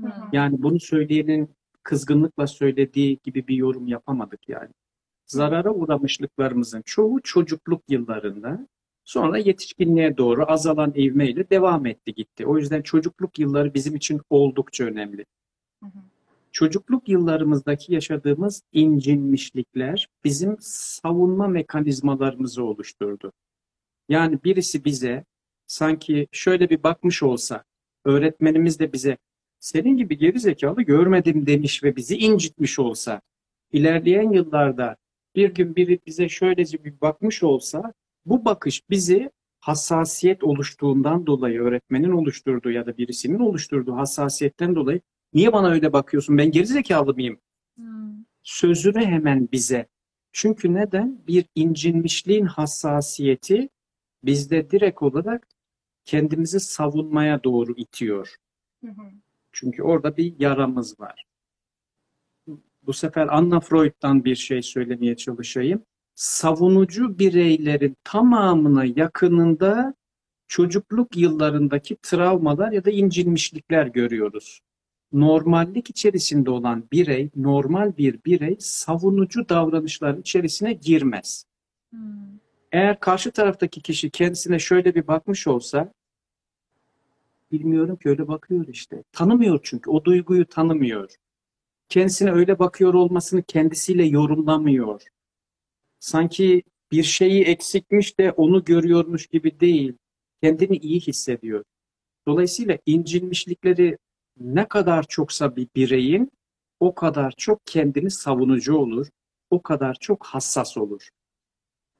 Hı. 0.00 0.06
Yani 0.32 0.62
bunu 0.62 0.80
söyleyenin 0.80 1.50
kızgınlıkla 1.82 2.46
söylediği 2.46 3.18
gibi 3.24 3.48
bir 3.48 3.56
yorum 3.56 3.88
yapamadık 3.88 4.48
yani. 4.48 4.70
Zarara 5.26 5.70
uğramışlıklarımızın 5.70 6.82
çoğu 6.82 7.20
çocukluk 7.22 7.82
yıllarında 7.88 8.66
sonra 9.04 9.38
yetişkinliğe 9.38 10.16
doğru 10.16 10.44
azalan 10.48 10.92
ivmeyle 10.96 11.50
devam 11.50 11.86
etti 11.86 12.14
gitti. 12.14 12.46
O 12.46 12.58
yüzden 12.58 12.82
çocukluk 12.82 13.38
yılları 13.38 13.74
bizim 13.74 13.96
için 13.96 14.20
oldukça 14.30 14.84
önemli. 14.84 15.24
Çocukluk 16.52 17.08
yıllarımızdaki 17.08 17.94
yaşadığımız 17.94 18.62
incinmişlikler 18.72 20.08
bizim 20.24 20.56
savunma 20.60 21.48
mekanizmalarımızı 21.48 22.64
oluşturdu. 22.64 23.32
Yani 24.08 24.38
birisi 24.44 24.84
bize 24.84 25.24
sanki 25.68 26.28
şöyle 26.32 26.70
bir 26.70 26.82
bakmış 26.82 27.22
olsa, 27.22 27.64
öğretmenimiz 28.04 28.78
de 28.78 28.92
bize 28.92 29.16
senin 29.60 29.96
gibi 29.96 30.18
geri 30.18 30.40
zekalı 30.40 30.82
görmedim 30.82 31.46
demiş 31.46 31.84
ve 31.84 31.96
bizi 31.96 32.16
incitmiş 32.16 32.78
olsa, 32.78 33.20
ilerleyen 33.72 34.32
yıllarda 34.32 34.96
bir 35.34 35.54
gün 35.54 35.76
biri 35.76 36.00
bize 36.06 36.28
şöylece 36.28 36.84
bir 36.84 37.00
bakmış 37.00 37.42
olsa, 37.42 37.92
bu 38.26 38.44
bakış 38.44 38.90
bizi 38.90 39.30
hassasiyet 39.60 40.44
oluştuğundan 40.44 41.26
dolayı, 41.26 41.60
öğretmenin 41.60 42.10
oluşturduğu 42.10 42.70
ya 42.70 42.86
da 42.86 42.98
birisinin 42.98 43.38
oluşturduğu 43.38 43.96
hassasiyetten 43.96 44.74
dolayı 44.74 45.00
Niye 45.34 45.52
bana 45.52 45.68
öyle 45.68 45.92
bakıyorsun? 45.92 46.38
Ben 46.38 46.50
gerizekalı 46.50 47.14
mıyım? 47.14 47.40
Hmm. 47.76 48.24
Sözünü 48.42 49.04
hemen 49.04 49.48
bize. 49.52 49.86
Çünkü 50.32 50.74
neden? 50.74 51.26
Bir 51.26 51.44
incinmişliğin 51.54 52.46
hassasiyeti 52.46 53.68
bizde 54.22 54.70
direkt 54.70 55.02
olarak 55.02 55.48
kendimizi 56.08 56.60
savunmaya 56.60 57.44
doğru 57.44 57.72
itiyor. 57.76 58.36
Hı 58.84 58.90
hı. 58.90 59.02
Çünkü 59.52 59.82
orada 59.82 60.16
bir 60.16 60.34
yaramız 60.38 61.00
var. 61.00 61.24
Bu 62.82 62.92
sefer 62.92 63.28
Anna 63.30 63.60
Freud'dan 63.60 64.24
bir 64.24 64.36
şey 64.36 64.62
söylemeye 64.62 65.16
çalışayım. 65.16 65.82
Savunucu 66.14 67.18
bireylerin 67.18 67.96
tamamına 68.04 68.84
yakınında 68.84 69.94
çocukluk 70.46 71.16
yıllarındaki 71.16 71.96
travmalar 72.02 72.72
ya 72.72 72.84
da 72.84 72.90
incinmişlikler 72.90 73.86
görüyoruz. 73.86 74.60
Normallik 75.12 75.90
içerisinde 75.90 76.50
olan 76.50 76.88
birey, 76.92 77.30
normal 77.36 77.96
bir 77.96 78.24
birey 78.26 78.56
savunucu 78.60 79.48
davranışlar 79.48 80.14
içerisine 80.14 80.72
girmez. 80.72 81.44
Hmm. 81.90 82.38
Eğer 82.72 83.00
karşı 83.00 83.30
taraftaki 83.30 83.80
kişi 83.80 84.10
kendisine 84.10 84.58
şöyle 84.58 84.94
bir 84.94 85.06
bakmış 85.06 85.46
olsa, 85.46 85.92
bilmiyorum 87.52 87.96
ki 87.96 88.08
öyle 88.08 88.28
bakıyor 88.28 88.66
işte. 88.68 89.04
Tanımıyor 89.12 89.60
çünkü, 89.62 89.90
o 89.90 90.04
duyguyu 90.04 90.46
tanımıyor. 90.46 91.10
Kendisine 91.88 92.32
öyle 92.32 92.58
bakıyor 92.58 92.94
olmasını 92.94 93.42
kendisiyle 93.42 94.04
yorumlamıyor. 94.04 95.02
Sanki 96.00 96.62
bir 96.92 97.02
şeyi 97.02 97.44
eksikmiş 97.44 98.18
de 98.18 98.32
onu 98.32 98.64
görüyormuş 98.64 99.26
gibi 99.26 99.60
değil. 99.60 99.94
Kendini 100.42 100.76
iyi 100.76 101.00
hissediyor. 101.00 101.64
Dolayısıyla 102.26 102.78
incinmişlikleri 102.86 103.98
ne 104.40 104.68
kadar 104.68 105.02
çoksa 105.02 105.56
bir 105.56 105.68
bireyin 105.76 106.30
o 106.80 106.94
kadar 106.94 107.34
çok 107.36 107.66
kendini 107.66 108.10
savunucu 108.10 108.76
olur, 108.76 109.06
o 109.50 109.62
kadar 109.62 109.94
çok 110.00 110.26
hassas 110.26 110.76
olur 110.76 111.08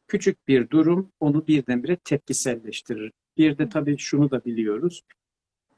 küçük 0.09 0.49
bir 0.49 0.71
durum 0.71 1.13
onu 1.21 1.47
birdenbire 1.47 1.97
tepkiselleştirir. 1.97 3.13
Bir 3.37 3.59
de 3.59 3.69
tabii 3.69 3.99
şunu 3.99 4.31
da 4.31 4.45
biliyoruz. 4.45 5.03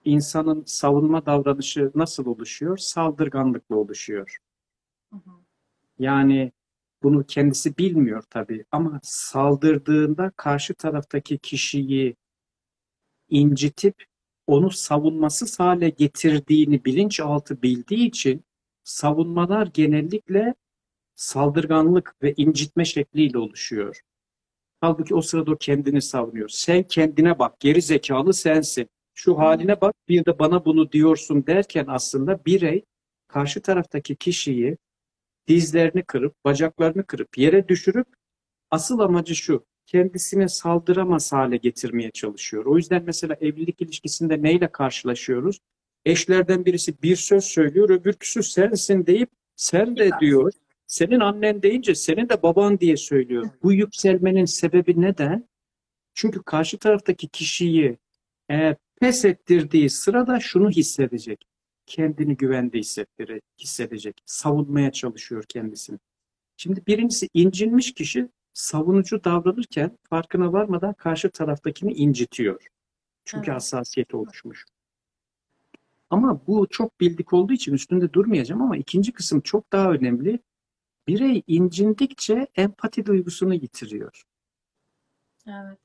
İnsanın 0.05 0.64
savunma 0.66 1.26
davranışı 1.26 1.90
nasıl 1.94 2.26
oluşuyor? 2.26 2.78
Saldırganlıkla 2.78 3.76
oluşuyor. 3.76 4.38
Hı 5.12 5.16
hı. 5.16 5.30
Yani 5.98 6.53
bunu 7.03 7.26
kendisi 7.26 7.78
bilmiyor 7.78 8.22
tabii 8.30 8.64
ama 8.72 9.01
saldırdığında 9.03 10.32
karşı 10.36 10.74
taraftaki 10.74 11.38
kişiyi 11.38 12.16
incitip 13.28 14.05
onu 14.46 14.70
savunmasız 14.70 15.61
hale 15.61 15.88
getirdiğini 15.88 16.84
bilinçaltı 16.84 17.62
bildiği 17.62 18.09
için 18.09 18.44
savunmalar 18.84 19.66
genellikle 19.66 20.55
saldırganlık 21.14 22.14
ve 22.22 22.34
incitme 22.36 22.84
şekliyle 22.84 23.38
oluşuyor. 23.38 24.01
Halbuki 24.80 25.14
o 25.14 25.22
sırada 25.22 25.51
o 25.53 25.57
kendini 25.57 26.03
savunuyor. 26.03 26.48
Sen 26.48 26.82
kendine 26.82 27.38
bak, 27.38 27.61
geri 27.61 27.82
zekalı 27.82 28.34
sensin. 28.34 28.88
Şu 29.22 29.38
haline 29.38 29.80
bak, 29.80 29.94
bir 30.08 30.24
de 30.24 30.38
bana 30.38 30.64
bunu 30.64 30.92
diyorsun 30.92 31.46
derken 31.46 31.84
aslında 31.88 32.44
birey 32.44 32.84
karşı 33.28 33.62
taraftaki 33.62 34.16
kişiyi 34.16 34.76
dizlerini 35.48 36.02
kırıp, 36.02 36.34
bacaklarını 36.44 37.04
kırıp 37.06 37.38
yere 37.38 37.68
düşürüp 37.68 38.06
asıl 38.70 38.98
amacı 38.98 39.36
şu, 39.36 39.64
kendisine 39.86 40.48
saldıramaz 40.48 41.32
hale 41.32 41.56
getirmeye 41.56 42.10
çalışıyor. 42.10 42.64
O 42.64 42.76
yüzden 42.76 43.02
mesela 43.06 43.36
evlilik 43.40 43.80
ilişkisinde 43.80 44.42
neyle 44.42 44.72
karşılaşıyoruz? 44.72 45.60
Eşlerden 46.04 46.64
birisi 46.64 47.02
bir 47.02 47.16
söz 47.16 47.44
söylüyor, 47.44 47.90
öbürküsü 47.90 48.42
sensin 48.42 49.06
deyip 49.06 49.30
sen 49.56 49.96
de 49.96 50.10
diyor. 50.20 50.52
Senin 50.86 51.20
annen 51.20 51.62
deyince 51.62 51.94
senin 51.94 52.28
de 52.28 52.42
baban 52.42 52.80
diye 52.80 52.96
söylüyor. 52.96 53.50
Bu 53.62 53.72
yükselmenin 53.72 54.44
sebebi 54.44 55.00
neden? 55.00 55.48
Çünkü 56.14 56.42
karşı 56.42 56.78
taraftaki 56.78 57.28
kişiyi 57.28 57.98
eğer 58.48 58.76
pes 59.01 59.24
ettirdiği 59.24 59.90
sırada 59.90 60.40
şunu 60.40 60.70
hissedecek. 60.70 61.46
Kendini 61.86 62.36
güvende 62.36 62.78
hissettirecek, 62.78 63.42
hissedecek. 63.59 64.20
Savunmaya 64.26 64.92
çalışıyor 64.92 65.44
kendisini. 65.48 65.98
Şimdi 66.57 66.86
birincisi 66.86 67.28
incinmiş 67.34 67.94
kişi 67.94 68.28
savunucu 68.53 69.24
davranırken 69.24 69.98
farkına 70.11 70.53
varmadan 70.53 70.94
karşı 70.94 71.30
taraftakini 71.30 71.92
incitiyor. 71.92 72.66
Çünkü 73.24 73.51
Evet. 73.51 73.57
hassasiyeti 73.57 74.16
oluşmuş. 74.16 74.64
Ama 76.11 76.46
bu 76.46 76.66
çok 76.70 77.01
bildik 77.01 77.32
olduğu 77.32 77.53
için 77.53 77.72
üstünde 77.72 78.12
durmayacağım 78.12 78.62
ama 78.62 78.76
ikinci 78.76 79.12
kısım 79.12 79.40
çok 79.40 79.72
daha 79.72 79.92
önemli. 79.92 80.38
Birey 81.09 81.42
incindikçe 81.46 82.46
empati 82.57 83.07
duygusunu 83.07 83.55
yitiriyor. 83.55 84.22
Evet. 85.46 85.78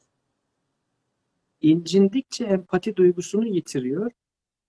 İncindikçe 1.65 2.45
empati 2.45 2.95
duygusunu 2.95 3.47
yitiriyor. 3.47 4.11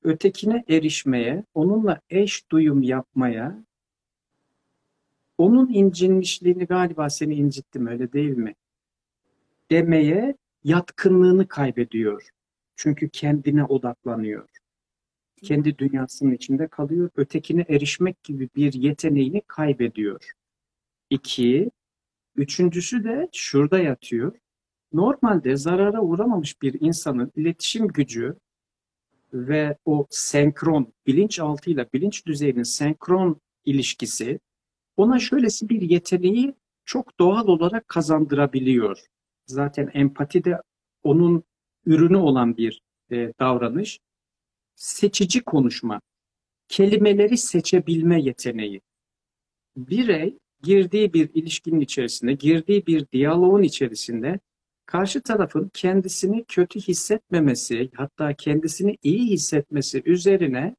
Ötekine 0.03 0.64
erişmeye, 0.68 1.44
onunla 1.55 2.01
eş 2.11 2.51
duyum 2.51 2.82
yapmaya, 2.82 3.64
onun 5.38 5.72
incinmişliğini 5.72 6.64
galiba 6.64 7.11
seni 7.11 7.34
incittim 7.34 7.86
öyle 7.86 8.12
değil 8.12 8.36
mi? 8.36 8.55
Demeye 9.70 10.34
yatkınlığını 10.64 11.49
kaybediyor. 11.49 12.28
Çünkü 12.76 13.09
kendine 13.09 13.64
odaklanıyor. 13.64 14.49
Kendi 15.42 15.78
dünyasının 15.78 16.32
içinde 16.32 16.68
kalıyor. 16.68 17.11
Ötekine 17.16 17.64
erişmek 17.68 18.22
gibi 18.24 18.49
bir 18.57 18.72
yeteneğini 18.72 19.42
kaybediyor. 19.47 20.32
İki, 21.11 21.70
üçüncüsü 22.36 23.05
de 23.05 23.28
şurada 23.32 23.78
yatıyor. 23.78 24.32
Normalde 24.97 25.57
zarara 25.57 26.01
uğramamış 26.03 26.62
bir 26.62 26.80
insanın 26.80 27.32
iletişim 27.36 27.88
gücü 27.88 28.36
ve 29.32 29.76
o 29.84 30.07
senkron, 30.11 30.92
bilinçaltıyla 31.07 31.86
bilinç 31.92 32.26
düzeyinin 32.26 32.62
senkron 32.62 33.40
ilişkisi 33.64 34.40
ona 34.97 35.18
şöylesi 35.18 35.68
bir 35.68 35.80
yeteneği 35.80 36.55
çok 36.84 37.18
doğal 37.18 37.47
olarak 37.49 37.88
kazandırabiliyor. 37.88 39.07
Zaten 39.47 39.90
empati 39.94 40.44
de 40.44 40.61
onun 41.03 41.44
ürünü 41.86 42.16
olan 42.16 42.57
bir 42.57 42.82
e, 43.11 43.32
davranış. 43.40 44.01
Seçici 44.74 45.40
konuşma, 45.40 46.01
kelimeleri 46.68 47.38
seçebilme 47.38 48.22
yeteneği. 48.22 48.80
Birey 49.76 50.38
girdiği 50.62 51.12
bir 51.12 51.30
ilişkinin 51.34 51.80
içerisinde, 51.80 52.32
girdiği 52.32 52.86
bir 52.86 53.07
diyaloğun 53.12 53.62
içerisinde 53.62 54.40
karşı 54.87 55.22
tarafın 55.22 55.70
kendisini 55.74 56.45
kötü 56.45 56.80
hissetmemesi, 56.80 57.91
hatta 57.95 58.34
kendisini 58.34 58.99
iyi 59.03 59.30
hissetmesi 59.30 60.03
üzerine 60.05 60.76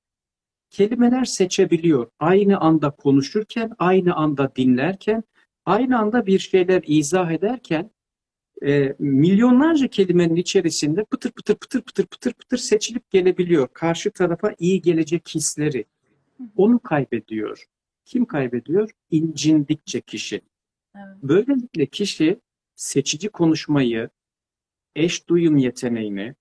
kelimeler 0.70 1.26
seçebiliyor. 1.26 2.10
Aynı 2.20 2.60
anda 2.60 2.92
konuşurken, 2.92 3.72
aynı 3.80 4.16
anda 4.16 4.56
dinlerken, 4.56 5.24
aynı 5.66 6.00
anda 6.00 6.26
bir 6.26 6.40
şeyler 6.40 6.84
izah 6.88 7.32
ederken 7.32 7.92
e, 8.66 8.96
milyonlarca 9.00 9.88
kelimenin 9.88 10.36
içerisinde 10.36 11.04
pıtır 11.04 11.32
pıtır 11.32 11.56
pıtır 11.56 11.82
pıtır 11.82 12.06
pıtır 12.06 12.34
pıtır 12.34 12.58
seçilip 12.58 13.12
gelebiliyor. 13.12 13.68
Karşı 13.74 14.12
tarafa 14.12 14.56
iyi 14.60 14.82
gelecek 14.82 15.30
hisleri. 15.36 15.86
Onu 16.56 16.80
kaybediyor. 16.80 17.66
Kim 18.06 18.26
kaybediyor? 18.26 18.90
İncindikçe 19.12 20.02
kişi. 20.02 20.42
Evet. 20.96 21.18
Böylelikle 21.24 21.86
kişi 21.86 22.40
seçici 22.78 23.30
konuşmayı, 23.30 24.10
eş 24.96 25.30
duyum 25.30 25.58
yeteneğini, 25.58 26.36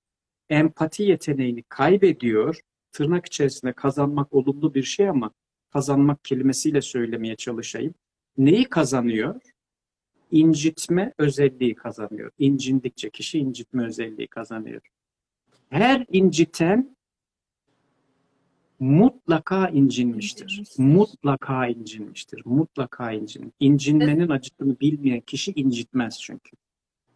empati 0.50 1.02
yeteneğini 1.02 1.62
kaybediyor. 1.62 2.60
Tırnak 2.92 3.26
içerisinde 3.26 3.72
kazanmak 3.72 4.34
olumlu 4.34 4.74
bir 4.74 4.82
şey 4.82 5.08
ama 5.08 5.32
kazanmak 5.72 6.24
kelimesiyle 6.24 6.82
söylemeye 6.82 7.36
çalışayım. 7.36 7.94
Neyi 8.38 8.64
kazanıyor? 8.64 9.40
İncitme 10.30 11.12
özelliği 11.18 11.74
kazanıyor. 11.74 12.30
İncindikçe 12.38 13.10
kişi 13.10 13.38
incitme 13.38 13.86
özelliği 13.86 14.28
kazanıyor. 14.28 14.80
Her 15.70 16.06
inciten 16.12 16.95
mutlaka 18.80 19.68
incinmiştir. 19.68 20.62
Mutlaka 20.78 21.66
incinmiştir. 21.66 22.42
Mutlaka 22.44 23.12
incin. 23.12 23.54
İncinmenin 23.60 24.28
acısını 24.28 24.80
bilmeyen 24.80 25.20
kişi 25.20 25.52
incitmez 25.52 26.20
çünkü. 26.20 26.56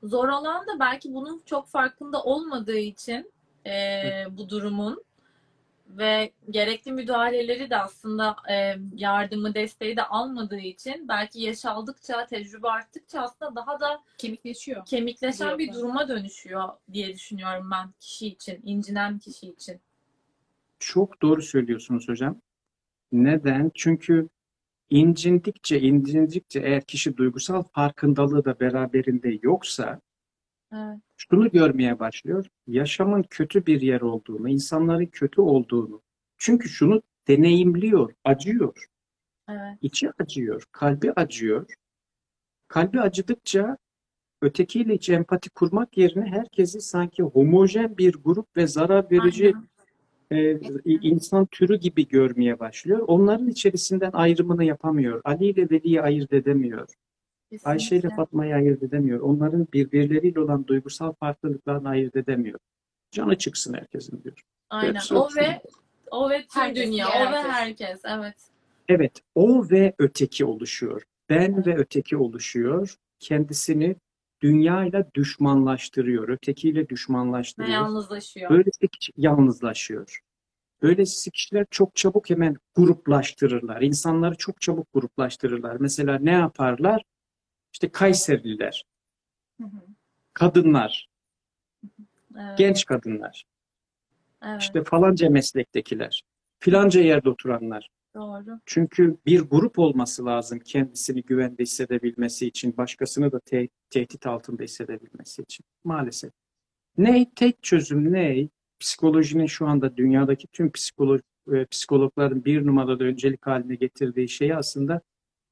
Zor 0.03 0.29
olan 0.29 0.67
da 0.67 0.81
belki 0.81 1.15
bunun 1.15 1.43
çok 1.47 1.69
farkında 1.69 2.23
olmadığı 2.23 2.79
için 2.79 3.33
eee, 3.67 4.27
bu 4.31 4.49
durumun 4.49 5.05
ve 5.89 6.33
gerekli 6.51 6.93
müdahaleleri 6.93 7.71
de 7.71 7.77
aslında 7.77 8.37
eee, 8.49 8.79
yardımı, 8.95 9.55
desteği 9.55 9.97
de 9.97 10.03
almadığı 10.03 10.61
için 10.61 11.09
belki 11.09 11.41
yaş 11.43 11.65
aldıkça, 11.65 12.27
tecrübe 12.27 12.69
arttıkça 12.69 13.21
aslında 13.21 13.55
daha 13.57 13.81
da 13.81 14.03
Kemikleşiyor. 14.19 14.87
kemikleşen 14.87 15.59
bir 15.59 15.73
duruma 15.73 16.09
dönüşüyor 16.09 16.69
diye 16.93 17.15
düşünüyorum 17.15 17.71
ben 17.71 17.93
kişi 18.01 18.27
için, 18.27 18.61
incinen 18.65 19.19
kişi 19.19 19.49
için. 19.49 19.81
Çok 20.81 21.23
doğru 21.23 21.43
söylüyorsunuz 21.43 22.09
hocam. 22.09 22.41
Neden? 23.13 23.71
Çünkü 23.75 24.29
incindikçe, 24.91 25.81
incindikçe 25.81 26.61
eğer 26.61 26.85
kişi 26.85 27.17
duygusal 27.17 27.63
farkındalığı 27.63 28.45
da 28.45 28.61
beraberinde 28.61 29.39
yoksa 29.43 30.01
Evet. 30.73 30.99
şunu 31.17 31.51
görmeye 31.51 31.99
başlıyor. 31.99 32.47
Yaşamın 32.67 33.23
kötü 33.23 33.67
bir 33.67 33.81
yer 33.81 34.01
olduğunu, 34.01 34.49
insanların 34.49 35.07
kötü 35.07 35.41
olduğunu. 35.41 36.03
Çünkü 36.39 36.69
şunu 36.69 37.03
deneyimliyor, 37.29 38.15
acıyor. 38.25 38.87
Evet. 39.49 39.79
içi 39.83 40.11
acıyor, 40.19 40.65
kalbi 40.73 41.13
acıyor. 41.13 41.75
Kalbi 42.69 43.01
acıdıkça 43.01 43.77
ötekiyle 44.43 44.95
hiç 44.95 45.09
empati 45.09 45.51
kurmak 45.51 45.97
yerine 45.99 46.27
herkesi 46.27 46.81
sanki 46.81 47.23
homojen 47.23 47.99
bir 47.99 48.13
grup 48.13 48.57
ve 48.57 48.67
zarar 48.67 49.11
verici 49.11 49.47
Aynen. 49.47 49.69
E, 50.31 50.59
insan 50.85 51.47
türü 51.47 51.77
gibi 51.77 52.09
görmeye 52.09 52.59
başlıyor. 52.59 52.99
Onların 53.07 53.49
içerisinden 53.49 54.11
ayrımını 54.13 54.65
yapamıyor. 54.65 55.21
Ali 55.25 55.47
ile 55.47 55.71
Veli'yi 55.71 56.03
ayırt 56.03 56.33
edemiyor. 56.33 56.89
Ayşe 57.65 57.95
ile 57.97 58.01
Kesinlikle. 58.01 58.17
Fatma'yı 58.17 58.55
ayırt 58.55 58.83
edemiyor. 58.83 59.21
Onların 59.21 59.67
birbirleriyle 59.73 60.41
olan 60.41 60.67
duygusal 60.67 61.13
farklılıklarını 61.13 61.89
ayırt 61.89 62.17
edemiyor. 62.17 62.59
Canı 63.11 63.39
çıksın 63.39 63.75
herkesin 63.75 64.23
diyor. 64.25 64.43
Aynen. 64.71 64.91
Evet, 64.91 65.13
O 65.13 65.29
ve 65.37 65.61
o 66.11 66.31
ve 66.31 66.39
tüm 66.39 66.63
Herkes, 66.63 66.87
dünya, 66.87 67.09
o 67.09 67.11
ve 67.11 67.37
herkes. 67.37 67.53
herkes. 67.53 68.01
Evet. 68.05 68.35
Evet, 68.89 69.13
o 69.35 69.71
ve 69.71 69.95
öteki 69.99 70.45
oluşuyor. 70.45 71.03
Ben 71.29 71.67
ve 71.67 71.77
öteki 71.77 72.17
oluşuyor. 72.17 72.95
Kendisini 73.19 73.97
dünyayla 74.43 75.15
düşmanlaştırıyor. 75.15 76.29
Ötekiyle 76.29 76.89
düşmanlaştırıyor. 76.89 77.75
yalnızlaşıyor. 77.75 78.51
Böylesi 78.51 78.89
kişi 78.89 79.13
yalnızlaşıyor. 79.17 80.21
Böylesi 80.83 81.31
kişiler 81.31 81.67
çok 81.71 81.97
çabuk 81.97 82.31
hemen 82.31 82.57
gruplaştırırlar. 82.77 83.83
İnsanları 83.83 84.35
çok 84.35 84.61
çabuk 84.61 84.87
gruplaştırırlar. 84.95 85.77
Mesela 85.81 86.19
ne 86.19 86.31
yaparlar? 86.33 87.03
İşte 87.73 87.93
Kayserililer, 87.93 88.85
Hı 89.61 89.65
hı. 89.67 89.81
kadınlar, 90.35 91.09
Evet. 92.39 92.59
genç 92.59 92.85
kadınlar, 92.85 93.45
Evet. 94.43 94.63
işte 94.63 94.85
falanca 94.85 95.31
meslektekiler, 95.31 96.23
filanca 96.59 97.01
yerde 97.01 97.29
oturanlar. 97.31 97.89
Doğru. 98.15 98.61
Çünkü 98.67 99.17
bir 99.27 99.41
grup 99.41 99.79
olması 99.79 100.25
lazım 100.25 100.59
kendisini 100.59 101.23
güvende 101.23 101.63
hissedebilmesi 101.63 102.47
için, 102.47 102.77
başkasını 102.77 103.33
da 103.33 103.41
te- 103.41 103.69
tehdit 103.91 104.27
altında 104.27 104.63
hissedebilmesi 104.63 105.43
için. 105.43 105.65
Maalesef. 105.85 106.33
Ne? 106.99 107.31
Tek 107.37 107.63
çözüm 107.63 108.13
ne? 108.13 108.49
Psikolojinin 108.81 109.47
şu 109.47 109.67
anda 109.67 109.97
dünyadaki 109.97 110.47
tüm 110.47 110.73
psikolog, 110.73 111.21
e, 111.53 111.65
psikologların 111.65 112.45
bir 112.45 112.67
numarada 112.67 113.05
öncelik 113.05 113.47
haline 113.47 113.75
getirdiği 113.75 114.29
şeyi 114.29 114.57
aslında 114.57 115.01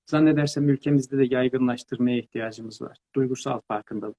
zannedersem 0.07 0.69
ülkemizde 0.69 1.19
de 1.19 1.35
yaygınlaştırmaya 1.35 2.19
ihtiyacımız 2.19 2.83
var. 2.83 2.99
Duygusal 3.15 3.61
farkındalık. 3.69 4.17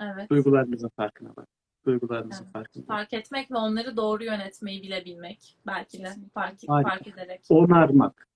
Evet. 0.00 0.30
Duygularımızın 0.30 0.90
farkına 0.96 1.36
bak. 1.36 1.48
Duygularımızın 1.86 2.44
Evet. 2.44 2.52
farkında. 2.52 2.86
Fark 2.86 3.12
etmek 3.12 3.50
ve 3.50 3.56
onları 3.56 3.96
doğru 3.96 4.24
yönetmeyi 4.24 4.82
bilebilmek. 4.82 5.56
Belki 5.66 5.98
de 5.98 6.08
fark, 6.34 6.58
Harika. 6.68 6.90
fark 6.90 7.06
ederek. 7.06 7.40
Onarmak. 7.48 8.26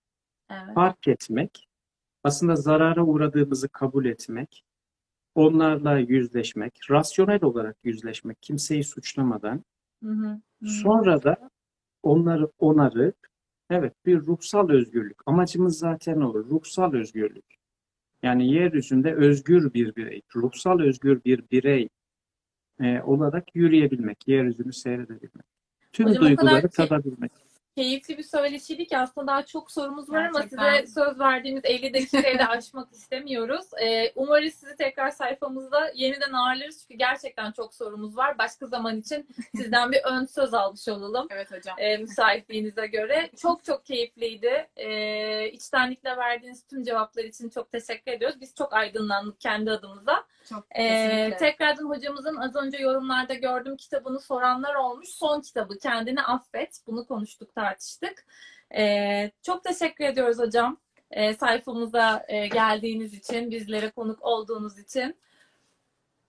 Evet. 0.51 0.75
fark 0.75 1.09
etmek, 1.09 1.69
aslında 2.25 2.57
zarara 2.57 3.05
uğradığımızı 3.05 3.69
kabul 3.69 4.05
etmek, 4.05 4.65
onlarla 5.35 5.99
yüzleşmek, 5.99 6.79
rasyonel 6.91 7.45
olarak 7.45 7.77
yüzleşmek, 7.85 8.43
kimseyi 8.43 8.85
suçlamadan, 8.85 9.65
Hı 10.05 10.11
hı. 10.11 10.27
Hı 10.27 10.39
hı. 10.61 10.69
sonra 10.69 11.23
da 11.23 11.51
onları 12.03 12.49
onarıp, 12.59 13.17
evet 13.71 13.93
bir 14.07 14.21
ruhsal 14.21 14.69
özgürlük. 14.69 15.17
Amacımız 15.27 15.79
zaten 15.79 16.21
o, 16.21 16.35
ruhsal 16.35 16.93
özgürlük. 16.93 17.45
Yani 18.23 18.53
yeryüzünde 18.53 19.15
özgür 19.15 19.75
bir 19.75 19.97
birey, 19.97 20.23
ruhsal 20.37 20.81
özgür 20.81 21.25
bir 21.25 21.43
birey 21.51 21.89
e, 22.81 23.03
olarak 23.03 23.57
yürüyebilmek, 23.57 24.29
yeryüzünü 24.29 24.73
seyredebilmek. 24.73 25.47
Tüm 25.93 26.09
Hocam 26.09 26.25
duyguları 26.25 26.69
tadabilmek. 26.69 27.33
Keyifli 27.77 28.19
bir 28.19 28.23
söyleşiydi 28.23 28.87
ki 28.87 28.99
aslında 28.99 29.27
daha 29.27 29.43
çok 29.47 29.71
sorumuz 29.71 30.11
var 30.11 30.25
ama 30.25 30.39
Gerçekten. 30.41 30.81
size 30.85 30.87
söz 31.01 31.21
verdiğimiz 31.21 31.65
50 31.65 31.95
dakikayı 31.95 32.39
da 32.39 32.45
aşmak 32.49 32.93
istemiyoruz. 32.93 33.67
Ee, 33.83 34.13
umarız 34.17 34.55
sizi 34.55 34.77
tekrar 34.77 35.11
sayfamızda 35.11 35.91
yeniden 35.95 36.33
ağırlarız 36.33 36.81
çünkü 36.83 36.95
gerçekten 36.99 37.53
çok 37.53 37.75
sorumuz 37.75 38.17
var. 38.17 38.39
Başka 38.39 38.67
zaman 38.67 38.97
için 39.01 39.29
sizden 39.57 39.93
bir 39.93 40.01
ön 40.05 40.25
söz 40.25 40.55
almış 40.55 40.89
olalım. 40.89 41.27
Evet 41.31 41.53
hocam. 41.53 41.75
e, 41.79 41.97
müsaitliğinize 41.97 42.87
göre. 42.87 43.31
Çok 43.43 43.65
çok 43.65 43.87
keyifliydi. 43.87 44.69
E, 44.77 45.51
içtenlikle 45.51 46.17
verdiğiniz 46.17 46.67
tüm 46.67 46.83
cevaplar 46.83 47.25
için 47.25 47.49
çok 47.49 47.73
teşekkür 47.73 48.13
ediyoruz. 48.13 48.41
Biz 48.41 48.55
çok 48.55 48.73
aydınlandık 48.73 49.41
kendi 49.41 49.71
adımıza. 49.71 50.25
Çok 50.49 50.65
E, 50.71 50.89
kesinlikle. 50.89 51.37
tekrardan 51.37 51.85
hocamızın 51.89 52.37
az 52.37 52.57
önce 52.57 52.79
yorumlarda 52.79 53.35
gördüğüm 53.35 53.77
kitabını 53.77 54.21
soranlar 54.21 54.75
olmuş. 54.75 55.09
Son 55.09 55.41
kitabı 55.41 55.79
Kendini 55.79 56.23
Affet. 56.23 56.81
Bunu 56.87 57.07
konuştuk, 57.07 57.55
tartıştık. 57.65 58.27
E, 58.77 59.31
çok 59.43 59.65
teşekkür 59.65 60.05
ediyoruz 60.05 60.39
hocam. 60.39 60.79
E, 61.11 61.35
sayfamıza 61.35 62.25
e, 62.29 62.47
geldiğiniz 62.47 63.15
için, 63.15 63.51
bizlere 63.51 63.91
konuk 63.91 64.23
olduğunuz 64.23 64.79
için. 64.79 65.17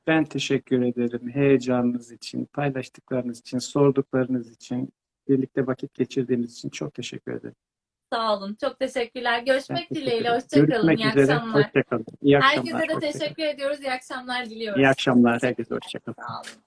Ben 0.08 0.24
teşekkür 0.24 0.82
ederim 0.82 1.30
heyecanınız 1.30 2.12
için, 2.12 2.46
paylaştıklarınız 2.46 3.40
için, 3.40 3.60
sorduklarınız 3.60 4.52
için, 4.52 4.94
birlikte 5.30 5.68
vakit 5.68 5.94
geçirdiğiniz 5.94 6.54
için 6.54 6.70
çok 6.70 6.94
teşekkür 6.94 7.32
ederim. 7.32 7.56
Sağ 8.14 8.38
olun. 8.38 8.58
Çok 8.62 8.80
teşekkürler. 8.80 9.44
Görüşmek 9.44 9.90
teşekkür 9.90 9.96
dileğiyle. 9.96 10.30
Hoşçakalın. 10.30 10.98
İyi 10.98 11.08
üzere. 11.08 11.34
akşamlar. 11.34 11.66
Hoşçakalın. 11.66 12.06
İyi 12.22 12.38
akşamlar. 12.38 12.66
Herkese 12.66 12.74
de 12.74 12.94
hoşça 12.94 13.00
kalın. 13.00 13.12
teşekkür 13.12 13.44
ediyoruz. 13.44 13.80
İyi 13.80 13.92
akşamlar 13.92 14.46
diliyoruz. 14.46 14.82
İyi 14.82 14.88
akşamlar. 14.88 15.44
Herkese 15.44 15.76
hoşçakalın. 15.76 16.16
Sağ 16.16 16.34
olun. 16.34 16.65